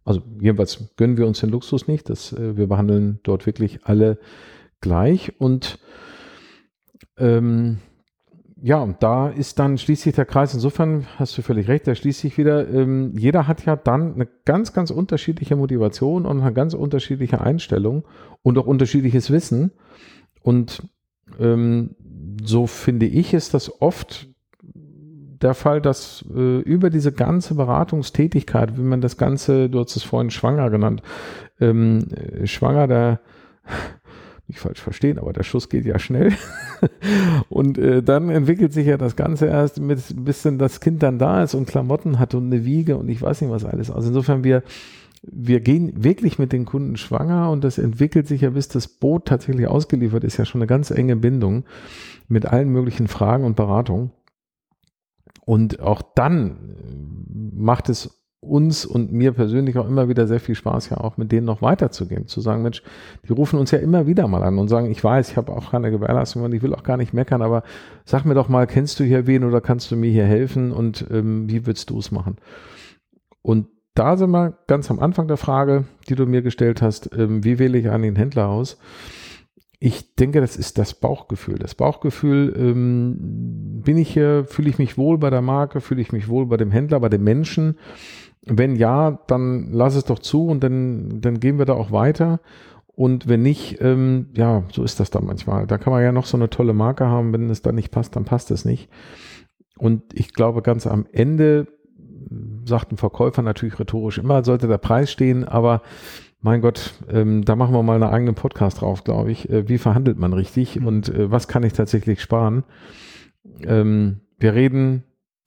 Also 0.06 0.22
jedenfalls 0.40 0.94
gönnen 0.96 1.18
wir 1.18 1.26
uns 1.26 1.40
den 1.40 1.50
Luxus 1.50 1.88
nicht. 1.88 2.08
dass 2.08 2.32
äh, 2.32 2.56
wir 2.56 2.68
behandeln 2.68 3.20
dort 3.24 3.44
wirklich 3.44 3.84
alle 3.84 4.18
gleich. 4.80 5.38
Und 5.38 5.78
ähm, 7.18 7.78
ja, 8.62 8.86
da 9.00 9.28
ist 9.28 9.58
dann 9.58 9.76
schließlich 9.76 10.14
der 10.14 10.24
Kreis. 10.24 10.54
Insofern 10.54 11.06
hast 11.16 11.36
du 11.36 11.42
völlig 11.42 11.68
recht, 11.68 11.86
da 11.86 11.94
schließt 11.94 12.20
sich 12.20 12.38
wieder. 12.38 12.68
Ähm, 12.68 13.12
jeder 13.18 13.46
hat 13.46 13.66
ja 13.66 13.76
dann 13.76 14.14
eine 14.14 14.26
ganz, 14.44 14.72
ganz 14.72 14.90
unterschiedliche 14.90 15.56
Motivation 15.56 16.24
und 16.24 16.40
eine 16.40 16.52
ganz 16.54 16.72
unterschiedliche 16.72 17.40
Einstellung 17.40 18.04
und 18.42 18.56
auch 18.58 18.66
unterschiedliches 18.66 19.30
Wissen. 19.30 19.72
Und 20.40 20.82
ähm, 21.38 21.96
so 22.42 22.66
finde 22.66 23.06
ich, 23.06 23.34
ist 23.34 23.54
das 23.54 23.82
oft 23.82 24.28
der 25.42 25.54
Fall, 25.54 25.80
dass 25.80 26.24
äh, 26.34 26.60
über 26.60 26.90
diese 26.90 27.12
ganze 27.12 27.54
Beratungstätigkeit, 27.54 28.76
wie 28.76 28.82
man 28.82 29.00
das 29.00 29.16
Ganze, 29.16 29.68
du 29.68 29.80
hast 29.80 29.96
es 29.96 30.02
vorhin 30.02 30.30
schwanger 30.30 30.70
genannt, 30.70 31.02
ähm, 31.60 32.06
äh, 32.10 32.46
schwanger, 32.46 32.86
der 32.86 33.20
nicht 34.48 34.60
falsch 34.60 34.80
verstehen, 34.80 35.18
aber 35.18 35.32
der 35.32 35.42
Schuss 35.42 35.68
geht 35.68 35.84
ja 35.84 35.98
schnell. 35.98 36.32
und 37.48 37.78
äh, 37.78 38.02
dann 38.02 38.30
entwickelt 38.30 38.72
sich 38.72 38.86
ja 38.86 38.96
das 38.96 39.16
Ganze 39.16 39.46
erst 39.46 39.80
mit 39.80 40.00
bis 40.16 40.42
dann 40.42 40.58
das 40.58 40.80
Kind 40.80 41.02
dann 41.02 41.18
da 41.18 41.42
ist 41.42 41.54
und 41.54 41.66
Klamotten 41.66 42.18
hat 42.18 42.34
und 42.34 42.46
eine 42.46 42.64
Wiege 42.64 42.96
und 42.96 43.08
ich 43.08 43.20
weiß 43.20 43.40
nicht 43.40 43.50
was 43.50 43.64
alles. 43.64 43.90
Also 43.90 44.08
insofern 44.08 44.44
wir 44.44 44.62
wir 45.28 45.60
gehen 45.60 46.04
wirklich 46.04 46.38
mit 46.38 46.52
den 46.52 46.64
Kunden 46.64 46.96
schwanger 46.96 47.50
und 47.50 47.64
das 47.64 47.78
entwickelt 47.78 48.28
sich 48.28 48.42
ja, 48.42 48.50
bis 48.50 48.68
das 48.68 48.86
Boot 48.86 49.26
tatsächlich 49.26 49.66
ausgeliefert 49.66 50.22
ist, 50.22 50.36
ja 50.36 50.44
schon 50.44 50.60
eine 50.60 50.68
ganz 50.68 50.90
enge 50.90 51.16
Bindung 51.16 51.64
mit 52.28 52.46
allen 52.46 52.68
möglichen 52.68 53.08
Fragen 53.08 53.44
und 53.44 53.56
Beratungen. 53.56 54.10
Und 55.46 55.80
auch 55.80 56.02
dann 56.14 56.50
äh, 56.50 57.56
macht 57.56 57.88
es 57.88 58.10
uns 58.40 58.84
und 58.84 59.12
mir 59.12 59.32
persönlich 59.32 59.78
auch 59.78 59.88
immer 59.88 60.08
wieder 60.08 60.26
sehr 60.26 60.40
viel 60.40 60.54
Spaß, 60.54 60.90
ja 60.90 60.98
auch 60.98 61.16
mit 61.16 61.32
denen 61.32 61.46
noch 61.46 61.62
weiterzugehen, 61.62 62.26
zu 62.26 62.40
sagen, 62.40 62.62
Mensch, 62.62 62.82
die 63.26 63.32
rufen 63.32 63.58
uns 63.58 63.70
ja 63.70 63.78
immer 63.78 64.06
wieder 64.06 64.28
mal 64.28 64.42
an 64.42 64.58
und 64.58 64.68
sagen, 64.68 64.90
ich 64.90 65.02
weiß, 65.02 65.30
ich 65.30 65.36
habe 65.36 65.52
auch 65.52 65.70
keine 65.70 65.90
Gewährleistung 65.90 66.42
und 66.42 66.52
ich 66.52 66.62
will 66.62 66.74
auch 66.74 66.82
gar 66.82 66.96
nicht 66.96 67.14
meckern, 67.14 67.42
aber 67.42 67.62
sag 68.04 68.24
mir 68.24 68.34
doch 68.34 68.48
mal, 68.48 68.66
kennst 68.66 69.00
du 69.00 69.04
hier 69.04 69.26
wen 69.26 69.44
oder 69.44 69.60
kannst 69.60 69.90
du 69.90 69.96
mir 69.96 70.10
hier 70.10 70.26
helfen 70.26 70.70
und 70.70 71.06
ähm, 71.10 71.48
wie 71.48 71.66
würdest 71.66 71.90
du 71.90 71.98
es 71.98 72.10
machen? 72.12 72.36
Und 73.42 73.68
da 73.94 74.16
sind 74.16 74.30
wir 74.30 74.58
ganz 74.66 74.90
am 74.90 75.00
Anfang 75.00 75.26
der 75.26 75.38
Frage, 75.38 75.84
die 76.08 76.14
du 76.14 76.26
mir 76.26 76.42
gestellt 76.42 76.82
hast, 76.82 77.10
ähm, 77.16 77.42
wie 77.44 77.58
wähle 77.58 77.78
ich 77.78 77.88
einen 77.88 78.16
Händler 78.16 78.48
aus? 78.48 78.78
Ich 79.78 80.14
denke, 80.14 80.40
das 80.40 80.56
ist 80.56 80.78
das 80.78 80.94
Bauchgefühl. 80.94 81.58
Das 81.58 81.74
Bauchgefühl, 81.74 82.54
ähm, 82.56 83.82
bin 83.84 83.98
ich 83.98 84.12
hier, 84.12 84.44
fühle 84.46 84.70
ich 84.70 84.78
mich 84.78 84.96
wohl 84.96 85.18
bei 85.18 85.30
der 85.30 85.42
Marke, 85.42 85.80
fühle 85.80 86.00
ich 86.00 86.12
mich 86.12 86.28
wohl 86.28 86.46
bei 86.46 86.56
dem 86.56 86.70
Händler, 86.70 87.00
bei 87.00 87.10
dem 87.10 87.24
Menschen? 87.24 87.78
Wenn 88.42 88.76
ja, 88.76 89.18
dann 89.26 89.72
lass 89.72 89.94
es 89.94 90.04
doch 90.04 90.18
zu 90.18 90.46
und 90.46 90.62
dann, 90.62 91.20
dann 91.20 91.40
gehen 91.40 91.58
wir 91.58 91.66
da 91.66 91.74
auch 91.74 91.92
weiter. 91.92 92.40
Und 92.86 93.28
wenn 93.28 93.42
nicht, 93.42 93.80
ähm, 93.82 94.30
ja, 94.34 94.62
so 94.72 94.82
ist 94.82 95.00
das 95.00 95.10
dann 95.10 95.26
manchmal. 95.26 95.66
Da 95.66 95.76
kann 95.76 95.92
man 95.92 96.02
ja 96.02 96.12
noch 96.12 96.24
so 96.24 96.38
eine 96.38 96.48
tolle 96.48 96.72
Marke 96.72 97.06
haben. 97.06 97.32
Wenn 97.34 97.50
es 97.50 97.60
dann 97.60 97.74
nicht 97.74 97.90
passt, 97.90 98.16
dann 98.16 98.24
passt 98.24 98.50
es 98.50 98.64
nicht. 98.64 98.88
Und 99.76 100.02
ich 100.14 100.32
glaube, 100.32 100.62
ganz 100.62 100.86
am 100.86 101.06
Ende 101.12 101.66
sagt 102.64 102.92
ein 102.92 102.96
Verkäufer 102.96 103.42
natürlich 103.42 103.78
rhetorisch 103.78 104.18
immer, 104.18 104.44
sollte 104.44 104.66
der 104.68 104.78
Preis 104.78 105.12
stehen, 105.12 105.44
aber 105.44 105.82
mein 106.40 106.60
Gott, 106.60 106.94
ähm, 107.08 107.44
da 107.44 107.56
machen 107.56 107.74
wir 107.74 107.82
mal 107.82 108.02
einen 108.02 108.12
eigenen 108.12 108.34
Podcast 108.34 108.80
drauf, 108.80 109.04
glaube 109.04 109.32
ich. 109.32 109.48
Äh, 109.50 109.68
wie 109.68 109.78
verhandelt 109.78 110.18
man 110.18 110.32
richtig 110.32 110.80
mhm. 110.80 110.86
und 110.86 111.08
äh, 111.08 111.30
was 111.30 111.48
kann 111.48 111.62
ich 111.62 111.72
tatsächlich 111.72 112.20
sparen? 112.20 112.64
Ähm, 113.62 114.20
wir 114.38 114.54
reden 114.54 115.04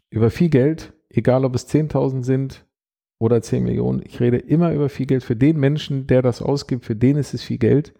über 0.09 0.31
viel 0.31 0.49
Geld, 0.49 0.93
egal 1.09 1.45
ob 1.45 1.55
es 1.55 1.67
10.000 1.69 2.23
sind 2.23 2.65
oder 3.19 3.41
10 3.41 3.63
Millionen. 3.63 4.01
Ich 4.03 4.19
rede 4.19 4.37
immer 4.37 4.73
über 4.73 4.89
viel 4.89 5.05
Geld. 5.05 5.23
Für 5.23 5.35
den 5.35 5.59
Menschen, 5.59 6.07
der 6.07 6.21
das 6.21 6.41
ausgibt, 6.41 6.85
für 6.85 6.95
den 6.95 7.17
ist 7.17 7.33
es 7.33 7.43
viel 7.43 7.57
Geld. 7.57 7.93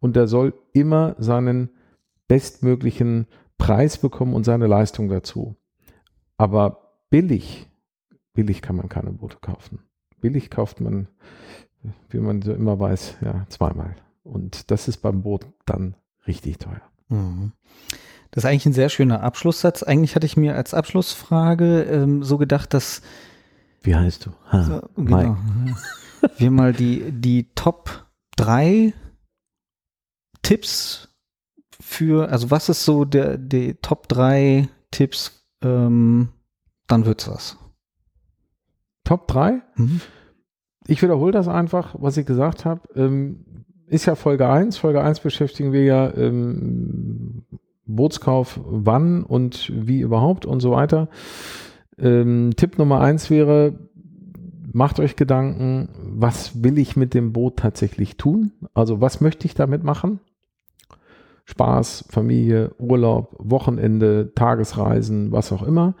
Und 0.00 0.16
der 0.16 0.26
soll 0.26 0.54
immer 0.72 1.16
seinen 1.18 1.70
bestmöglichen 2.28 3.26
Preis 3.56 3.98
bekommen 3.98 4.34
und 4.34 4.44
seine 4.44 4.66
Leistung 4.66 5.08
dazu. 5.08 5.56
Aber 6.36 7.02
billig, 7.10 7.68
billig 8.34 8.62
kann 8.62 8.76
man 8.76 8.88
keine 8.88 9.12
Boote 9.12 9.38
kaufen. 9.40 9.80
Billig 10.20 10.50
kauft 10.50 10.80
man 10.80 11.08
wie 12.10 12.18
man 12.18 12.42
so 12.42 12.52
immer 12.52 12.78
weiß, 12.78 13.16
ja, 13.20 13.46
zweimal. 13.48 13.96
Und 14.24 14.70
das 14.70 14.88
ist 14.88 14.98
beim 14.98 15.22
Boot 15.22 15.46
dann 15.66 15.94
richtig 16.26 16.58
teuer. 16.58 16.82
Mhm. 17.08 17.52
Das 18.30 18.44
ist 18.44 18.50
eigentlich 18.50 18.66
ein 18.66 18.74
sehr 18.74 18.90
schöner 18.90 19.22
Abschlusssatz. 19.22 19.82
Eigentlich 19.82 20.14
hatte 20.14 20.26
ich 20.26 20.36
mir 20.36 20.54
als 20.54 20.74
Abschlussfrage 20.74 21.82
ähm, 21.84 22.22
so 22.22 22.36
gedacht, 22.36 22.74
dass 22.74 23.00
Wie 23.82 23.94
heißt 23.94 24.26
du? 24.26 24.30
Ha, 24.52 24.62
so, 24.62 24.88
genau, 24.96 25.36
wir 26.36 26.50
mal 26.50 26.72
die, 26.72 27.10
die 27.10 27.48
Top 27.54 28.06
3 28.36 28.92
Tipps 30.42 31.08
für, 31.80 32.30
also 32.30 32.50
was 32.50 32.68
ist 32.68 32.84
so 32.84 33.04
der, 33.04 33.38
die 33.38 33.74
Top 33.74 34.08
3 34.08 34.68
Tipps, 34.90 35.44
ähm, 35.62 36.28
dann 36.86 37.06
wird's 37.06 37.28
was. 37.28 37.56
Top 39.04 39.26
3? 39.28 39.62
Mhm. 39.76 40.00
Ich 40.88 41.02
wiederhole 41.02 41.32
das 41.32 41.48
einfach, 41.48 41.94
was 41.98 42.16
ich 42.16 42.24
gesagt 42.24 42.64
habe. 42.64 42.80
Ähm, 42.96 43.44
ist 43.88 44.06
ja 44.06 44.14
Folge 44.14 44.48
1. 44.48 44.78
Folge 44.78 45.02
1 45.02 45.20
beschäftigen 45.20 45.72
wir 45.72 45.84
ja 45.84 46.12
ähm, 46.16 47.44
Bootskauf 47.84 48.58
wann 48.64 49.22
und 49.22 49.70
wie 49.74 50.00
überhaupt 50.00 50.46
und 50.46 50.60
so 50.60 50.70
weiter. 50.70 51.08
Ähm, 51.98 52.52
Tipp 52.56 52.78
Nummer 52.78 53.00
1 53.00 53.28
wäre, 53.28 53.78
macht 54.72 54.98
euch 54.98 55.14
Gedanken, 55.14 55.90
was 56.00 56.64
will 56.64 56.78
ich 56.78 56.96
mit 56.96 57.12
dem 57.12 57.34
Boot 57.34 57.58
tatsächlich 57.58 58.16
tun? 58.16 58.52
Also 58.72 59.02
was 59.02 59.20
möchte 59.20 59.46
ich 59.46 59.54
damit 59.54 59.84
machen? 59.84 60.20
Spaß, 61.44 62.06
Familie, 62.08 62.74
Urlaub, 62.78 63.36
Wochenende, 63.38 64.32
Tagesreisen, 64.34 65.32
was 65.32 65.52
auch 65.52 65.62
immer. 65.62 65.94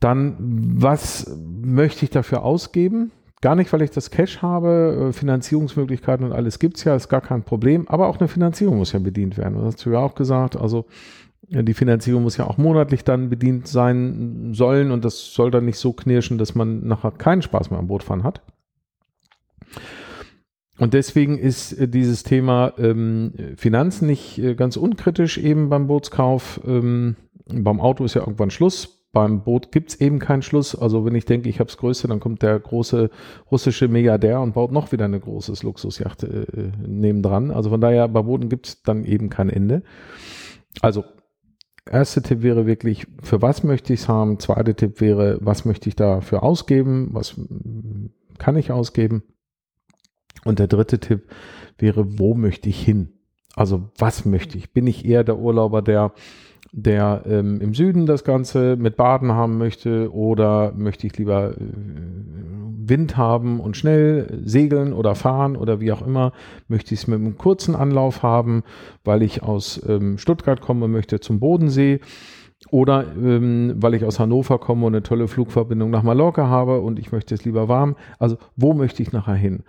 Dann, 0.00 0.36
was 0.38 1.34
möchte 1.40 2.04
ich 2.04 2.10
dafür 2.10 2.42
ausgeben? 2.42 3.10
Gar 3.44 3.56
nicht, 3.56 3.70
weil 3.74 3.82
ich 3.82 3.90
das 3.90 4.10
Cash 4.10 4.40
habe, 4.40 5.10
äh, 5.10 5.12
Finanzierungsmöglichkeiten 5.12 6.24
und 6.24 6.32
alles 6.32 6.58
gibt 6.58 6.78
es 6.78 6.84
ja, 6.84 6.96
ist 6.96 7.10
gar 7.10 7.20
kein 7.20 7.42
Problem, 7.42 7.86
aber 7.88 8.08
auch 8.08 8.18
eine 8.18 8.26
Finanzierung 8.26 8.78
muss 8.78 8.92
ja 8.92 8.98
bedient 8.98 9.36
werden. 9.36 9.56
Das 9.56 9.64
hast 9.64 9.84
du 9.84 9.90
ja 9.90 9.98
auch 9.98 10.14
gesagt. 10.14 10.56
Also 10.56 10.86
ja, 11.48 11.60
die 11.60 11.74
Finanzierung 11.74 12.22
muss 12.22 12.38
ja 12.38 12.46
auch 12.46 12.56
monatlich 12.56 13.04
dann 13.04 13.28
bedient 13.28 13.68
sein 13.68 14.54
sollen 14.54 14.90
und 14.90 15.04
das 15.04 15.34
soll 15.34 15.50
dann 15.50 15.66
nicht 15.66 15.76
so 15.76 15.92
knirschen, 15.92 16.38
dass 16.38 16.54
man 16.54 16.86
nachher 16.86 17.10
keinen 17.10 17.42
Spaß 17.42 17.70
mehr 17.70 17.78
am 17.78 17.88
Bootfahren 17.88 18.24
hat. 18.24 18.40
Und 20.78 20.94
deswegen 20.94 21.36
ist 21.36 21.74
äh, 21.74 21.86
dieses 21.86 22.22
Thema 22.22 22.72
ähm, 22.78 23.34
Finanzen 23.58 24.06
nicht 24.06 24.38
äh, 24.38 24.54
ganz 24.54 24.78
unkritisch 24.78 25.36
eben 25.36 25.68
beim 25.68 25.86
Bootskauf. 25.86 26.62
Ähm, 26.66 27.16
beim 27.44 27.78
Auto 27.78 28.06
ist 28.06 28.14
ja 28.14 28.22
irgendwann 28.22 28.50
Schluss. 28.50 29.03
Beim 29.14 29.44
Boot 29.44 29.70
gibt 29.70 29.90
es 29.90 30.00
eben 30.00 30.18
keinen 30.18 30.42
Schluss. 30.42 30.74
Also 30.74 31.04
wenn 31.04 31.14
ich 31.14 31.24
denke, 31.24 31.48
ich 31.48 31.60
habe 31.60 31.68
das 31.68 31.78
Größte, 31.78 32.08
dann 32.08 32.18
kommt 32.18 32.42
der 32.42 32.58
große 32.58 33.10
russische 33.50 33.86
Milliardär 33.86 34.40
und 34.40 34.54
baut 34.54 34.72
noch 34.72 34.90
wieder 34.90 35.04
eine 35.04 35.20
großes 35.20 35.62
Luxusjacht 35.62 36.24
äh, 36.24 36.72
nebendran. 36.84 37.52
Also 37.52 37.70
von 37.70 37.80
daher, 37.80 38.08
bei 38.08 38.22
Booten 38.22 38.48
gibt 38.48 38.66
es 38.66 38.82
dann 38.82 39.04
eben 39.04 39.30
kein 39.30 39.48
Ende. 39.48 39.82
Also 40.82 41.04
erster 41.88 42.22
Tipp 42.22 42.42
wäre 42.42 42.66
wirklich, 42.66 43.06
für 43.22 43.40
was 43.40 43.62
möchte 43.62 43.92
ich 43.92 44.00
es 44.00 44.08
haben? 44.08 44.40
Zweiter 44.40 44.74
Tipp 44.74 45.00
wäre, 45.00 45.38
was 45.40 45.64
möchte 45.64 45.88
ich 45.88 45.94
dafür 45.94 46.42
ausgeben? 46.42 47.10
Was 47.12 47.40
kann 48.38 48.56
ich 48.56 48.72
ausgeben? 48.72 49.22
Und 50.44 50.58
der 50.58 50.66
dritte 50.66 50.98
Tipp 50.98 51.28
wäre, 51.78 52.18
wo 52.18 52.34
möchte 52.34 52.68
ich 52.68 52.84
hin? 52.84 53.13
Also 53.56 53.82
was 53.98 54.24
möchte 54.24 54.58
ich? 54.58 54.72
Bin 54.72 54.86
ich 54.86 55.04
eher 55.04 55.24
der 55.24 55.38
Urlauber, 55.38 55.82
der 55.82 56.12
der 56.76 57.22
ähm, 57.26 57.60
im 57.60 57.72
Süden 57.72 58.04
das 58.04 58.24
Ganze 58.24 58.76
mit 58.76 58.96
Baden 58.96 59.30
haben 59.30 59.58
möchte 59.58 60.12
oder 60.12 60.72
möchte 60.76 61.06
ich 61.06 61.16
lieber 61.16 61.52
äh, 61.52 61.54
Wind 62.88 63.16
haben 63.16 63.60
und 63.60 63.76
schnell 63.76 64.40
segeln 64.44 64.92
oder 64.92 65.14
fahren 65.14 65.56
oder 65.56 65.80
wie 65.80 65.92
auch 65.92 66.04
immer, 66.04 66.32
möchte 66.66 66.92
ich 66.92 67.00
es 67.00 67.06
mit 67.06 67.20
einem 67.20 67.38
kurzen 67.38 67.76
Anlauf 67.76 68.24
haben, 68.24 68.64
weil 69.04 69.22
ich 69.22 69.42
aus 69.44 69.80
ähm, 69.88 70.18
Stuttgart 70.18 70.60
komme 70.60 70.88
möchte 70.88 71.20
zum 71.20 71.38
Bodensee 71.38 72.00
oder 72.70 73.04
ähm, 73.16 73.74
weil 73.76 73.94
ich 73.94 74.04
aus 74.04 74.18
Hannover 74.18 74.58
komme 74.58 74.86
und 74.86 74.94
eine 74.94 75.02
tolle 75.04 75.28
Flugverbindung 75.28 75.90
nach 75.90 76.02
Mallorca 76.02 76.48
habe 76.48 76.80
und 76.80 76.98
ich 76.98 77.12
möchte 77.12 77.34
es 77.34 77.44
lieber 77.44 77.68
warm. 77.68 77.94
Also 78.18 78.36
wo 78.56 78.74
möchte 78.74 79.00
ich 79.02 79.12
nachher 79.12 79.34
hin? 79.34 79.62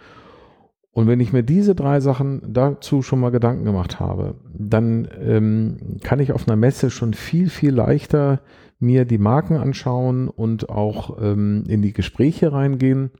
Und 0.95 1.07
wenn 1.07 1.19
ich 1.19 1.33
mir 1.33 1.43
diese 1.43 1.75
drei 1.75 1.99
Sachen 1.99 2.41
dazu 2.53 3.01
schon 3.01 3.19
mal 3.19 3.29
Gedanken 3.29 3.65
gemacht 3.65 3.99
habe, 3.99 4.35
dann 4.57 5.09
ähm, 5.19 5.97
kann 6.01 6.21
ich 6.21 6.31
auf 6.31 6.47
einer 6.47 6.55
Messe 6.55 6.89
schon 6.89 7.13
viel, 7.13 7.49
viel 7.49 7.73
leichter 7.73 8.39
mir 8.79 9.03
die 9.03 9.17
Marken 9.17 9.57
anschauen 9.57 10.29
und 10.29 10.69
auch 10.69 11.21
ähm, 11.21 11.65
in 11.67 11.81
die 11.81 11.91
Gespräche 11.91 12.53
reingehen. 12.53 13.11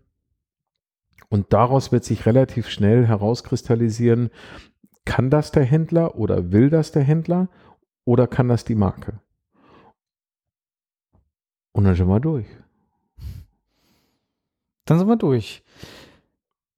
Und 1.28 1.52
daraus 1.52 1.92
wird 1.92 2.06
sich 2.06 2.26
relativ 2.26 2.70
schnell 2.70 3.06
herauskristallisieren, 3.08 4.30
kann 5.04 5.30
das 5.30 5.52
der 5.52 5.66
Händler 5.66 6.16
oder 6.16 6.54
will 6.54 6.70
das 6.70 6.94
der 6.94 7.04
Händler 7.04 7.50
oder 8.06 8.26
kann 8.26 8.48
das 8.48 8.64
die 8.64 8.76
Marke? 8.76 9.20
Und 11.74 11.84
dann 11.84 11.96
sind 11.96 12.08
wir 12.08 12.22
durch. 12.22 12.48
Dann 14.86 14.98
sind 14.98 15.10
wir 15.10 15.18
durch. 15.18 15.62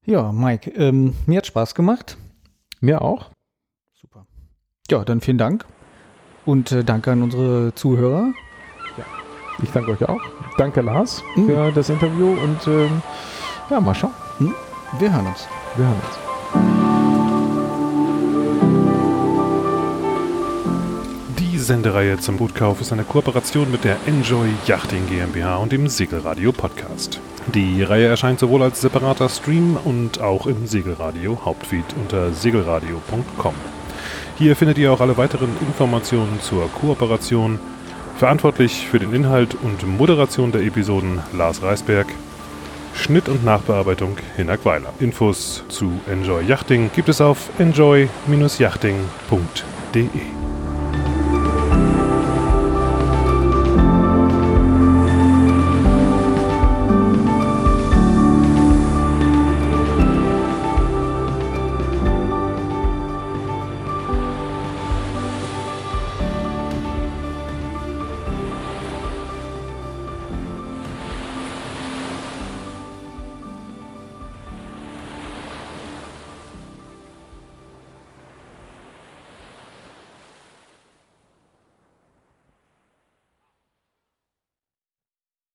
Ja, 0.08 0.32
Mike, 0.32 0.70
ähm, 0.70 1.14
mir 1.26 1.36
hat 1.36 1.46
Spaß 1.46 1.74
gemacht. 1.74 2.16
Mir 2.80 3.02
auch. 3.02 3.30
Super. 3.92 4.26
Ja, 4.90 5.04
dann 5.04 5.20
vielen 5.20 5.36
Dank. 5.36 5.66
Und 6.46 6.72
äh, 6.72 6.82
danke 6.82 7.12
an 7.12 7.22
unsere 7.22 7.74
Zuhörer. 7.74 8.32
Ich 9.62 9.70
danke 9.70 9.90
euch 9.90 10.08
auch. 10.08 10.20
Danke, 10.56 10.80
Lars, 10.80 11.22
für 11.34 11.72
das 11.72 11.90
Interview 11.90 12.28
und 12.28 12.66
ähm, 12.68 13.02
ja, 13.68 13.80
mal 13.80 13.94
schauen. 13.94 14.14
Wir 14.98 15.12
hören 15.12 15.26
uns. 15.26 15.46
Wir 15.76 15.84
hören 15.84 15.96
uns. 15.96 16.27
Sendereihe 21.68 22.16
zum 22.16 22.38
Bootkauf 22.38 22.80
ist 22.80 22.94
eine 22.94 23.04
Kooperation 23.04 23.70
mit 23.70 23.84
der 23.84 23.98
Enjoy 24.06 24.48
Yachting 24.64 25.06
GmbH 25.06 25.56
und 25.56 25.70
dem 25.70 25.86
Segelradio 25.86 26.50
Podcast. 26.50 27.20
Die 27.54 27.82
Reihe 27.82 28.06
erscheint 28.06 28.40
sowohl 28.40 28.62
als 28.62 28.80
separater 28.80 29.28
Stream 29.28 29.76
und 29.84 30.18
auch 30.18 30.46
im 30.46 30.66
Segelradio 30.66 31.38
Hauptfeed 31.44 31.84
unter 32.00 32.32
segelradio.com. 32.32 33.52
Hier 34.38 34.56
findet 34.56 34.78
ihr 34.78 34.90
auch 34.90 35.02
alle 35.02 35.18
weiteren 35.18 35.50
Informationen 35.60 36.40
zur 36.40 36.70
Kooperation. 36.70 37.60
Verantwortlich 38.16 38.86
für 38.86 38.98
den 38.98 39.12
Inhalt 39.12 39.54
und 39.62 39.86
Moderation 39.86 40.52
der 40.52 40.62
Episoden 40.62 41.20
Lars 41.34 41.62
Reisberg. 41.62 42.06
Schnitt 42.94 43.28
und 43.28 43.44
Nachbearbeitung 43.44 44.16
Hinak 44.36 44.64
Weiler. 44.64 44.94
Infos 45.00 45.64
zu 45.68 46.00
Enjoy 46.10 46.46
Yachting 46.46 46.90
gibt 46.94 47.10
es 47.10 47.20
auf 47.20 47.50
enjoy-yachting.de. 47.58 50.47